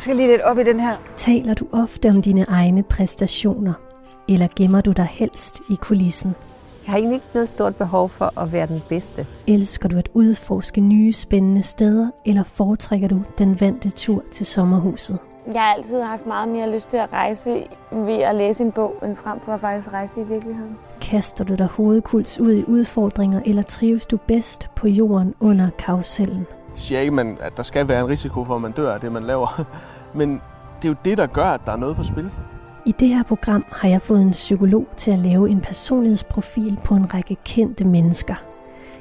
Jeg 0.00 0.02
skal 0.02 0.16
lige 0.16 0.28
lidt 0.28 0.42
op 0.42 0.58
i 0.58 0.64
den 0.64 0.80
her. 0.80 0.96
Taler 1.16 1.54
du 1.54 1.66
ofte 1.72 2.08
om 2.08 2.22
dine 2.22 2.44
egne 2.48 2.82
præstationer, 2.82 3.72
eller 4.28 4.48
gemmer 4.56 4.80
du 4.80 4.92
dig 4.92 5.08
helst 5.10 5.60
i 5.70 5.74
kulissen? 5.74 6.34
Jeg 6.84 6.92
har 6.92 6.98
egentlig 6.98 7.14
ikke 7.14 7.26
noget 7.34 7.48
stort 7.48 7.76
behov 7.76 8.08
for 8.08 8.40
at 8.40 8.52
være 8.52 8.66
den 8.66 8.82
bedste. 8.88 9.26
Elsker 9.46 9.88
du 9.88 9.98
at 9.98 10.08
udforske 10.14 10.80
nye 10.80 11.12
spændende 11.12 11.62
steder, 11.62 12.10
eller 12.26 12.42
foretrækker 12.42 13.08
du 13.08 13.22
den 13.38 13.60
vante 13.60 13.90
tur 13.90 14.22
til 14.32 14.46
sommerhuset? 14.46 15.18
Jeg 15.52 15.62
har 15.62 15.74
altid 15.74 16.02
haft 16.02 16.26
meget 16.26 16.48
mere 16.48 16.72
lyst 16.72 16.88
til 16.88 16.96
at 16.96 17.12
rejse 17.12 17.66
ved 17.92 18.18
at 18.18 18.34
læse 18.34 18.64
en 18.64 18.72
bog, 18.72 18.94
end 19.04 19.16
frem 19.16 19.40
for 19.40 19.52
at 19.52 19.60
faktisk 19.60 19.92
rejse 19.92 20.20
i 20.20 20.24
virkeligheden. 20.24 20.76
Kaster 21.00 21.44
du 21.44 21.54
dig 21.54 21.66
hovedkuls 21.66 22.40
ud 22.40 22.52
i 22.52 22.64
udfordringer, 22.68 23.40
eller 23.46 23.62
trives 23.62 24.06
du 24.06 24.16
bedst 24.16 24.70
på 24.76 24.88
jorden 24.88 25.34
under 25.40 25.70
karusellen? 25.78 26.46
Jeg 26.70 26.78
siger 26.78 27.00
ikke, 27.00 27.12
man, 27.12 27.38
at 27.40 27.56
der 27.56 27.62
skal 27.62 27.88
være 27.88 28.00
en 28.00 28.08
risiko 28.08 28.44
for, 28.44 28.54
at 28.54 28.62
man 28.62 28.72
dør 28.72 28.94
af 28.94 29.00
det, 29.00 29.12
man 29.12 29.22
laver. 29.22 29.64
Men 30.14 30.40
det 30.82 30.84
er 30.84 30.88
jo 30.88 30.96
det, 31.04 31.18
der 31.18 31.26
gør, 31.26 31.44
at 31.44 31.60
der 31.66 31.72
er 31.72 31.76
noget 31.76 31.96
på 31.96 32.02
spil. 32.02 32.30
I 32.86 32.92
det 32.92 33.08
her 33.08 33.22
program 33.22 33.64
har 33.72 33.88
jeg 33.88 34.02
fået 34.02 34.22
en 34.22 34.30
psykolog 34.30 34.86
til 34.96 35.10
at 35.10 35.18
lave 35.18 35.50
en 35.50 35.60
personlighedsprofil 35.60 36.78
på 36.84 36.94
en 36.94 37.14
række 37.14 37.36
kendte 37.44 37.84
mennesker. 37.84 38.34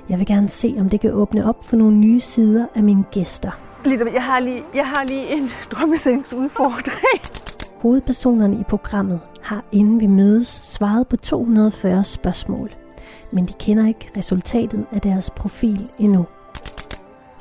Jeg 0.09 0.19
vil 0.19 0.27
gerne 0.27 0.49
se, 0.49 0.75
om 0.79 0.89
det 0.89 0.99
kan 0.99 1.13
åbne 1.13 1.49
op 1.49 1.65
for 1.65 1.75
nogle 1.77 1.95
nye 1.97 2.19
sider 2.19 2.65
af 2.75 2.83
mine 2.83 3.03
gæster. 3.11 3.51
Jeg 3.85 4.23
har 4.23 4.39
lige, 4.39 4.63
jeg 4.75 4.87
har 4.87 5.03
lige 5.03 5.37
en 5.37 5.49
drømmesengsudfordring. 5.71 7.21
Hovedpersonerne 7.81 8.59
i 8.59 8.63
programmet 8.63 9.19
har, 9.41 9.63
inden 9.71 9.99
vi 9.99 10.07
mødes, 10.07 10.47
svaret 10.47 11.07
på 11.07 11.17
240 11.17 12.03
spørgsmål. 12.03 12.71
Men 13.33 13.45
de 13.45 13.53
kender 13.59 13.87
ikke 13.87 14.09
resultatet 14.17 14.85
af 14.91 15.01
deres 15.01 15.29
profil 15.29 15.89
endnu. 15.99 16.25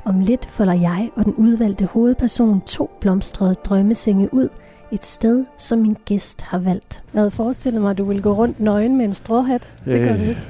Om 0.05 0.19
lidt 0.19 0.45
folder 0.45 0.73
jeg 0.73 1.11
og 1.15 1.25
den 1.25 1.33
udvalgte 1.33 1.85
hovedperson 1.85 2.61
to 2.61 2.89
blomstrede 3.01 3.55
drømmesenge 3.55 4.33
ud 4.33 4.49
et 4.91 5.05
sted, 5.05 5.45
som 5.57 5.79
min 5.79 5.97
gæst 6.05 6.41
har 6.41 6.59
valgt. 6.59 7.03
Jeg 7.13 7.19
havde 7.19 7.31
forestillet 7.31 7.81
mig, 7.81 7.91
at 7.91 7.97
du 7.97 8.03
ville 8.03 8.21
gå 8.21 8.33
rundt 8.33 8.59
nøgen 8.59 8.97
med 8.97 9.05
en 9.05 9.13
stråhat. 9.13 9.69
Det 9.85 10.07
gør 10.07 10.17
du 10.17 10.21
ikke. 10.21 10.41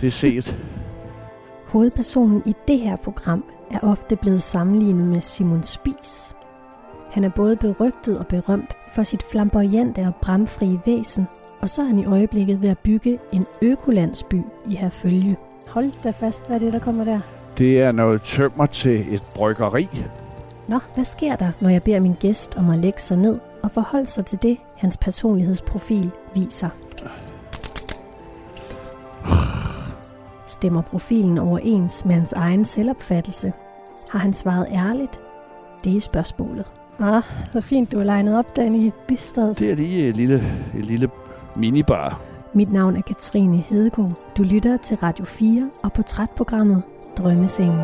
Det 0.00 0.06
er 0.06 0.10
set. 0.10 0.56
Hovedpersonen 1.66 2.42
i 2.46 2.54
det 2.68 2.78
her 2.78 2.96
program 2.96 3.44
er 3.70 3.78
ofte 3.82 4.16
blevet 4.16 4.42
sammenlignet 4.42 5.06
med 5.06 5.20
Simon 5.20 5.62
Spies. 5.62 6.34
Han 7.10 7.24
er 7.24 7.28
både 7.28 7.56
berygtet 7.56 8.18
og 8.18 8.26
berømt 8.26 8.76
for 8.92 9.02
sit 9.02 9.22
flamboyante 9.22 10.00
og 10.00 10.14
bramfrie 10.22 10.80
væsen, 10.86 11.26
og 11.60 11.70
så 11.70 11.82
er 11.82 11.86
han 11.86 11.98
i 11.98 12.04
øjeblikket 12.04 12.62
ved 12.62 12.68
at 12.68 12.78
bygge 12.78 13.18
en 13.32 13.46
økolandsby 13.62 14.40
i 14.70 14.74
Herfølge. 14.74 15.36
Hold 15.68 16.02
da 16.04 16.10
fast, 16.10 16.46
hvad 16.46 16.56
er 16.56 16.60
det, 16.60 16.72
der 16.72 16.78
kommer 16.78 17.04
der? 17.04 17.20
Det 17.58 17.82
er 17.82 17.92
noget 17.92 18.22
tømmer 18.22 18.66
til 18.66 19.14
et 19.14 19.22
bryggeri. 19.36 19.88
Nå, 20.68 20.78
hvad 20.94 21.04
sker 21.04 21.36
der, 21.36 21.50
når 21.60 21.68
jeg 21.68 21.82
beder 21.82 22.00
min 22.00 22.14
gæst 22.20 22.56
om 22.56 22.70
at 22.70 22.78
lægge 22.78 23.00
sig 23.00 23.18
ned 23.18 23.40
og 23.62 23.70
forholde 23.70 24.06
sig 24.06 24.26
til 24.26 24.38
det, 24.42 24.56
hans 24.76 24.96
personlighedsprofil 24.96 26.10
viser? 26.34 26.68
Stemmer 30.46 30.82
profilen 30.82 31.38
overens 31.38 32.04
med 32.04 32.14
hans 32.14 32.32
egen 32.32 32.64
selvopfattelse? 32.64 33.52
Har 34.10 34.18
han 34.18 34.34
svaret 34.34 34.66
ærligt? 34.72 35.20
Det 35.84 35.96
er 35.96 36.00
spørgsmålet. 36.00 36.64
Ah, 36.98 37.22
hvor 37.52 37.60
fint 37.60 37.92
du 37.92 37.98
er 37.98 38.04
legnet 38.04 38.38
op, 38.38 38.56
Dan, 38.56 38.74
i 38.74 38.86
et 38.86 38.94
bistad. 39.08 39.54
Det 39.54 39.70
er 39.70 39.74
lige 39.76 40.08
et 40.08 40.16
lille, 40.16 40.42
et 40.78 40.84
lille 40.84 41.10
minibar. 41.56 42.20
Mit 42.54 42.72
navn 42.72 42.96
er 42.96 43.02
Katrine 43.02 43.56
Hedegaard. 43.56 44.10
Du 44.36 44.42
lytter 44.42 44.76
til 44.76 44.96
Radio 44.96 45.24
4 45.24 45.70
og 45.82 45.92
portrætprogrammet 45.92 46.82
Drømmesengen. 47.16 47.80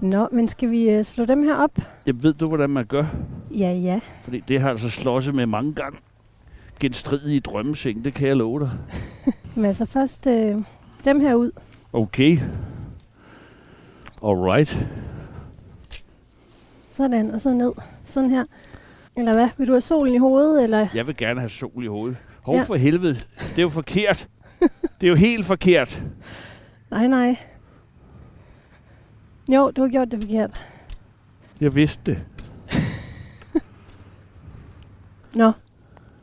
Nå, 0.00 0.28
men 0.32 0.48
skal 0.48 0.70
vi 0.70 0.98
uh, 0.98 1.04
slå 1.04 1.24
dem 1.24 1.42
her 1.42 1.54
op? 1.54 1.78
Jeg 2.06 2.14
ved 2.22 2.34
du, 2.34 2.48
hvordan 2.48 2.70
man 2.70 2.86
gør? 2.86 3.04
Ja, 3.50 3.72
ja. 3.72 4.00
Fordi 4.22 4.40
det 4.48 4.60
har 4.60 4.70
altså 4.70 4.90
slåsset 4.90 5.34
med 5.34 5.46
mange 5.46 5.74
gange. 5.74 5.98
Genstridige 6.80 7.40
drømmeseng, 7.40 8.04
det 8.04 8.14
kan 8.14 8.28
jeg 8.28 8.36
love 8.36 8.60
dig. 8.60 8.70
men 9.56 9.64
altså 9.64 9.86
først 9.86 10.26
uh, 10.26 10.64
dem 11.04 11.20
her 11.20 11.34
ud. 11.34 11.50
Okay. 11.92 12.38
Alright. 14.24 14.88
Sådan, 16.90 17.30
og 17.30 17.40
så 17.40 17.52
ned. 17.52 17.72
Sådan 18.04 18.30
her. 18.30 18.44
Eller 19.16 19.32
hvad? 19.32 19.48
Vil 19.58 19.66
du 19.66 19.72
have 19.72 19.80
solen 19.80 20.14
i 20.14 20.18
hovedet, 20.18 20.62
eller? 20.62 20.86
Jeg 20.94 21.06
vil 21.06 21.16
gerne 21.16 21.40
have 21.40 21.50
sol 21.50 21.84
i 21.84 21.88
hovedet. 21.88 22.16
Hov 22.42 22.56
ja. 22.56 22.62
for 22.62 22.74
helvede. 22.74 23.14
Det 23.38 23.58
er 23.58 23.62
jo 23.62 23.68
forkert. 23.68 24.28
det 25.00 25.06
er 25.06 25.08
jo 25.10 25.14
helt 25.14 25.46
forkert. 25.46 26.02
Nej, 26.90 27.06
nej. 27.06 27.36
Jo, 29.48 29.70
du 29.70 29.82
har 29.82 29.88
gjort 29.88 30.10
det 30.10 30.22
forkert. 30.22 30.66
Jeg 31.60 31.74
vidste 31.74 32.02
det. 32.06 32.24
Nå, 35.40 35.52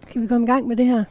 skal 0.07 0.21
vi 0.21 0.27
komme 0.27 0.45
i 0.45 0.49
gang 0.49 0.67
med 0.67 0.75
det 0.75 0.85
her? 0.85 1.03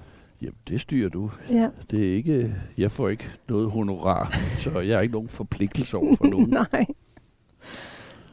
Jamen, 0.42 0.54
det 0.68 0.80
styrer 0.80 1.08
du. 1.08 1.30
Ja. 1.50 1.68
Det 1.90 2.10
er 2.10 2.14
ikke, 2.14 2.54
jeg 2.78 2.90
får 2.90 3.08
ikke 3.08 3.30
noget 3.48 3.70
honorar, 3.70 4.38
så 4.58 4.80
jeg 4.80 4.96
har 4.96 5.02
ikke 5.02 5.12
nogen 5.14 5.28
forpligtelse 5.28 5.96
over 5.96 6.16
for 6.16 6.26
nogen. 6.26 6.50
Nej. 6.72 6.86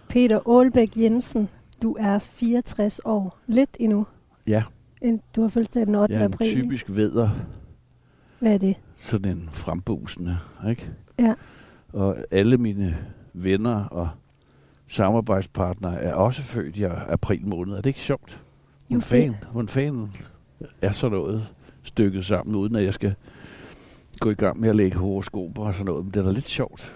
Peter 0.10 0.40
Aalbæk 0.50 0.98
Jensen, 0.98 1.50
du 1.82 1.96
er 2.00 2.20
64 2.20 3.00
år. 3.06 3.40
Lidt 3.48 3.78
endnu. 3.80 4.06
Ja. 4.48 4.64
Du 5.36 5.42
har 5.42 5.50
fødselsdag 5.50 5.86
den 5.86 5.96
8. 5.96 6.14
Jeg 6.14 6.22
er 6.22 6.26
en 6.26 6.34
april. 6.34 6.52
typisk 6.54 6.86
vædder. 6.90 7.30
Hvad 8.40 8.54
er 8.54 8.58
det? 8.58 8.76
Sådan 8.98 9.32
en 9.38 9.50
frembusende, 9.52 10.38
ikke? 10.70 10.92
Ja. 11.20 11.34
Og 11.94 12.18
alle 12.32 12.58
mine 12.58 12.98
venner 13.34 13.84
og 13.86 14.10
samarbejdspartnere 14.88 16.02
er 16.02 16.14
også 16.14 16.42
født 16.42 16.78
i 16.78 16.84
april 16.84 17.48
måned. 17.48 17.74
Er 17.74 17.78
det 17.82 17.90
ikke 17.90 18.00
sjovt? 18.00 18.42
Hvordan 18.88 19.02
fan, 19.02 19.36
hvordan 19.52 19.68
fan 19.68 20.10
er 20.82 20.92
så 20.92 21.10
noget 21.10 21.48
stykket 21.84 22.26
sammen, 22.26 22.56
uden 22.56 22.76
at 22.76 22.84
jeg 22.84 22.94
skal 22.94 23.16
gå 24.20 24.30
i 24.30 24.34
gang 24.34 24.60
med 24.60 24.70
at 24.70 24.76
lægge 24.76 24.98
horoskoper 24.98 25.64
og 25.66 25.74
sådan 25.74 25.86
noget. 25.86 26.06
Men 26.06 26.14
det 26.14 26.20
er 26.20 26.24
da 26.26 26.32
lidt 26.32 26.48
sjovt. 26.48 26.96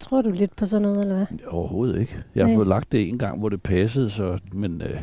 Tror 0.00 0.22
du 0.22 0.30
lidt 0.30 0.56
på 0.56 0.66
sådan 0.66 0.82
noget, 0.82 0.98
eller 0.98 1.14
hvad? 1.16 1.26
Overhovedet 1.46 2.00
ikke. 2.00 2.22
Jeg 2.34 2.44
har 2.44 2.48
Nej. 2.48 2.56
fået 2.56 2.68
lagt 2.68 2.92
det 2.92 3.08
en 3.08 3.18
gang, 3.18 3.38
hvor 3.38 3.48
det 3.48 3.62
passede, 3.62 4.10
så, 4.10 4.38
men 4.52 4.82
øh, 4.82 5.00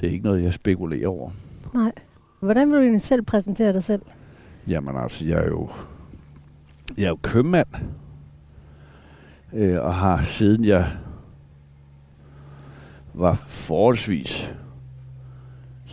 det 0.00 0.06
er 0.08 0.12
ikke 0.12 0.24
noget, 0.24 0.42
jeg 0.42 0.52
spekulerer 0.52 1.08
over. 1.08 1.30
Nej. 1.74 1.92
Hvordan 2.40 2.68
vil 2.68 2.76
du 2.76 2.82
egentlig 2.82 3.02
selv 3.02 3.22
præsentere 3.22 3.72
dig 3.72 3.82
selv? 3.82 4.02
Jamen 4.66 4.96
altså, 4.96 5.26
jeg 5.26 5.38
er 5.38 5.46
jo, 5.46 5.70
jeg 6.96 7.04
er 7.04 7.08
jo 7.08 7.18
købmand, 7.22 7.68
øh, 9.52 9.80
og 9.80 9.94
har 9.94 10.22
siden 10.22 10.64
jeg 10.64 10.98
var 13.14 13.44
forholdsvis 13.46 14.54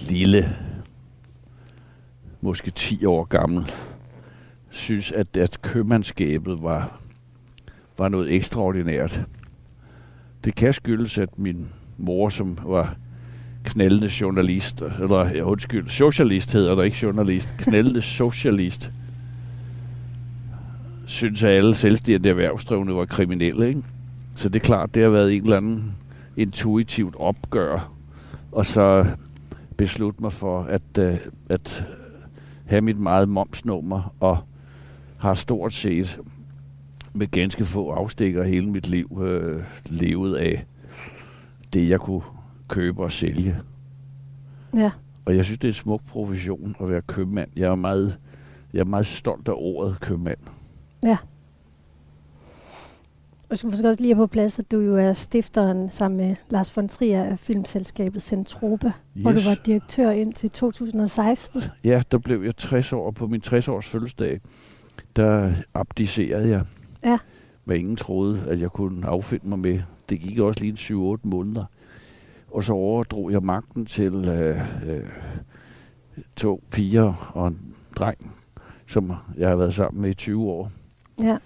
lille, 0.01 0.43
måske 2.41 2.71
10 2.71 3.05
år 3.05 3.23
gammel, 3.23 3.71
synes, 4.69 5.11
at, 5.11 5.37
at 5.37 5.61
købmandskabet 5.61 6.63
var, 6.63 6.99
var 7.97 8.09
noget 8.09 8.35
ekstraordinært. 8.35 9.23
Det 10.43 10.55
kan 10.55 10.73
skyldes, 10.73 11.17
at 11.17 11.39
min 11.39 11.69
mor, 11.97 12.29
som 12.29 12.57
var 12.63 12.95
knældende 13.63 14.11
journalist, 14.21 14.81
eller 14.81 15.29
ja, 15.35 15.41
undskyld, 15.41 15.89
socialist 15.89 16.53
hedder 16.53 16.75
der 16.75 16.83
ikke 16.83 16.97
journalist, 17.01 17.55
knældende 17.57 18.01
socialist, 18.21 18.91
synes, 21.05 21.43
at 21.43 21.49
alle 21.49 21.75
selvstændige 21.75 22.29
erhvervsdrivende 22.29 22.95
var 22.95 23.05
kriminelle, 23.05 23.67
ikke? 23.67 23.83
Så 24.35 24.49
det 24.49 24.59
er 24.59 24.65
klart, 24.65 24.95
det 24.95 25.03
har 25.03 25.09
været 25.09 25.35
en 25.35 25.43
eller 25.43 25.57
anden 25.57 25.95
intuitivt 26.37 27.15
opgør, 27.19 27.91
og 28.51 28.65
så 28.65 29.05
beslutte 29.77 30.21
mig 30.21 30.33
for 30.33 30.63
at, 30.63 30.97
uh, 30.99 31.15
at 31.49 31.85
have 32.65 32.81
mit 32.81 32.97
meget 32.97 33.29
momsnummer, 33.29 34.13
og 34.19 34.37
har 35.19 35.33
stort 35.33 35.73
set 35.73 36.19
med 37.13 37.27
ganske 37.27 37.65
få 37.65 37.91
afstikker 37.91 38.43
hele 38.43 38.69
mit 38.69 38.87
liv 38.87 39.21
øh, 39.23 39.63
levet 39.85 40.35
af 40.35 40.65
det, 41.73 41.89
jeg 41.89 41.99
kunne 41.99 42.21
købe 42.69 43.03
og 43.03 43.11
sælge. 43.11 43.57
Ja. 44.75 44.91
Og 45.25 45.35
jeg 45.35 45.45
synes, 45.45 45.59
det 45.59 45.67
er 45.67 45.71
en 45.71 45.75
smuk 45.75 46.01
profession 46.05 46.75
at 46.81 46.89
være 46.89 47.01
købmand. 47.01 47.49
Jeg 47.55 47.71
er 47.71 47.75
meget, 47.75 48.19
jeg 48.73 48.79
er 48.79 48.85
meget 48.85 49.05
stolt 49.05 49.47
af 49.47 49.53
ordet 49.55 49.99
købmand. 49.99 50.37
Ja. 51.03 51.17
Og 53.49 53.57
skal 53.57 53.69
måske 53.69 53.89
også 53.89 54.01
lige 54.01 54.15
på 54.15 54.27
plads, 54.27 54.59
at 54.59 54.71
du 54.71 54.79
jo 54.79 54.97
er 54.97 55.13
stifteren 55.13 55.89
sammen 55.91 56.17
med 56.17 56.35
Lars 56.49 56.77
von 56.77 56.87
Trier 56.87 57.23
af 57.23 57.39
filmselskabet 57.39 58.21
Centropa, 58.21 58.87
yes. 58.87 59.23
hvor 59.23 59.31
du 59.31 59.39
var 59.39 59.55
direktør 59.65 60.09
indtil 60.09 60.49
2016. 60.49 61.61
Ja, 61.83 62.01
der 62.11 62.17
blev 62.17 62.43
jeg 62.43 62.57
60 62.57 62.93
år, 62.93 63.11
på 63.11 63.27
min 63.27 63.41
60-års 63.45 63.85
fødselsdag, 63.85 64.41
der 65.15 65.53
abdicerede 65.73 66.49
jeg. 66.49 66.63
Ja. 67.03 67.17
Hvad 67.63 67.77
ingen 67.77 67.95
troede, 67.95 68.43
at 68.47 68.61
jeg 68.61 68.71
kunne 68.71 69.07
affinde 69.07 69.49
mig 69.49 69.59
med. 69.59 69.81
Det 70.09 70.19
gik 70.19 70.39
også 70.39 70.59
lige 70.59 70.93
en 70.93 71.15
7-8 71.15 71.19
måneder. 71.23 71.65
Og 72.51 72.63
så 72.63 72.73
overdrog 72.73 73.31
jeg 73.31 73.43
magten 73.43 73.85
til 73.85 74.13
øh, 74.29 74.59
øh, 74.89 75.09
to 76.35 76.63
piger 76.71 77.31
og 77.33 77.47
en 77.47 77.75
dreng, 77.95 78.31
som 78.87 79.11
jeg 79.37 79.49
har 79.49 79.55
været 79.55 79.73
sammen 79.73 80.01
med 80.01 80.09
i 80.09 80.13
20 80.13 80.43
år. 80.49 80.71
Ja. 81.23 81.37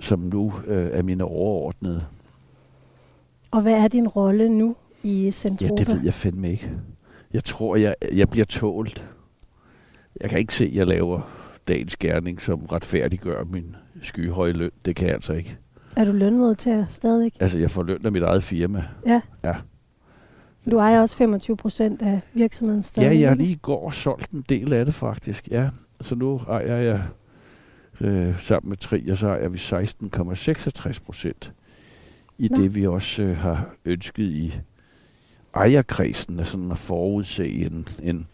Som 0.00 0.18
nu 0.18 0.52
øh, 0.66 0.90
er 0.92 1.02
mine 1.02 1.24
overordnede. 1.24 2.04
Og 3.50 3.62
hvad 3.62 3.72
er 3.72 3.88
din 3.88 4.08
rolle 4.08 4.48
nu 4.48 4.76
i 5.02 5.24
Ja, 5.24 5.30
Centropa? 5.30 5.74
det 5.74 5.88
ved 5.88 6.00
jeg 6.04 6.14
fandme 6.14 6.50
ikke. 6.50 6.70
Jeg 7.32 7.44
tror, 7.44 7.76
jeg, 7.76 7.94
jeg 8.12 8.28
bliver 8.28 8.44
tålt. 8.44 9.08
Jeg 10.20 10.30
kan 10.30 10.38
ikke 10.38 10.54
se, 10.54 10.64
at 10.64 10.74
jeg 10.74 10.86
laver 10.86 11.20
dagens 11.68 11.96
gerning, 11.96 12.40
som 12.40 12.64
retfærdiggør 12.72 13.44
min 13.44 13.76
skyhøje 14.02 14.52
løn. 14.52 14.70
Det 14.84 14.96
kan 14.96 15.06
jeg 15.06 15.14
altså 15.14 15.32
ikke. 15.32 15.58
Er 15.96 16.04
du 16.04 16.12
lønmodtager 16.12 16.86
stadigvæk? 16.90 17.32
Altså, 17.40 17.58
jeg 17.58 17.70
får 17.70 17.82
løn 17.82 18.06
af 18.06 18.12
mit 18.12 18.22
eget 18.22 18.42
firma. 18.42 18.84
Du 20.70 20.78
ejer 20.78 21.00
også 21.00 21.16
25 21.16 21.56
procent 21.56 22.02
af 22.02 22.20
virksomheden 22.34 22.80
Ja, 22.80 22.86
stadigvæk. 22.86 23.20
jeg 23.20 23.28
har 23.30 23.34
lige 23.36 23.50
i 23.52 23.58
går 23.62 23.90
solgt 23.90 24.30
en 24.30 24.44
del 24.48 24.72
af 24.72 24.84
det 24.84 24.94
faktisk. 24.94 25.48
Ja, 25.50 25.70
så 26.00 26.14
nu 26.14 26.40
ejer 26.48 26.76
jeg 26.76 27.02
øh, 28.00 28.40
sammen 28.40 28.68
med 28.68 28.76
Trier, 28.76 29.14
så 29.14 29.26
ejer 29.28 29.48
vi 29.48 29.58
16,66 29.58 31.04
procent 31.04 31.52
i 32.38 32.48
Nå. 32.48 32.56
det, 32.56 32.74
vi 32.74 32.86
også 32.86 33.22
øh, 33.22 33.36
har 33.36 33.66
ønsket 33.84 34.22
i 34.24 34.54
ejerkredsen, 35.54 36.40
af 36.40 36.46
sådan 36.46 36.70
at 36.72 36.78
forudse 36.78 37.48
en, 37.48 37.88
en, 38.02 38.26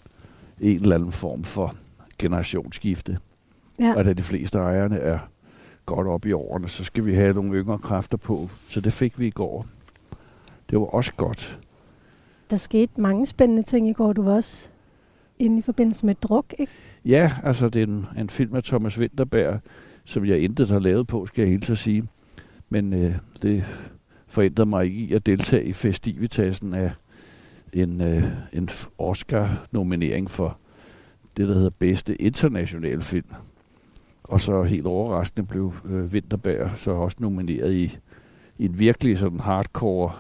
en 0.61 0.81
eller 0.83 0.95
anden 0.95 1.13
form 1.13 1.45
for 1.45 1.75
generationsskifte. 2.19 3.19
Ja. 3.79 3.95
Og 3.97 4.05
da 4.05 4.13
de 4.13 4.23
fleste 4.23 4.59
ejerne 4.59 4.99
er 4.99 5.19
godt 5.87 6.07
op 6.07 6.27
i 6.27 6.33
årene, 6.33 6.69
så 6.69 6.85
skal 6.85 7.05
vi 7.07 7.15
have 7.15 7.35
nogle 7.35 7.55
yngre 7.59 7.79
kræfter 7.79 8.17
på. 8.17 8.49
Så 8.71 8.81
det 8.81 8.93
fik 8.93 9.19
vi 9.19 9.27
i 9.27 9.31
går. 9.31 9.67
Det 10.71 10.81
var 10.81 10.87
også 10.87 11.13
godt. 11.17 11.59
Der 12.51 12.57
skete 12.57 13.01
mange 13.01 13.27
spændende 13.27 13.63
ting 13.63 13.89
i 13.89 13.93
går. 13.93 14.13
Du 14.13 14.23
var 14.23 14.33
også 14.33 14.69
inde 15.39 15.59
i 15.59 15.63
forbindelse 15.63 16.07
med 16.07 16.15
druk, 16.15 16.55
ikke? 16.59 16.73
Ja, 17.05 17.33
altså 17.45 17.69
det 17.69 17.83
er 17.83 17.87
en, 17.87 18.07
en 18.19 18.31
film 18.31 18.55
af 18.55 18.63
Thomas 18.63 18.99
Winterberg, 18.99 19.61
som 20.05 20.25
jeg 20.25 20.41
intet 20.41 20.69
har 20.69 20.79
lavet 20.79 21.07
på, 21.07 21.27
skal 21.27 21.43
jeg 21.43 21.51
helt 21.51 21.67
så 21.67 21.75
sige. 21.75 22.09
Men 22.69 22.93
øh, 22.93 23.15
det 23.43 23.65
forhindrede 24.27 24.69
mig 24.69 24.85
ikke 24.85 24.99
i 24.99 25.13
at 25.13 25.27
deltage 25.27 25.65
i 25.65 25.73
festivitasen 25.73 26.75
af 26.75 26.93
en, 27.73 28.01
øh, 28.01 28.25
en 28.53 28.69
Oscar-nominering 28.99 30.31
for 30.31 30.59
det, 31.37 31.49
der 31.49 31.55
hedder 31.55 31.71
bedste 31.79 32.23
internationale 32.23 33.03
film. 33.03 33.29
Og 34.25 34.41
så 34.41 34.63
helt 34.63 34.87
overraskende 34.87 35.49
blev 35.49 35.75
øh, 35.85 36.05
Winterberg 36.05 36.71
så 36.77 36.91
også 36.91 37.17
nomineret 37.21 37.75
i, 37.75 37.99
i 38.59 38.65
en 38.65 38.79
virkelig 38.79 39.19
sådan 39.19 39.41
hardcore 39.41 40.13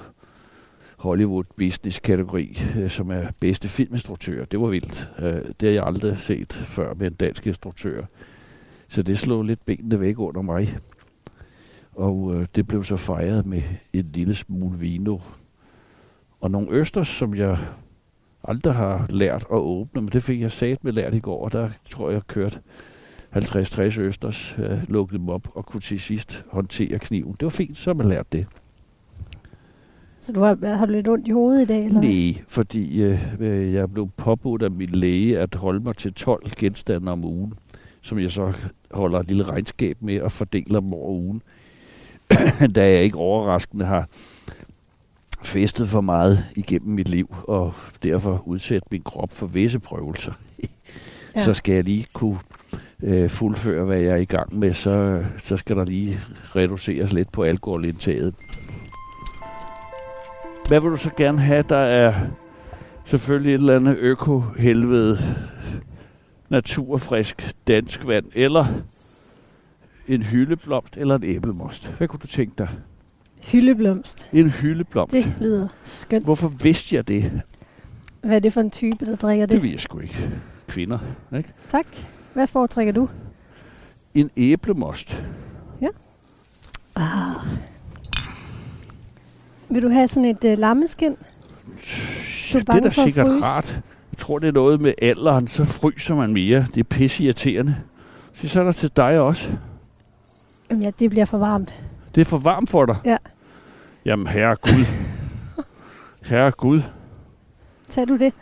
Hollywood 0.99 1.45
business 1.57 1.99
kategori, 1.99 2.59
øh, 2.77 2.91
som 2.91 3.11
er 3.11 3.27
bedste 3.41 3.69
filminstruktør. 3.69 4.45
Det 4.45 4.61
var 4.61 4.67
vildt. 4.67 5.11
Øh, 5.19 5.43
det 5.61 5.69
har 5.69 5.75
jeg 5.75 5.87
aldrig 5.87 6.19
set 6.19 6.53
før 6.53 6.95
med 6.95 7.07
en 7.07 7.15
dansk 7.15 7.47
instruktør. 7.47 8.03
Så 8.89 9.03
det 9.03 9.19
slog 9.19 9.43
lidt 9.43 9.65
benene 9.65 10.01
væk 10.01 10.19
under 10.19 10.43
mig. 10.43 10.77
Og 11.93 12.35
øh, 12.35 12.47
det 12.55 12.67
blev 12.67 12.85
så 12.85 12.97
fejret 12.97 13.47
med 13.47 13.63
en 13.93 14.11
lille 14.15 14.35
smule 14.35 14.79
vino. 14.79 15.19
Og 16.41 16.51
nogle 16.51 16.71
østers, 16.71 17.09
som 17.09 17.35
jeg 17.35 17.59
aldrig 18.45 18.75
har 18.75 19.07
lært 19.11 19.45
at 19.51 19.57
åbne, 19.57 20.01
men 20.01 20.13
det 20.13 20.23
fik 20.23 20.41
jeg 20.41 20.51
sat 20.51 20.85
med 20.85 20.93
lært 20.93 21.15
i 21.15 21.21
går, 21.21 21.45
og 21.45 21.53
der 21.53 21.71
tror 21.91 22.09
jeg, 22.09 22.15
jeg 22.15 22.27
kørt 22.27 22.61
50-60 23.37 24.01
østers, 24.01 24.57
øh, 24.59 24.83
lukkede 24.89 25.19
dem 25.19 25.29
op 25.29 25.49
og 25.55 25.67
kunne 25.67 25.81
til 25.81 26.01
sidst 26.01 26.45
håndtere 26.51 26.99
kniven. 26.99 27.33
Det 27.33 27.43
var 27.43 27.51
fint, 27.51 27.79
så 27.79 27.95
man 27.95 28.09
lært 28.09 28.33
det. 28.33 28.47
Så 30.29 30.33
du 30.33 30.41
har, 30.41 30.77
har 30.77 30.87
du 30.87 30.93
lidt 30.93 31.09
ondt 31.09 31.29
i 31.29 31.31
hovedet 31.31 31.63
i 31.63 31.65
dag? 31.65 31.85
Eller? 31.85 32.01
Nej, 32.01 32.45
fordi 32.49 33.03
øh, 33.03 33.41
øh, 33.41 33.73
jeg 33.73 33.93
blev 33.93 34.09
påbudt 34.17 34.63
af 34.63 34.71
min 34.71 34.89
læge 34.89 35.39
at 35.39 35.55
holde 35.55 35.81
mig 35.81 35.97
til 35.97 36.15
12 36.15 36.51
genstande 36.51 37.13
om 37.13 37.25
ugen, 37.25 37.55
som 38.01 38.19
jeg 38.19 38.31
så 38.31 38.53
holder 38.91 39.21
et 39.21 39.29
lille 39.29 39.43
regnskab 39.45 39.97
med 40.01 40.21
og 40.21 40.33
fordeler 40.33 40.81
dem 40.81 40.93
over 40.93 41.11
ugen. 41.11 41.43
da 42.75 42.91
jeg 42.91 43.03
ikke 43.03 43.17
overraskende 43.17 43.85
har 43.85 44.09
festet 45.43 45.89
for 45.89 46.01
meget 46.01 46.45
igennem 46.57 46.95
mit 46.95 47.09
liv, 47.09 47.37
og 47.43 47.75
derfor 48.03 48.43
udsætte 48.47 48.89
min 48.91 49.03
krop 49.03 49.33
for 49.33 49.47
visse 49.47 49.79
prøvelser, 49.79 50.33
ja. 51.37 51.45
så 51.45 51.55
skal 51.55 51.75
jeg 51.75 51.85
lige 51.85 52.07
kunne 52.13 52.39
øh, 53.03 53.31
fuldføre, 53.31 53.85
hvad 53.85 53.99
jeg 53.99 54.13
er 54.13 54.17
i 54.17 54.25
gang 54.25 54.59
med, 54.59 54.73
så, 54.73 55.25
så 55.39 55.57
skal 55.57 55.77
der 55.77 55.85
lige 55.85 56.21
reduceres 56.57 57.13
lidt 57.13 57.33
på 57.33 57.43
alkoholindtaget. 57.43 58.35
Hvad 60.69 60.81
vil 60.81 60.91
du 60.91 60.97
så 60.97 61.11
gerne 61.17 61.41
have? 61.41 61.65
Der 61.69 61.79
er 61.79 62.15
selvfølgelig 63.05 63.55
et 63.55 63.59
eller 63.59 63.77
andet 63.77 63.97
øko-helvede, 63.97 65.19
naturfrisk 66.49 67.53
dansk 67.67 68.07
vand, 68.07 68.25
eller 68.35 68.67
en 70.09 70.23
hyldeblomst, 70.23 70.97
eller 70.97 71.15
en 71.15 71.25
æblemost. 71.25 71.87
Hvad 71.99 72.09
kunne 72.09 72.21
du 72.23 72.27
tænke 72.27 72.55
dig? 72.59 72.69
Hyldeblomst. 73.53 74.29
En 74.33 74.51
hyldeblomst. 74.51 75.13
Det 75.13 75.35
lyder 75.41 75.69
skønt. 75.83 76.25
Hvorfor 76.25 76.49
vidste 76.63 76.97
jeg 76.97 77.09
det? 77.09 77.43
Hvad 78.23 78.37
er 78.37 78.41
det 78.41 78.53
for 78.53 78.61
en 78.61 78.71
type, 78.71 79.07
der 79.07 79.17
drikker 79.17 79.47
Det 79.47 79.53
det? 79.55 79.63
ved 79.63 79.71
jeg 79.71 79.81
sgu 79.81 79.99
ikke. 79.99 80.31
Kvinder, 80.67 80.99
ikke? 81.37 81.53
Tak. 81.69 81.87
Hvad 82.35 82.47
foretrækker 82.47 82.93
du? 82.93 83.09
En 84.15 84.31
æblemost. 84.37 85.25
Ah. 86.97 87.47
Vil 89.71 89.83
du 89.83 89.89
have 89.89 90.09
sådan 90.09 90.25
et 90.25 90.45
øh, 90.45 90.59
lammeskin? 90.59 91.17
Ja, 92.55 92.59
det 92.59 92.69
er 92.69 92.81
da 92.81 92.91
sikkert 92.91 93.29
rart. 93.43 93.81
Jeg 94.13 94.19
tror, 94.19 94.39
det 94.39 94.49
er 94.49 94.53
noget 94.53 94.81
med 94.81 94.93
alderen, 95.03 95.49
så 95.49 95.65
fryser 95.65 96.15
man 96.15 96.33
mere. 96.33 96.67
Det 96.75 96.81
er 96.81 96.85
pisse 96.85 97.25
irriterende. 97.25 97.77
Så 98.35 98.49
så 98.49 98.61
er 98.61 98.65
der 98.65 98.73
til 98.73 98.91
dig 98.97 99.21
også. 99.21 99.49
Jamen 100.71 100.83
ja, 100.85 100.91
det 100.99 101.11
bliver 101.11 101.25
for 101.25 101.39
varmt. 101.39 101.75
Det 102.15 102.21
er 102.21 102.25
for 102.25 102.39
varmt 102.39 102.71
for 102.71 102.87
dig? 102.87 102.97
Ja. 103.05 103.17
Jamen, 104.05 104.27
herre 104.27 104.57
Gud. 104.57 104.85
herre 106.31 106.51
Gud. 106.51 106.83
Tag 107.91 108.09
du 108.09 108.17
det? 108.17 108.33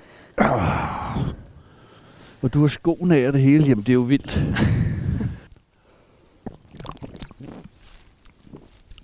Og 2.42 2.54
du 2.54 2.60
har 2.60 2.68
skoene 2.68 3.16
af 3.16 3.32
det 3.32 3.40
hele. 3.40 3.64
Jamen, 3.64 3.82
det 3.82 3.88
er 3.88 3.94
jo 3.94 4.00
vildt. 4.00 4.42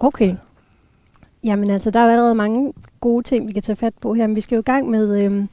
Okay. 0.01 0.35
Jamen 1.45 1.71
altså, 1.71 1.91
der 1.91 2.01
er 2.01 2.11
allerede 2.11 2.35
mange 2.35 2.73
gode 3.01 3.23
ting, 3.23 3.49
vi 3.49 3.53
kan 3.53 3.63
tage 3.63 3.77
fat 3.77 3.95
på 4.01 4.15
her. 4.15 4.27
Men 4.27 4.37
vi 4.37 4.41
skal 4.41 4.57
jo 4.57 4.61
i 4.61 4.63
gang 4.63 4.91
med, 4.91 5.25
øhm, 5.25 5.49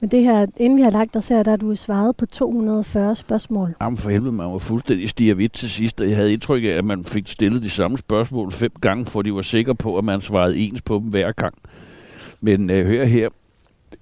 med 0.00 0.08
det 0.08 0.22
her. 0.22 0.46
Inden 0.56 0.76
vi 0.78 0.82
har 0.82 0.90
lagt 0.90 1.16
os 1.16 1.28
her, 1.28 1.42
der 1.42 1.50
har 1.50 1.56
du 1.56 1.74
svaret 1.74 2.16
på 2.16 2.26
240 2.26 3.16
spørgsmål. 3.16 3.74
Jamen, 3.80 3.96
for 3.96 4.10
helvede, 4.10 4.32
man 4.32 4.52
var 4.52 4.58
fuldstændig 4.58 5.08
stigervidt 5.08 5.52
til 5.52 5.70
sidst. 5.70 6.00
Og 6.00 6.08
jeg 6.08 6.16
havde 6.16 6.32
indtryk 6.32 6.64
af, 6.64 6.68
at 6.68 6.84
man 6.84 7.04
fik 7.04 7.28
stillet 7.28 7.62
de 7.62 7.70
samme 7.70 7.98
spørgsmål 7.98 8.52
fem 8.52 8.72
gange, 8.80 9.06
for 9.06 9.22
de 9.22 9.34
var 9.34 9.42
sikre 9.42 9.74
på, 9.74 9.98
at 9.98 10.04
man 10.04 10.20
svarede 10.20 10.58
ens 10.58 10.82
på 10.82 10.94
dem 10.94 11.08
hver 11.08 11.32
gang. 11.32 11.54
Men 12.40 12.70
øh, 12.70 12.86
hør 12.86 13.04
her. 13.04 13.28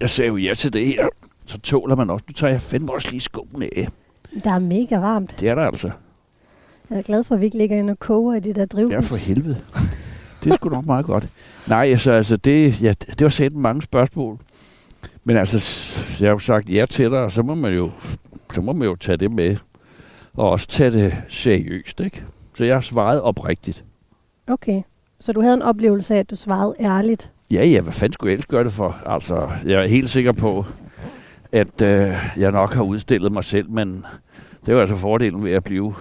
Jeg 0.01 0.11
sagde 0.11 0.29
jo 0.29 0.37
ja 0.37 0.55
til 0.55 0.73
det 0.73 0.87
her. 0.87 1.09
Så 1.47 1.59
tåler 1.61 1.97
man 1.97 2.11
også. 2.11 2.25
Nu 2.29 2.33
tager 2.33 2.51
jeg 2.51 2.63
fandme 2.63 2.93
også 2.93 3.11
lige 3.11 3.21
skoene 3.21 3.69
af. 3.77 3.89
Der 4.45 4.51
er 4.51 4.59
mega 4.59 4.99
varmt. 4.99 5.37
Det 5.41 5.49
er 5.49 5.55
der 5.55 5.63
altså. 5.63 5.91
Jeg 6.91 6.99
er 6.99 7.03
glad 7.03 7.25
for, 7.25 7.35
at 7.35 7.41
vi 7.41 7.47
ikke 7.47 7.59
ligger 7.59 7.79
inde 7.79 7.91
og 7.91 7.99
koger 7.99 8.35
i 8.35 8.41
det 8.41 8.57
der 8.57 8.67
drivhus. 8.67 8.93
Ja, 8.93 9.01
for 9.01 9.17
helvede. 9.17 9.57
Det 10.45 10.51
er 10.51 10.57
sgu 10.57 10.69
nok 10.69 10.87
meget 10.87 11.07
godt. 11.07 11.29
Nej, 11.67 11.87
altså, 11.91 12.13
altså 12.13 12.37
det, 12.37 12.83
ja, 12.83 12.93
det 13.09 13.23
var 13.23 13.29
sæt 13.29 13.53
mange 13.53 13.83
spørgsmål. 13.83 14.39
Men 15.25 15.37
altså, 15.37 15.57
jeg 16.21 16.29
har 16.29 16.33
jo 16.33 16.39
sagt 16.39 16.69
ja 16.69 16.87
til 16.91 17.11
dig, 17.11 17.19
og 17.19 17.33
så 17.33 17.43
må 17.43 17.55
man 17.55 17.75
jo, 17.75 17.91
så 18.53 18.61
må 18.61 18.73
man 18.73 18.89
jo 18.89 18.97
tage 18.97 19.17
det 19.17 19.31
med. 19.31 19.57
Og 20.35 20.51
også 20.51 20.67
tage 20.67 20.91
det 20.91 21.15
seriøst, 21.29 22.01
ikke? 22.01 22.25
Så 22.55 22.65
jeg 22.65 22.75
har 22.75 22.81
svaret 22.81 23.21
oprigtigt. 23.21 23.85
Okay. 24.49 24.83
Så 25.21 25.33
du 25.33 25.41
havde 25.41 25.55
en 25.55 25.63
oplevelse 25.63 26.15
af, 26.15 26.19
at 26.19 26.31
du 26.31 26.37
svarede 26.37 26.75
ærligt. 26.81 27.31
Ja, 27.51 27.67
ja, 27.67 27.81
hvad 27.81 27.93
fanden 27.93 28.13
skulle 28.13 28.31
jeg 28.31 28.33
ellers 28.33 28.47
gøre 28.47 28.65
det 28.65 28.73
for? 28.73 28.97
Altså, 29.07 29.51
jeg 29.67 29.83
er 29.83 29.87
helt 29.87 30.11
sikker 30.11 30.33
på, 30.33 30.67
at 31.53 31.83
øh, 31.83 32.15
jeg 32.37 32.53
nok 32.53 32.75
har 32.75 32.83
udstillet 32.83 33.33
mig 33.33 33.45
selv, 33.45 33.71
men 33.71 34.05
det 34.67 34.73
jo 34.73 34.81
altså 34.81 34.97
fordelen 34.97 35.45
ved 35.45 35.53
at 35.53 35.65
blive 35.65 35.95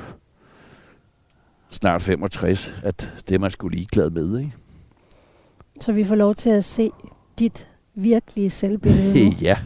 snart 1.74 2.02
65, 2.02 2.78
at 2.84 3.24
det 3.28 3.36
er 3.36 3.40
man 3.40 3.52
skulle 3.52 3.76
ligeglad 3.76 4.10
med, 4.10 4.40
ikke? 4.40 4.54
Så 5.82 5.92
vi 5.92 6.04
får 6.04 6.16
lov 6.16 6.36
til 6.36 6.50
at 6.50 6.66
se 6.66 6.92
dit 7.40 7.68
virkelige 7.96 8.50
selvbillede 8.50 9.30
ja. 9.42 9.58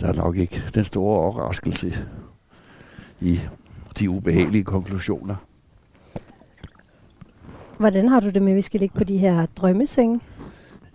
Der 0.00 0.08
er 0.08 0.12
nok 0.12 0.36
ikke 0.36 0.62
den 0.74 0.84
store 0.84 1.20
overraskelse 1.20 1.94
i 3.20 3.40
de 3.98 4.10
ubehagelige 4.10 4.64
konklusioner. 4.64 5.36
Hvordan 7.78 8.08
har 8.08 8.20
du 8.20 8.30
det 8.30 8.42
med, 8.42 8.52
at 8.52 8.56
vi 8.56 8.62
skal 8.62 8.80
ligge 8.80 8.98
på 8.98 9.04
de 9.04 9.18
her 9.18 9.46
drømmesenge? 9.46 10.20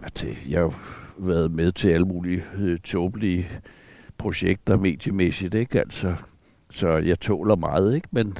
At, 0.03 0.23
øh, 0.23 0.51
jeg 0.51 0.59
har 0.59 0.63
jo 0.63 0.73
været 1.17 1.51
med 1.51 1.71
til 1.71 1.89
alle 1.89 2.05
mulige 2.07 2.43
øh, 2.57 2.79
tåbelige 2.79 3.47
projekter 4.17 4.77
mediemæssigt, 4.77 5.53
ikke? 5.53 5.79
Altså, 5.79 6.15
så 6.69 6.89
jeg 6.89 7.19
tåler 7.19 7.55
meget, 7.55 7.95
ikke? 7.95 8.07
Men 8.11 8.37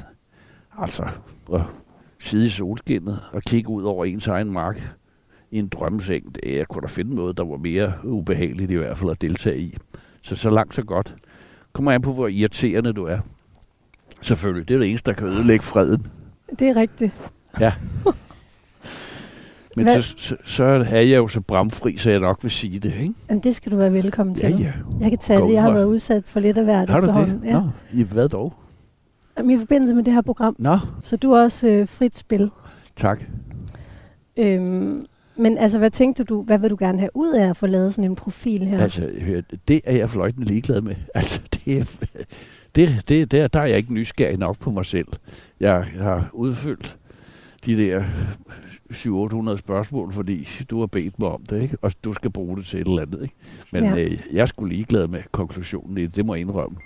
altså, 0.82 1.04
at 1.54 1.62
sidde 2.20 2.46
i 2.46 2.50
solskinnet 2.50 3.20
og 3.32 3.42
kigge 3.42 3.70
ud 3.70 3.84
over 3.84 4.06
ens 4.06 4.28
egen 4.28 4.52
mark 4.52 4.94
i 5.52 5.60
en 5.60 5.68
drømmeseng, 5.68 6.36
det, 6.36 6.56
jeg 6.58 6.68
kunne 6.68 6.82
da 6.82 6.88
finde 6.88 7.16
noget, 7.16 7.38
der 7.38 7.46
var 7.46 7.58
mere 7.58 7.94
ubehageligt 8.04 8.72
i 8.72 8.76
hvert 8.76 8.98
fald 8.98 9.12
at 9.12 9.22
deltage 9.22 9.60
i. 9.60 9.78
Så 10.24 10.36
så 10.36 10.50
langt, 10.50 10.76
så 10.76 10.84
godt. 10.84 11.16
Kommer 11.74 11.92
an 11.92 12.02
på, 12.02 12.14
hvor 12.14 12.28
irriterende 12.28 12.94
du 12.94 13.06
er. 13.06 13.20
Selvfølgelig, 14.22 14.68
det 14.68 14.74
er 14.74 14.80
det 14.80 14.90
eneste, 14.90 15.12
der 15.12 15.18
kan 15.18 15.28
ødelægge 15.28 15.64
freden. 15.66 16.08
Det 16.60 16.68
er 16.68 16.76
rigtigt. 16.76 17.14
Ja. 17.60 17.74
Men 19.76 19.86
Hvad- 19.86 20.02
så, 20.02 20.14
så, 20.18 20.36
så 20.46 20.64
er 20.64 21.00
jeg 21.00 21.18
jo 21.18 21.28
så 21.28 21.42
bramfri, 21.42 21.98
så 21.98 22.10
jeg 22.10 22.20
nok 22.20 22.40
vil 22.42 22.52
sige 22.52 22.80
det, 22.80 22.94
ikke? 22.94 23.14
Jamen, 23.30 23.44
det 23.44 23.56
skal 23.56 23.72
du 23.72 23.78
være 23.78 23.94
velkommen 23.94 24.36
til. 24.36 24.50
Ja, 24.50 24.58
ja. 24.58 24.74
Jeg 25.00 25.10
kan 25.10 25.20
tage 25.20 25.42
det. 25.42 25.54
Jeg 25.54 25.62
har 25.62 25.72
været 25.72 25.86
udsat 25.86 26.30
for 26.30 26.40
lidt 26.40 26.58
af 26.58 26.64
hvert 26.64 26.90
Har 26.90 27.00
du 27.00 27.08
det? 27.08 27.42
Ja. 27.44 27.54
Nå, 27.54 27.70
i 27.94 28.04
hvad 28.04 28.30
dog? 28.30 28.54
Jamen, 29.38 29.52
I 29.56 29.60
forbindelse 29.60 29.94
med 29.96 30.04
det 30.04 30.14
her 30.14 30.22
program. 30.22 30.56
Nå, 30.60 30.78
Så 31.04 31.18
du 31.18 31.32
er 31.32 31.42
også 31.44 31.68
øh, 31.68 31.88
frit 31.88 32.18
spil. 32.18 32.50
tak. 32.96 33.24
Øhm, 34.38 35.06
men 35.36 35.58
altså, 35.58 35.78
hvad 35.78 35.92
tænkte 35.92 36.24
du, 36.24 36.42
hvad 36.44 36.58
vil 36.60 36.70
du 36.70 36.76
gerne 36.80 37.00
have 37.00 37.10
ud 37.14 37.34
af 37.34 37.50
at 37.50 37.58
få 37.58 37.68
lavet 37.68 37.94
sådan 37.94 38.10
en 38.12 38.16
profil 38.16 38.66
her? 38.66 38.80
Altså, 38.84 39.10
hør, 39.22 39.42
det 39.68 39.82
er 39.84 39.96
jeg 39.96 40.10
fløjtende 40.10 40.48
ligeglad 40.48 40.82
med. 40.82 40.96
Altså, 41.16 41.42
det 41.66 41.78
er, 41.78 42.06
det, 42.76 43.04
det, 43.08 43.32
der, 43.32 43.48
der 43.48 43.60
er 43.60 43.66
jeg 43.66 43.78
ikke 43.78 43.94
nysgerrig 43.94 44.38
nok 44.38 44.60
på 44.60 44.72
mig 44.72 44.86
selv. 44.86 45.08
Jeg 45.60 45.84
har 45.84 46.30
udfyldt 46.34 46.98
de 47.66 47.78
der 47.78 48.04
700-800 48.94 49.58
spørgsmål, 49.58 50.14
fordi 50.14 50.48
du 50.70 50.80
har 50.80 50.86
bedt 50.88 51.20
mig 51.20 51.30
om 51.30 51.44
det, 51.50 51.62
ikke? 51.62 51.78
og 51.82 51.92
du 52.04 52.14
skal 52.14 52.32
bruge 52.32 52.58
det 52.58 52.66
til 52.66 52.82
et 52.82 52.88
eller 52.88 53.02
andet. 53.02 53.22
Ikke? 53.24 53.36
Men 53.72 53.84
ja. 53.84 53.96
øh, 54.04 54.18
jeg 54.34 54.48
skulle 54.48 54.76
ligeglad 54.76 55.08
med 55.08 55.22
konklusionen 55.32 55.98
i 55.98 56.02
det, 56.02 56.16
det 56.16 56.26
må 56.26 56.34
jeg 56.34 56.42
indrømme. 56.42 56.78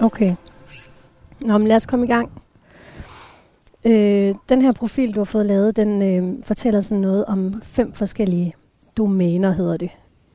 Okay. 0.00 0.34
Nå, 1.40 1.58
men 1.58 1.68
lad 1.68 1.76
os 1.76 1.86
komme 1.86 2.04
i 2.04 2.08
gang. 2.08 2.30
Øh, 3.84 4.34
den 4.48 4.62
her 4.62 4.72
profil, 4.72 5.14
du 5.14 5.20
har 5.20 5.24
fået 5.24 5.46
lavet, 5.46 5.76
den 5.76 6.02
øh, 6.02 6.44
fortæller 6.44 6.80
sådan 6.80 7.00
noget 7.00 7.24
om 7.24 7.62
fem 7.62 7.92
forskellige 7.92 8.54
domæner, 8.96 9.50
hedder 9.52 9.76
det. 9.76 9.90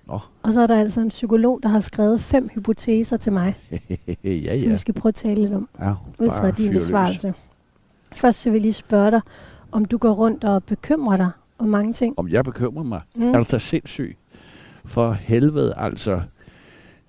Nå. 0.07 0.19
Og 0.43 0.53
så 0.53 0.61
er 0.61 0.67
der 0.67 0.79
altså 0.79 1.01
en 1.01 1.09
psykolog, 1.09 1.59
der 1.63 1.69
har 1.69 1.79
skrevet 1.79 2.21
fem 2.21 2.49
hypoteser 2.55 3.17
til 3.17 3.33
mig, 3.33 3.55
ja, 4.23 4.59
som 4.59 4.67
ja. 4.67 4.71
vi 4.71 4.77
skal 4.77 4.93
prøve 4.93 5.09
at 5.09 5.15
tale 5.15 5.41
lidt 5.41 5.53
om, 5.53 5.69
ja 5.79 5.93
ud 6.19 6.27
fra 6.27 6.51
din 6.51 6.67
fyr 6.67 6.73
løs. 6.73 6.81
besvarelse. 6.81 7.33
Først 8.13 8.41
så 8.41 8.49
vil 8.49 8.57
jeg 8.57 8.61
lige 8.61 8.73
spørge 8.73 9.11
dig, 9.11 9.21
om 9.71 9.85
du 9.85 9.97
går 9.97 10.11
rundt 10.11 10.43
og 10.43 10.63
bekymrer 10.63 11.17
dig 11.17 11.29
om 11.57 11.67
mange 11.67 11.93
ting. 11.93 12.19
Om 12.19 12.29
jeg 12.29 12.43
bekymrer 12.43 12.83
mig? 12.83 13.01
Mm. 13.15 13.33
Er 13.33 13.37
du 13.37 13.45
da 13.51 13.57
sindssyg? 13.57 14.17
For 14.85 15.11
helvede, 15.11 15.73
altså. 15.77 16.21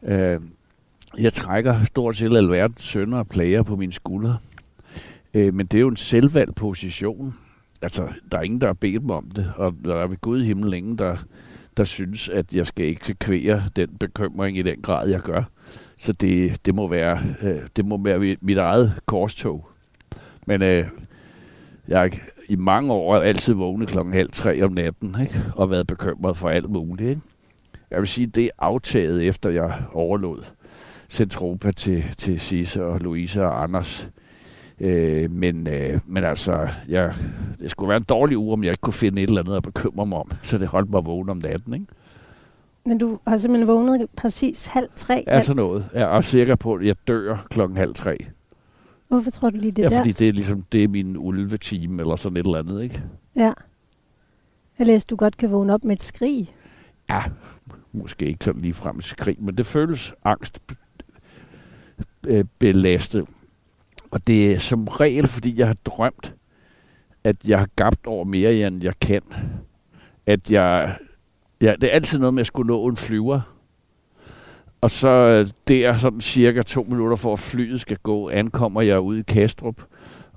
Øh, 0.02 0.40
jeg 1.18 1.32
trækker 1.32 1.84
stort 1.84 2.16
set 2.16 2.36
alverdens 2.36 2.82
sønder 2.82 3.18
og 3.18 3.28
plager 3.28 3.62
på 3.62 3.76
mine 3.76 3.92
skuldre. 3.92 4.38
Øh, 5.34 5.54
men 5.54 5.66
det 5.66 5.78
er 5.78 5.80
jo 5.80 5.88
en 5.88 5.96
selvvalgt 5.96 6.54
position. 6.56 7.34
Altså, 7.82 8.08
der 8.32 8.38
er 8.38 8.42
ingen, 8.42 8.60
der 8.60 8.66
har 8.66 8.74
bedt 8.74 9.04
mig 9.04 9.16
om 9.16 9.30
det. 9.36 9.52
Og 9.56 9.74
der 9.84 9.96
er 9.96 10.06
ved 10.06 10.16
Gud 10.20 10.42
i 10.42 10.44
himlen 10.46 10.72
ingen, 10.72 10.98
der, 10.98 11.16
der 11.76 11.84
synes, 11.84 12.28
at 12.28 12.54
jeg 12.54 12.66
skal 12.66 12.90
eksekvere 12.90 13.62
den 13.76 13.88
bekymring 14.00 14.58
i 14.58 14.62
den 14.62 14.82
grad, 14.82 15.08
jeg 15.08 15.20
gør. 15.20 15.42
Så 15.96 16.12
det, 16.12 16.66
det, 16.66 16.74
må, 16.74 16.88
være, 16.88 17.18
øh, 17.42 17.60
det 17.76 17.84
må 17.86 18.02
være 18.02 18.36
mit- 18.40 18.58
eget 18.58 18.92
korstog. 19.06 19.68
Men 20.46 20.62
øh, 20.62 20.86
jeg 21.88 22.00
har 22.00 22.10
i 22.48 22.56
mange 22.56 22.92
år 22.92 23.16
altid 23.16 23.54
vågnet 23.54 23.88
klokken 23.88 24.14
halv 24.14 24.30
tre 24.32 24.62
om 24.62 24.72
natten, 24.72 25.16
ikke? 25.20 25.42
og 25.56 25.70
været 25.70 25.86
bekymret 25.86 26.36
for 26.36 26.48
alt 26.48 26.70
muligt. 26.70 27.08
Ikke? 27.10 27.20
Jeg 27.90 27.98
vil 27.98 28.08
sige, 28.08 28.26
det 28.26 28.44
er 28.44 28.50
aftaget 28.58 29.26
efter 29.26 29.50
jeg 29.50 29.82
overlod 29.92 30.42
Centropa 31.12 31.70
til, 31.70 32.04
til 32.18 32.40
Sisse 32.40 32.84
og 32.84 33.00
Louise 33.00 33.42
og 33.42 33.62
Anders. 33.62 34.10
Øh, 34.80 35.30
men, 35.30 35.66
øh, 35.66 36.00
men 36.06 36.24
altså, 36.24 36.68
jeg, 36.88 37.14
det 37.60 37.70
skulle 37.70 37.88
være 37.88 37.96
en 37.96 38.04
dårlig 38.08 38.38
uge, 38.38 38.52
om 38.52 38.64
jeg 38.64 38.70
ikke 38.70 38.80
kunne 38.80 38.92
finde 38.92 39.22
et 39.22 39.28
eller 39.28 39.40
andet 39.40 39.56
at 39.56 39.62
bekymre 39.62 40.06
mig 40.06 40.18
om. 40.18 40.30
Så 40.42 40.58
det 40.58 40.68
holdt 40.68 40.90
mig 40.90 41.04
vågen 41.04 41.28
om 41.28 41.36
natten. 41.36 41.74
Ikke? 41.74 41.86
Men 42.86 42.98
du 42.98 43.18
har 43.26 43.36
simpelthen 43.36 43.68
vågnet 43.68 44.06
præcis 44.16 44.66
halv 44.66 44.88
tre. 44.96 45.24
Er 45.26 45.40
sådan 45.40 45.56
noget. 45.56 45.88
Jeg 45.94 46.16
er 46.16 46.20
sikker 46.20 46.54
på, 46.54 46.74
at 46.74 46.86
jeg 46.86 46.94
dør 47.08 47.46
klokken 47.50 47.76
halv 47.76 47.94
tre. 47.94 48.16
Hvorfor 49.08 49.30
tror 49.30 49.50
du 49.50 49.56
lige 49.56 49.72
det 49.72 49.82
ja, 49.82 49.88
der? 49.88 49.96
fordi 49.96 50.12
det 50.12 50.28
er 50.28 50.32
ligesom, 50.32 50.64
det 50.72 50.84
er 50.84 50.88
min 50.88 51.16
ulvetime 51.16 52.02
eller 52.02 52.16
sådan 52.16 52.36
et 52.36 52.46
eller 52.46 52.58
andet, 52.58 52.82
ikke? 52.82 53.02
Ja. 53.36 53.52
Jeg 54.78 54.86
læste, 54.86 55.10
du 55.10 55.16
godt 55.16 55.36
kan 55.36 55.50
vågne 55.50 55.74
op 55.74 55.84
med 55.84 55.96
et 55.96 56.02
skrig. 56.02 56.54
Ja, 57.10 57.22
måske 57.92 58.26
ikke 58.26 58.44
sådan 58.44 58.60
lige 58.60 58.74
frem 58.74 59.00
skrig, 59.00 59.36
men 59.40 59.56
det 59.56 59.66
føles 59.66 60.14
angst 60.24 60.60
øh, 62.26 62.44
belastet. 62.58 63.26
Og 64.10 64.26
det 64.26 64.52
er 64.52 64.58
som 64.58 64.88
regel, 64.88 65.28
fordi 65.28 65.58
jeg 65.58 65.66
har 65.66 65.76
drømt, 65.84 66.34
at 67.24 67.36
jeg 67.46 67.58
har 67.58 67.68
gabt 67.76 68.06
over 68.06 68.24
mere, 68.24 68.66
end 68.66 68.82
jeg 68.82 68.94
kan. 69.00 69.22
At 70.26 70.50
jeg... 70.50 70.96
Ja, 71.60 71.74
det 71.80 71.84
er 71.84 71.94
altid 71.94 72.18
noget 72.18 72.34
med, 72.34 72.40
at 72.40 72.42
jeg 72.42 72.46
skulle 72.46 72.66
nå 72.66 72.86
en 72.86 72.96
flyver. 72.96 73.40
Og 74.80 74.90
så 74.90 75.08
øh, 75.08 75.50
der 75.68 75.96
sådan 75.96 76.20
cirka 76.20 76.62
to 76.62 76.86
minutter 76.88 77.16
for, 77.16 77.32
at 77.32 77.38
flyet 77.38 77.80
skal 77.80 77.96
gå, 77.96 78.28
ankommer 78.28 78.80
jeg 78.80 79.00
ud 79.00 79.18
i 79.18 79.22
Kastrup 79.22 79.82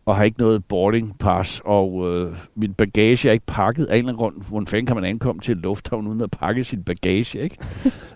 og 0.05 0.15
har 0.15 0.23
ikke 0.23 0.39
noget 0.39 0.65
boarding 0.65 1.17
pass, 1.19 1.61
og 1.65 2.13
øh, 2.13 2.31
min 2.55 2.73
bagage 2.73 3.29
er 3.29 3.33
ikke 3.33 3.45
pakket 3.45 3.85
af 3.85 3.93
en 3.93 3.97
eller 3.97 4.09
anden 4.09 4.17
grund. 4.17 4.43
Hvordan 4.49 4.67
fanden 4.67 4.85
kan 4.85 4.95
man 4.95 5.05
ankomme 5.05 5.41
til 5.41 5.55
en 5.55 5.61
lufthavn 5.61 6.07
uden 6.07 6.21
at 6.21 6.31
pakke 6.31 6.63
sin 6.63 6.83
bagage, 6.83 7.39
ikke? 7.39 7.57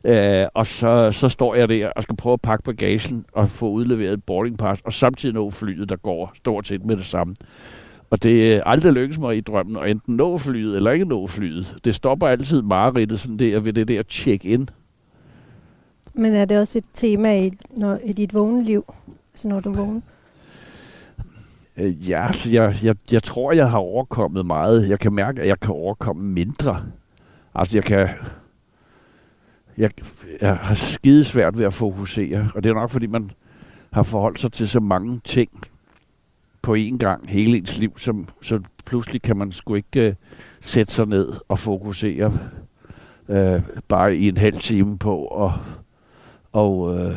øh, 0.41 0.47
og 0.53 0.67
så, 0.67 1.11
så 1.11 1.29
står 1.29 1.55
jeg 1.55 1.69
der 1.69 1.89
og 1.89 2.03
skal 2.03 2.15
prøve 2.15 2.33
at 2.33 2.41
pakke 2.41 2.63
bagagen 2.63 3.25
og 3.33 3.49
få 3.49 3.69
udleveret 3.69 4.13
et 4.13 4.23
boarding 4.23 4.57
pass, 4.57 4.81
og 4.85 4.93
samtidig 4.93 5.35
nå 5.35 5.49
flyet, 5.49 5.89
der 5.89 5.95
går 5.95 6.31
stort 6.35 6.67
set 6.67 6.85
med 6.85 6.97
det 6.97 7.05
samme. 7.05 7.35
Og 8.09 8.23
det 8.23 8.53
er 8.53 8.63
aldrig 8.63 8.93
lykkes 8.93 9.19
mig 9.19 9.37
i 9.37 9.41
drømmen 9.41 9.77
at 9.77 9.89
enten 9.89 10.15
nå 10.15 10.37
flyet 10.37 10.75
eller 10.75 10.91
ikke 10.91 11.05
nå 11.05 11.27
flyet. 11.27 11.75
Det 11.83 11.95
stopper 11.95 12.27
altid 12.27 12.61
mareridtet 12.61 13.19
sådan 13.19 13.39
der 13.39 13.59
ved 13.59 13.73
det 13.73 13.87
der 13.87 14.03
check-in. 14.03 14.69
Men 16.13 16.33
er 16.33 16.45
det 16.45 16.57
også 16.57 16.77
et 16.77 16.85
tema 16.93 17.45
i, 17.45 17.51
når, 17.71 17.99
i 18.05 18.13
dit 18.13 18.33
vågne 18.33 18.63
liv? 18.63 18.93
Altså 19.33 19.47
når 19.47 19.59
du 19.59 19.73
vågner? 19.73 20.01
Øh, 21.79 22.09
Ja, 22.09 22.27
altså 22.27 22.49
jeg, 22.49 22.75
jeg, 22.83 22.95
jeg 23.11 23.23
tror, 23.23 23.51
jeg 23.51 23.69
har 23.69 23.77
overkommet 23.77 24.45
meget. 24.45 24.89
Jeg 24.89 24.99
kan 24.99 25.13
mærke, 25.13 25.41
at 25.41 25.47
jeg 25.47 25.59
kan 25.59 25.71
overkomme 25.71 26.23
mindre. 26.23 26.83
Altså 27.55 27.77
jeg 27.77 27.83
kan... 27.83 28.09
Jeg, 29.77 29.91
jeg 30.41 30.55
har 30.55 30.75
skide 30.75 31.25
svært 31.25 31.57
ved 31.57 31.65
at 31.65 31.73
fokusere, 31.73 32.51
og 32.55 32.63
det 32.63 32.69
er 32.69 32.73
nok, 32.73 32.89
fordi 32.89 33.07
man 33.07 33.31
har 33.91 34.03
forholdt 34.03 34.39
sig 34.39 34.51
til 34.51 34.67
så 34.69 34.79
mange 34.79 35.21
ting 35.23 35.49
på 36.61 36.75
én 36.75 36.97
gang 36.97 37.29
hele 37.29 37.57
ens 37.57 37.77
liv, 37.77 37.97
som, 37.97 38.27
så 38.41 38.59
pludselig 38.85 39.21
kan 39.21 39.37
man 39.37 39.51
sgu 39.51 39.75
ikke 39.75 40.07
uh, 40.07 40.13
sætte 40.61 40.93
sig 40.93 41.07
ned 41.07 41.33
og 41.47 41.59
fokusere 41.59 42.39
uh, 43.27 43.61
bare 43.87 44.15
i 44.15 44.27
en 44.27 44.37
halv 44.37 44.59
time 44.59 44.97
på 44.97 45.17
og, 45.17 45.53
og, 46.51 46.79
uh, 46.79 47.11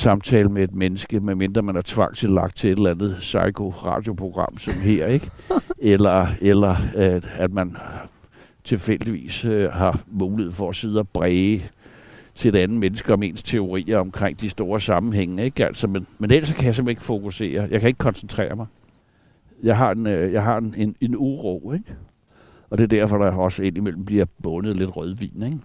samtale 0.00 0.48
med 0.48 0.62
et 0.62 0.74
menneske, 0.74 1.20
medmindre 1.20 1.62
man 1.62 1.76
er 1.76 1.82
tvangsindlagt 1.84 2.56
til 2.56 2.70
et 2.70 2.76
eller 2.76 2.90
andet 2.90 3.16
psycho-radioprogram 3.20 4.58
som 4.58 4.74
her, 4.74 5.06
ikke? 5.06 5.30
eller 5.78 6.26
eller 6.40 6.76
at, 6.94 7.30
at 7.38 7.52
man 7.52 7.76
tilfældigvis 8.64 9.44
øh, 9.44 9.72
har 9.72 10.00
mulighed 10.06 10.52
for 10.52 10.68
at 10.68 10.76
sidde 10.76 11.00
og 11.00 11.08
bræge 11.08 11.70
til 12.34 12.54
et 12.54 12.58
andet 12.58 12.78
menneske 12.78 13.12
om 13.12 13.22
ens 13.22 13.42
teorier 13.42 13.98
omkring 13.98 14.40
de 14.40 14.48
store 14.48 14.80
sammenhænge. 14.80 15.44
Ikke? 15.44 15.66
Altså, 15.66 15.86
men, 15.86 16.06
men 16.18 16.30
ellers 16.30 16.52
kan 16.52 16.64
jeg 16.64 16.74
simpelthen 16.74 16.90
ikke 16.90 17.02
fokusere. 17.02 17.68
Jeg 17.70 17.80
kan 17.80 17.88
ikke 17.88 17.98
koncentrere 17.98 18.56
mig. 18.56 18.66
Jeg 19.62 19.76
har 19.76 19.90
en, 19.90 20.06
øh, 20.06 20.32
jeg 20.32 20.42
har 20.42 20.58
en, 20.58 20.74
en, 20.76 20.96
en 21.00 21.16
uro, 21.16 21.72
ikke? 21.72 21.94
Og 22.70 22.78
det 22.78 22.84
er 22.84 22.88
derfor, 22.88 23.18
der 23.18 23.32
også 23.32 23.62
indimellem 23.62 24.04
bliver 24.04 24.24
bundet 24.42 24.76
lidt 24.76 24.96
rødvin, 24.96 25.42
ikke? 25.42 25.58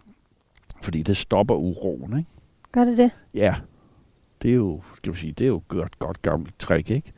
Fordi 0.81 1.01
det 1.01 1.17
stopper 1.17 1.55
uroen, 1.55 2.17
ikke? 2.17 2.29
Gør 2.71 2.83
det 2.83 2.97
det? 2.97 3.11
Ja, 3.33 3.55
det 4.45 4.51
er 4.51 4.55
jo, 4.55 4.81
skal 4.97 5.13
vi 5.13 5.17
sige, 5.17 5.31
det 5.31 5.43
er 5.43 5.47
jo 5.47 5.61
godt, 5.67 5.99
godt 5.99 6.21
gammelt 6.21 6.59
trick, 6.59 6.89
ikke? 6.89 7.11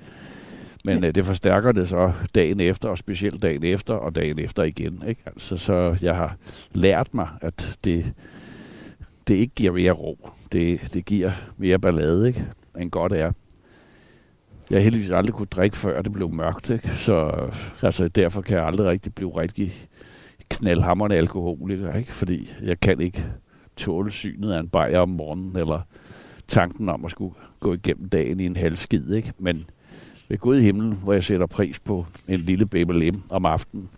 Men 0.86 1.00
Ja. 1.04 1.08
øh, 1.08 1.16
det 1.16 1.26
forstærker 1.26 1.72
det 1.72 1.88
så 1.88 2.12
dagen 2.36 2.60
efter, 2.60 2.90
og 2.90 2.98
specielt 2.98 3.42
dagen 3.42 3.64
efter, 3.64 3.94
og 3.94 4.16
dagen 4.16 4.40
efter 4.40 4.64
igen, 4.64 5.04
ikke? 5.08 5.22
Altså, 5.26 5.58
så 5.58 5.98
jeg 6.02 6.16
har 6.16 6.38
lært 6.74 7.14
mig, 7.14 7.28
at 7.42 7.78
det, 7.84 8.14
det 9.28 9.34
ikke 9.36 9.56
giver 9.56 9.72
mere 9.72 9.92
ro. 9.92 10.30
Det, 10.52 10.94
det 10.94 11.06
giver 11.06 11.32
mere 11.58 11.80
ballade, 11.80 12.28
ikke? 12.28 12.46
End 12.80 12.92
godt 12.92 13.14
er. 13.14 13.32
Jeg 14.70 14.84
heldigvis 14.84 15.10
aldrig 15.10 15.34
kunne 15.34 15.48
drikke, 15.52 15.78
før 15.78 16.02
det 16.02 16.14
blev 16.14 16.30
mørkt, 16.30 16.70
ikke? 16.70 16.90
Så 16.90 17.48
altså, 17.82 18.08
derfor 18.08 18.42
kan 18.42 18.58
jeg 18.58 18.66
aldrig 18.66 18.88
rigtig 18.88 19.14
blive 19.16 19.38
rigtig 19.42 19.74
knaldhammerende 20.50 21.16
alkoholiker, 21.18 21.94
ikke? 21.94 22.12
Fordi 22.12 22.50
jeg 22.64 22.80
kan 22.80 23.02
ikke 23.02 23.26
tåle 23.78 24.12
synet 24.12 24.52
af 24.52 24.60
en 24.60 24.70
bajer 24.70 25.00
om 25.00 25.10
morgenen, 25.10 25.56
eller 25.58 25.82
tanken 26.48 26.90
om 26.90 27.06
at 27.06 27.12
skulle 27.12 27.36
gå 27.60 27.74
igennem 27.74 28.10
dagen 28.10 28.40
i 28.40 28.46
en 28.46 28.56
halvskid, 28.56 29.14
ikke? 29.14 29.34
Men 29.40 29.70
ved 30.30 30.38
Gud 30.38 30.58
i 30.58 30.62
himlen, 30.62 31.00
hvor 31.04 31.14
jeg 31.14 31.24
sætter 31.24 31.46
pris 31.46 31.80
på 31.80 32.06
en 32.28 32.40
lille 32.40 32.66
babylem 32.66 33.22
om 33.30 33.46
aftenen. 33.46 33.90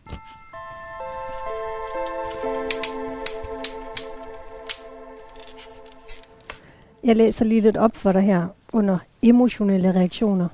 Jeg 7.03 7.15
læser 7.15 7.45
lige 7.45 7.61
lidt 7.61 7.77
op 7.77 7.95
for 7.95 8.11
dig 8.11 8.21
her 8.21 8.47
under 8.73 8.97
emotionelle 9.21 9.91
reaktioner. 9.91 10.47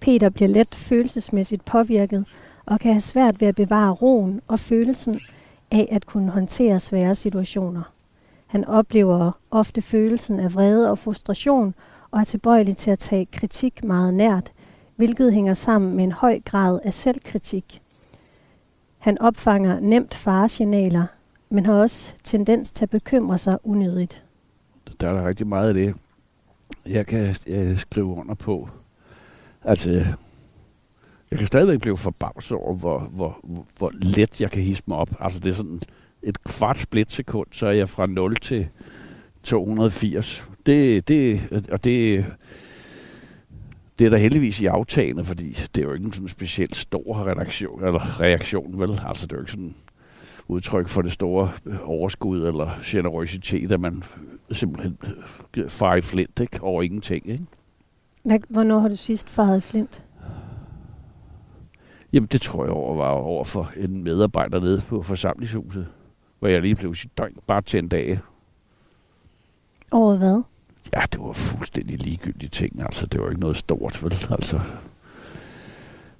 Peter 0.00 0.28
bliver 0.28 0.48
let 0.48 0.74
følelsesmæssigt 0.74 1.64
påvirket 1.64 2.24
og 2.66 2.80
kan 2.80 2.92
have 2.92 3.00
svært 3.00 3.40
ved 3.40 3.48
at 3.48 3.54
bevare 3.54 3.92
roen 3.92 4.40
og 4.48 4.60
følelsen 4.60 5.20
af 5.70 5.88
at 5.90 6.06
kunne 6.06 6.30
håndtere 6.30 6.80
svære 6.80 7.14
situationer. 7.14 7.82
Han 8.48 8.64
oplever 8.64 9.32
ofte 9.50 9.82
følelsen 9.82 10.40
af 10.40 10.54
vrede 10.54 10.90
og 10.90 10.98
frustration 10.98 11.74
og 12.10 12.20
er 12.20 12.24
tilbøjelig 12.24 12.76
til 12.76 12.90
at 12.90 12.98
tage 12.98 13.26
kritik 13.26 13.84
meget 13.84 14.14
nært, 14.14 14.52
hvilket 14.96 15.32
hænger 15.32 15.54
sammen 15.54 15.96
med 15.96 16.04
en 16.04 16.12
høj 16.12 16.40
grad 16.44 16.80
af 16.84 16.94
selvkritik. 16.94 17.80
Han 18.98 19.20
opfanger 19.20 19.80
nemt 19.80 20.14
faresignaler, 20.14 21.06
men 21.50 21.66
har 21.66 21.72
også 21.72 22.14
tendens 22.24 22.72
til 22.72 22.84
at 22.84 22.90
bekymre 22.90 23.38
sig 23.38 23.58
unødigt. 23.64 24.24
Der 25.00 25.08
er 25.08 25.12
der 25.12 25.28
rigtig 25.28 25.46
meget 25.46 25.68
af 25.68 25.74
det, 25.74 25.94
jeg 26.86 27.06
kan 27.06 27.36
jeg 27.46 27.78
skrive 27.78 28.06
under 28.06 28.34
på. 28.34 28.68
Altså, 29.64 29.90
jeg 31.30 31.38
kan 31.38 31.46
stadigvæk 31.46 31.80
blive 31.80 31.96
forbavset 31.96 32.56
over, 32.56 32.74
hvor, 32.74 32.98
hvor, 32.98 33.38
hvor, 33.42 33.66
hvor 33.78 33.90
let 33.94 34.40
jeg 34.40 34.50
kan 34.50 34.62
hisse 34.62 34.82
mig 34.86 34.96
op. 34.96 35.10
Altså, 35.20 35.40
det 35.40 35.50
er 35.50 35.54
sådan 35.54 35.80
et 36.22 36.44
kvart 36.44 36.78
splitsekund, 36.78 37.46
så 37.50 37.66
er 37.66 37.72
jeg 37.72 37.88
fra 37.88 38.06
0 38.06 38.36
til 38.36 38.68
280. 39.42 40.44
Det, 40.66 41.08
det, 41.08 41.40
og 41.72 41.84
det, 41.84 42.24
det 43.98 44.06
er 44.06 44.10
der 44.10 44.16
heldigvis 44.16 44.60
i 44.60 44.66
aftagende, 44.66 45.24
fordi 45.24 45.48
det 45.74 45.78
er 45.78 45.82
jo 45.82 45.92
ikke 45.92 46.06
en 46.06 46.12
sådan 46.12 46.28
specielt 46.28 46.76
stor 46.76 47.26
redaktion, 47.26 47.84
eller 47.84 48.20
reaktion, 48.20 48.80
vel? 48.80 49.00
Altså, 49.06 49.26
det 49.26 49.32
er 49.32 49.36
jo 49.36 49.42
ikke 49.42 49.52
sådan 49.52 49.74
udtryk 50.48 50.88
for 50.88 51.02
det 51.02 51.12
store 51.12 51.50
overskud 51.82 52.46
eller 52.46 52.70
generøsitet, 52.84 53.72
at 53.72 53.80
man 53.80 54.02
simpelthen 54.52 54.98
farer 55.68 55.96
i 55.96 56.00
flint 56.00 56.40
ikke? 56.40 56.62
over 56.62 56.82
ingenting. 56.82 57.28
Ikke? 57.28 57.44
Hvad, 58.22 58.38
hvornår 58.48 58.78
har 58.78 58.88
du 58.88 58.96
sidst 58.96 59.30
faret 59.30 59.58
i 59.58 59.60
flint? 59.60 60.02
Jamen, 62.12 62.28
det 62.32 62.40
tror 62.40 62.64
jeg 62.64 62.72
over 62.72 62.96
var 62.96 63.08
over 63.08 63.44
for 63.44 63.72
en 63.76 64.04
medarbejder 64.04 64.60
nede 64.60 64.82
på 64.88 65.02
forsamlingshuset, 65.02 65.86
hvor 66.38 66.48
jeg 66.48 66.62
lige 66.62 66.74
blev 66.74 66.94
sit 66.94 67.18
døgn 67.18 67.36
bare 67.46 67.78
en 67.78 67.88
dag. 67.88 68.20
Over 69.92 70.16
hvad? 70.16 70.42
Ja, 70.94 71.02
det 71.12 71.20
var 71.20 71.32
fuldstændig 71.32 71.98
ligegyldige 71.98 72.50
ting. 72.50 72.82
Altså, 72.82 73.06
det 73.06 73.20
var 73.20 73.28
ikke 73.28 73.40
noget 73.40 73.56
stort, 73.56 74.04
vel? 74.04 74.26
Altså, 74.30 74.60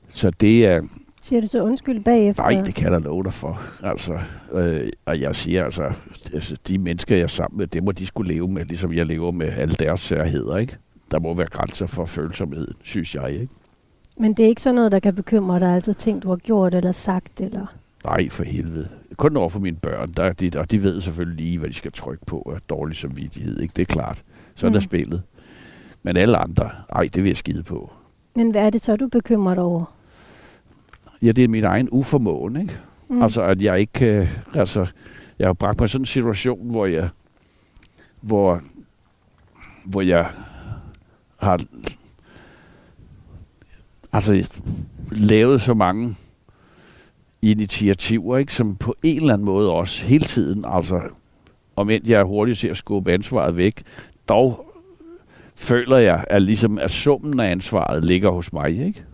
så 0.09 0.31
det 0.31 0.67
er... 0.67 0.83
Siger 1.23 1.41
du 1.41 1.47
så 1.47 1.63
undskyld 1.63 2.05
bagefter? 2.05 2.43
Nej, 2.43 2.63
det 2.63 2.75
kan 2.75 2.85
jeg 2.85 2.93
da 2.93 2.99
love 3.09 3.25
dig 3.25 3.33
for. 3.33 3.61
Altså, 3.83 4.19
øh, 4.53 4.91
og 5.07 5.21
jeg 5.21 5.37
siger 5.37 5.65
altså, 5.65 5.93
altså, 6.35 6.57
de 6.69 6.79
mennesker, 6.79 7.17
jeg 7.17 7.23
er 7.23 7.27
sammen 7.27 7.59
med, 7.59 7.67
det 7.67 7.83
må 7.83 7.93
de 7.93 8.07
skulle 8.07 8.33
leve 8.33 8.49
med, 8.49 8.65
ligesom 8.65 8.93
jeg 8.93 9.07
lever 9.07 9.31
med 9.31 9.49
alle 9.49 9.75
deres 9.75 10.01
særheder, 10.01 10.57
ikke? 10.57 10.77
Der 11.11 11.21
må 11.21 11.35
være 11.35 11.47
grænser 11.47 11.87
for 11.87 12.05
følsomhed, 12.05 12.69
synes 12.83 13.15
jeg, 13.15 13.31
ikke? 13.31 13.49
Men 14.19 14.33
det 14.33 14.45
er 14.45 14.49
ikke 14.49 14.63
sådan 14.63 14.75
noget, 14.75 14.93
der 14.93 14.99
kan 14.99 15.15
bekymre 15.15 15.61
dig, 15.61 15.75
altså 15.75 15.95
ting, 15.95 16.23
du 16.23 16.29
har 16.29 16.37
gjort 16.37 16.75
eller 16.75 16.93
sagt, 16.93 17.41
eller... 17.41 17.67
Nej, 18.05 18.29
for 18.29 18.45
helvede. 18.45 18.89
Kun 19.19 19.37
over 19.37 19.49
for 19.49 19.61
mine 19.61 19.77
børn, 19.77 20.09
der, 20.09 20.33
de, 20.33 20.51
og 20.57 20.71
de 20.71 20.83
ved 20.83 21.01
selvfølgelig 21.01 21.45
lige, 21.45 21.59
hvad 21.59 21.69
de 21.69 21.75
skal 21.75 21.93
trykke 21.93 22.27
på 22.27 22.53
af 22.55 22.61
dårlig 22.69 22.97
samvittighed, 22.97 23.61
ikke? 23.61 23.73
Det 23.77 23.83
er 23.83 23.87
klart. 23.87 24.23
Sådan 24.55 24.73
mm. 24.73 24.77
er 24.77 24.81
spillet. 24.81 25.23
Men 26.03 26.17
alle 26.17 26.37
andre, 26.37 26.71
ej, 26.93 27.09
det 27.15 27.23
vil 27.23 27.29
jeg 27.29 27.37
skide 27.37 27.63
på. 27.63 27.93
Men 28.37 28.51
hvad 28.51 28.67
er 28.67 28.71
det 28.71 28.83
så, 28.83 28.97
du 28.97 29.09
bekymrer 29.09 29.55
dig 29.55 29.63
over? 29.63 29.95
Ja, 31.23 31.33
det 31.33 31.45
er 31.45 31.49
min 31.49 31.65
egen 31.65 31.89
uformåen, 31.93 32.57
ikke? 32.57 32.79
Mm. 33.09 33.23
Altså, 33.23 33.43
at 33.43 33.63
jeg 33.63 33.81
ikke 33.81 33.93
kan... 33.93 34.29
Altså, 34.55 34.87
jeg 35.39 35.49
har 35.49 35.53
bragt 35.53 35.81
mig 35.81 35.89
sådan 35.89 36.03
en 36.03 36.07
situation, 36.07 36.71
hvor 36.71 36.87
jeg... 36.87 37.09
Hvor, 38.23 38.63
hvor 39.85 40.01
jeg 40.01 40.31
har 41.37 41.61
altså 44.13 44.49
lavet 45.11 45.61
så 45.61 45.75
mange 45.75 46.17
initiativer, 47.43 48.37
ikke, 48.37 48.55
som 48.55 48.77
på 48.77 48.95
en 49.03 49.21
eller 49.21 49.35
anden 49.35 49.45
måde 49.45 49.73
også 49.73 50.05
hele 50.05 50.25
tiden, 50.25 50.65
altså 50.69 51.01
om 51.77 51.91
end 51.91 52.09
jeg 52.09 52.21
er 52.21 52.25
hurtig 52.25 52.59
til 52.59 52.69
at 52.69 52.77
skubbe 52.77 53.13
ansvaret 53.13 53.57
væk, 53.57 53.83
dog 54.29 54.75
føler 55.57 55.97
jeg, 55.97 56.25
at 56.31 56.43
ligesom 56.43 56.79
at 56.79 56.91
summen 56.91 57.41
af 57.41 57.51
ansvaret 57.51 58.05
ligger 58.05 58.31
hos 58.31 58.53
mig, 58.53 58.87
ikke? 58.87 59.05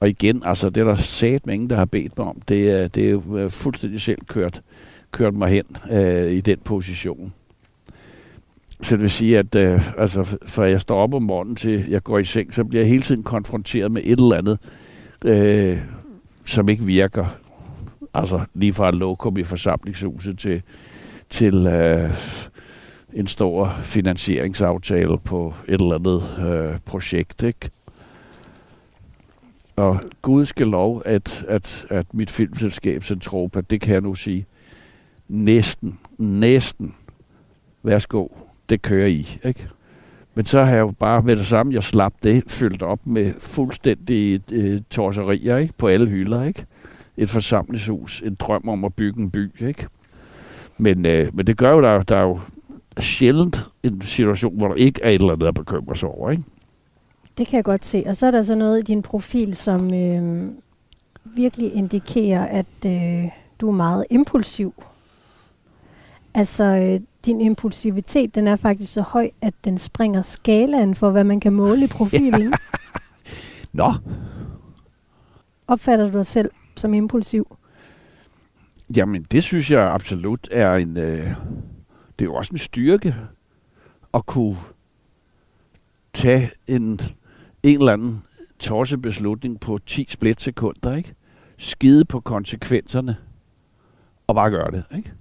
Og 0.00 0.08
igen, 0.08 0.42
altså 0.44 0.70
det 0.70 0.80
er 0.80 0.84
der 0.84 0.94
sat 0.94 1.46
mange, 1.46 1.68
der 1.68 1.76
har 1.76 1.84
bedt 1.84 2.18
mig 2.18 2.26
om. 2.26 2.40
Det 2.48 2.70
er, 2.70 2.88
det 2.88 3.10
er 3.10 3.34
øh, 3.34 3.50
fuldstændig 3.50 4.00
selv 4.00 4.18
kørt, 4.26 4.62
kørt 5.10 5.34
mig 5.34 5.48
hen 5.48 5.64
øh, 5.90 6.32
i 6.32 6.40
den 6.40 6.58
position. 6.58 7.32
Så 8.80 8.94
det 8.94 9.02
vil 9.02 9.10
sige, 9.10 9.38
at 9.38 9.54
øh, 9.54 9.98
altså, 10.00 10.36
fra 10.46 10.62
jeg 10.62 10.80
står 10.80 10.96
op 11.02 11.14
om 11.14 11.22
morgenen 11.22 11.56
til 11.56 11.88
jeg 11.88 12.02
går 12.02 12.18
i 12.18 12.24
seng, 12.24 12.54
så 12.54 12.64
bliver 12.64 12.82
jeg 12.82 12.90
hele 12.90 13.02
tiden 13.02 13.22
konfronteret 13.22 13.92
med 13.92 14.02
et 14.04 14.18
eller 14.18 14.36
andet, 14.36 14.58
øh, 15.24 15.78
som 16.46 16.68
ikke 16.68 16.84
virker. 16.84 17.26
Altså 18.14 18.44
lige 18.54 18.72
fra 18.72 18.88
et 18.88 18.94
lokum 18.94 19.36
i 19.36 19.44
forsamlingshuset 19.44 20.38
til, 20.38 20.62
til 21.30 21.66
øh, 21.66 22.10
en 23.12 23.26
stor 23.26 23.76
finansieringsaftale 23.82 25.18
på 25.18 25.54
et 25.68 25.80
eller 25.80 25.94
andet 25.94 26.22
øh, 26.46 26.78
projekt. 26.84 27.42
Ikke? 27.42 27.70
Og 29.76 30.00
Gud 30.22 30.44
skal 30.44 30.66
lov, 30.66 31.02
at, 31.04 31.44
at, 31.48 31.86
at 31.90 32.14
mit 32.14 32.30
filmselskab 32.30 33.04
Centropa, 33.04 33.60
det 33.60 33.80
kan 33.80 33.92
jeg 33.94 34.00
nu 34.00 34.14
sige, 34.14 34.46
næsten, 35.28 35.98
næsten, 36.18 36.94
værsgo, 37.82 38.28
det 38.68 38.82
kører 38.82 39.06
i. 39.06 39.38
Ikke? 39.44 39.68
Men 40.36 40.44
så 40.44 40.64
har 40.64 40.72
jeg 40.72 40.80
jo 40.80 40.90
bare 40.98 41.22
med 41.22 41.36
det 41.36 41.46
samme, 41.46 41.74
jeg 41.74 41.82
slap 41.82 42.12
det, 42.22 42.44
fyldt 42.46 42.82
op 42.82 43.06
med 43.06 43.32
fuldstændig 43.40 44.40
øh, 44.52 44.80
torserier 44.90 45.56
ikke? 45.56 45.74
på 45.78 45.88
alle 45.88 46.06
hylder. 46.06 46.44
Ikke? 46.44 46.66
Et 47.16 47.30
forsamlingshus, 47.30 48.22
en 48.22 48.34
drøm 48.34 48.68
om 48.68 48.84
at 48.84 48.94
bygge 48.94 49.20
en 49.20 49.30
by. 49.30 49.66
Ikke? 49.68 49.86
Men, 50.78 51.06
øh, 51.06 51.36
men 51.36 51.46
det 51.46 51.56
gør 51.56 51.70
jo, 51.70 51.82
der, 51.82 52.02
der 52.02 52.16
er 52.16 52.22
jo 52.22 52.40
sjældent 53.00 53.68
en 53.82 54.02
situation, 54.02 54.58
hvor 54.58 54.68
der 54.68 54.74
ikke 54.74 55.00
er 55.02 55.10
et 55.10 55.14
eller 55.14 55.32
andet, 55.32 55.46
at 55.46 55.54
bekymre 55.54 55.96
sig 55.96 56.08
over. 56.08 56.30
Ikke? 56.30 56.42
Det 57.38 57.46
kan 57.46 57.56
jeg 57.56 57.64
godt 57.64 57.84
se. 57.84 58.04
Og 58.06 58.16
så 58.16 58.26
er 58.26 58.30
der 58.30 58.42
så 58.42 58.54
noget 58.54 58.78
i 58.78 58.82
din 58.82 59.02
profil, 59.02 59.54
som 59.54 59.94
øh, 59.94 60.48
virkelig 61.36 61.74
indikerer, 61.74 62.44
at 62.46 62.86
øh, 62.86 63.24
du 63.60 63.68
er 63.68 63.74
meget 63.74 64.04
impulsiv. 64.10 64.74
Altså, 66.36 66.64
øh, 66.64 67.00
din 67.26 67.40
impulsivitet, 67.40 68.34
den 68.34 68.46
er 68.46 68.56
faktisk 68.56 68.92
så 68.92 69.00
høj, 69.00 69.30
at 69.40 69.54
den 69.64 69.78
springer 69.78 70.22
skalaen 70.22 70.94
for, 70.94 71.10
hvad 71.10 71.24
man 71.24 71.40
kan 71.40 71.52
måle 71.52 71.84
i 71.84 71.86
profilen. 71.98 72.54
Nå. 73.72 73.92
Opfatter 75.66 76.10
du 76.10 76.18
dig 76.18 76.26
selv 76.26 76.50
som 76.76 76.94
impulsiv? 76.94 77.56
Jamen, 78.96 79.22
det 79.22 79.42
synes 79.42 79.70
jeg 79.70 79.92
absolut 79.92 80.48
er 80.50 80.74
en... 80.74 80.96
Øh, 80.96 81.26
det 82.18 82.24
er 82.24 82.24
jo 82.24 82.34
også 82.34 82.52
en 82.52 82.58
styrke 82.58 83.14
at 84.14 84.26
kunne 84.26 84.56
tage 86.14 86.50
en, 86.66 87.00
en 87.62 87.78
eller 87.78 87.92
anden 87.92 88.22
beslutning 89.02 89.60
på 89.60 89.78
10 89.86 90.06
splitsekunder, 90.08 90.96
ikke? 90.96 91.14
Skide 91.58 92.04
på 92.04 92.20
konsekvenserne 92.20 93.16
og 94.26 94.34
bare 94.34 94.50
gøre 94.50 94.70
det, 94.70 94.84
ikke? 94.96 95.12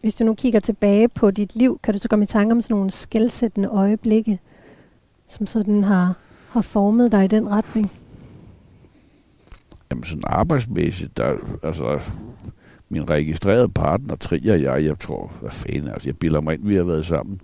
Hvis 0.00 0.16
du 0.16 0.24
nu 0.24 0.34
kigger 0.34 0.60
tilbage 0.60 1.08
på 1.08 1.30
dit 1.30 1.56
liv, 1.56 1.80
kan 1.82 1.94
du 1.94 2.00
så 2.00 2.08
komme 2.08 2.22
i 2.22 2.26
tanke 2.26 2.52
om 2.52 2.60
sådan 2.60 2.74
nogle 2.74 2.90
skældsættende 2.90 3.68
øjeblikke, 3.68 4.38
som 5.28 5.46
sådan 5.46 5.82
har, 5.82 6.14
har 6.48 6.60
formet 6.60 7.12
dig 7.12 7.24
i 7.24 7.28
den 7.28 7.48
retning? 7.48 7.92
Jamen 9.90 10.04
sådan 10.04 10.22
arbejdsmæssigt, 10.26 11.16
der, 11.16 11.36
altså 11.62 12.00
min 12.88 13.10
registrerede 13.10 13.68
partner, 13.68 14.16
Trier 14.16 14.52
og 14.52 14.62
jeg, 14.62 14.84
jeg 14.84 14.98
tror, 14.98 15.32
hvad 15.40 15.50
fanden, 15.50 15.88
altså 15.88 16.08
jeg 16.08 16.16
bilder 16.16 16.40
mig 16.40 16.54
ind, 16.54 16.66
vi 16.66 16.76
har 16.76 16.82
været 16.82 17.06
sammen 17.06 17.40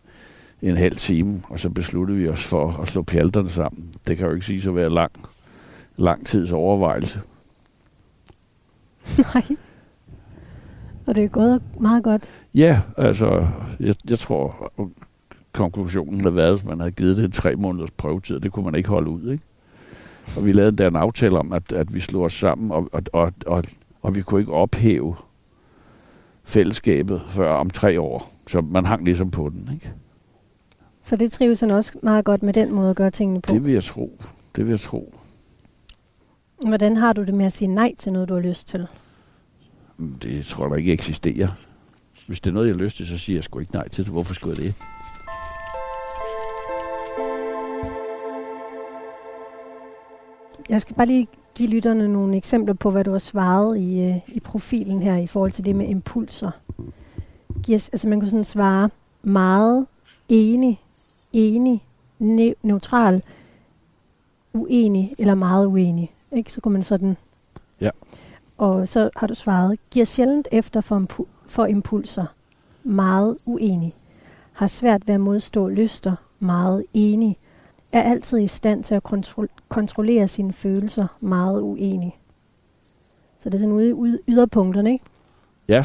en 0.63 0.77
halv 0.77 0.97
time, 0.97 1.43
og 1.49 1.59
så 1.59 1.71
besluttede 1.71 2.19
vi 2.19 2.29
os 2.29 2.45
for 2.45 2.81
at 2.83 2.89
slå 2.89 3.03
pjalterne 3.03 3.51
sammen. 3.51 3.95
Det 4.07 4.17
kan 4.17 4.27
jo 4.27 4.33
ikke 4.35 4.47
sige 4.47 4.69
at 4.69 4.75
være 4.75 4.91
lang, 4.91 5.13
lang 5.97 6.27
tids 6.27 6.53
overvejelse. 6.53 7.21
Nej. 9.35 9.57
Og 11.07 11.15
det 11.15 11.25
er 11.25 11.29
gået 11.29 11.63
meget 11.81 12.05
godt. 12.05 12.23
Ja, 12.55 12.81
altså, 12.97 13.47
jeg, 13.81 13.95
jeg 14.11 14.19
tror, 14.19 14.73
konklusionen 15.53 16.21
har 16.21 16.31
været, 16.31 16.59
at 16.59 16.65
man 16.65 16.81
havde 16.81 16.93
givet 16.93 17.17
det 17.17 17.25
en 17.25 17.31
tre 17.31 17.57
måneders 17.57 17.91
prøvetid, 17.91 18.41
det 18.41 18.53
kunne 18.53 18.65
man 18.65 18.75
ikke 18.75 18.89
holde 18.89 19.11
ud, 19.11 19.31
ikke? 19.31 19.45
Og 20.37 20.47
vi 20.47 20.53
lavede 20.53 20.77
der 20.77 20.89
en 20.89 20.97
aftale 20.97 21.39
om, 21.39 21.53
at, 21.53 21.73
at 21.73 21.95
vi 21.95 22.01
slog 22.01 22.23
os 22.23 22.33
sammen, 22.33 22.71
og, 22.71 22.89
og, 22.93 23.03
og, 23.13 23.33
og, 23.47 23.65
og 24.03 24.15
vi 24.15 24.23
kunne 24.23 24.41
ikke 24.41 24.53
ophæve 24.53 25.17
fællesskabet 26.45 27.23
før 27.29 27.53
om 27.53 27.71
tre 27.71 28.01
år. 28.01 28.31
Så 28.47 28.61
man 28.61 28.87
hang 28.87 29.05
ligesom 29.05 29.31
på 29.31 29.49
den, 29.49 29.71
ikke? 29.75 29.93
Så 31.05 31.17
det 31.17 31.33
trives 31.33 31.61
han 31.61 31.71
også 31.71 31.93
meget 32.03 32.25
godt 32.25 32.43
med 32.43 32.53
den 32.53 32.73
måde 32.73 32.91
at 32.91 32.97
gøre 32.97 33.11
tingene 33.11 33.41
på? 33.41 33.53
Det 33.53 33.65
vil 33.65 33.73
jeg 33.73 33.85
tro. 33.85 34.21
Det 34.57 34.65
vil 34.65 34.71
jeg 34.71 34.81
tro. 34.81 35.15
Hvordan 36.67 36.97
har 36.97 37.13
du 37.13 37.25
det 37.25 37.35
med 37.35 37.47
at 37.47 37.53
sige 37.53 37.69
nej 37.69 37.95
til 37.99 38.13
noget, 38.13 38.29
du 38.29 38.35
har 38.35 38.41
lyst 38.41 38.69
til? 38.69 38.87
Det 40.23 40.47
tror 40.47 40.69
jeg 40.69 40.79
ikke 40.79 40.93
eksisterer. 40.93 41.49
Hvis 42.27 42.41
det 42.41 42.51
er 42.51 42.55
noget, 42.55 42.67
jeg 42.67 42.75
har 42.75 42.83
lyst 42.83 42.97
til, 42.97 43.07
så 43.07 43.19
siger 43.19 43.37
jeg 43.37 43.45
sgu 43.45 43.59
ikke 43.59 43.75
nej 43.75 43.89
til 43.89 44.05
det. 44.05 44.13
Hvorfor 44.13 44.35
skulle 44.35 44.57
jeg 44.57 44.65
det? 44.67 44.75
Jeg 50.69 50.81
skal 50.81 50.97
bare 50.97 51.07
lige 51.07 51.27
give 51.55 51.69
lytterne 51.69 52.09
nogle 52.09 52.37
eksempler 52.37 52.75
på, 52.75 52.91
hvad 52.91 53.05
du 53.05 53.11
har 53.11 53.19
svaret 53.19 53.79
i, 53.79 54.01
øh, 54.01 54.17
i 54.29 54.41
profilen 54.41 55.03
her 55.03 55.17
i 55.17 55.27
forhold 55.27 55.53
til 55.53 55.65
det 55.65 55.77
med 55.77 55.89
impulser. 55.89 56.51
Yes, 57.71 57.89
altså 57.89 58.09
man 58.09 58.21
kunne 58.21 58.31
sådan 58.31 58.45
svare 58.45 58.91
meget 59.23 59.87
enig, 60.29 60.81
enig, 61.33 61.85
ne- 62.23 62.55
neutral, 62.63 63.23
uenig 64.53 65.11
eller 65.19 65.35
meget 65.35 65.67
uenig. 65.67 66.13
Ikke? 66.33 66.53
Så 66.53 66.61
kunne 66.61 66.73
man 66.73 66.83
sådan... 66.83 67.17
Ja. 67.81 67.91
Og 68.59 68.89
så 68.89 69.11
har 69.17 69.27
du 69.27 69.35
svaret, 69.35 69.79
giver 69.91 70.05
sjældent 70.05 70.49
efter 70.53 70.81
for, 70.81 71.01
impu- 71.01 71.29
for 71.47 71.67
impulser. 71.67 72.27
Meget 72.83 73.37
uenig. 73.47 73.95
Har 74.53 74.67
svært 74.67 75.07
ved 75.07 75.15
at 75.15 75.21
modstå 75.21 75.69
lyster. 75.69 76.13
Meget 76.39 76.85
enig. 76.95 77.37
Er 77.93 78.03
altid 78.03 78.39
i 78.39 78.47
stand 78.47 78.85
til 78.85 78.95
at 78.95 79.03
kontro- 79.05 79.57
kontrollere 79.69 80.29
sine 80.29 80.53
følelser. 80.53 81.07
Meget 81.21 81.61
uenig. 81.61 82.19
Så 83.39 83.49
det 83.51 83.55
er 83.55 83.59
sådan 83.59 83.73
ude 83.75 83.91
i 83.91 84.19
yderpunkterne, 84.29 84.93
ikke? 84.93 85.05
Ja, 85.69 85.85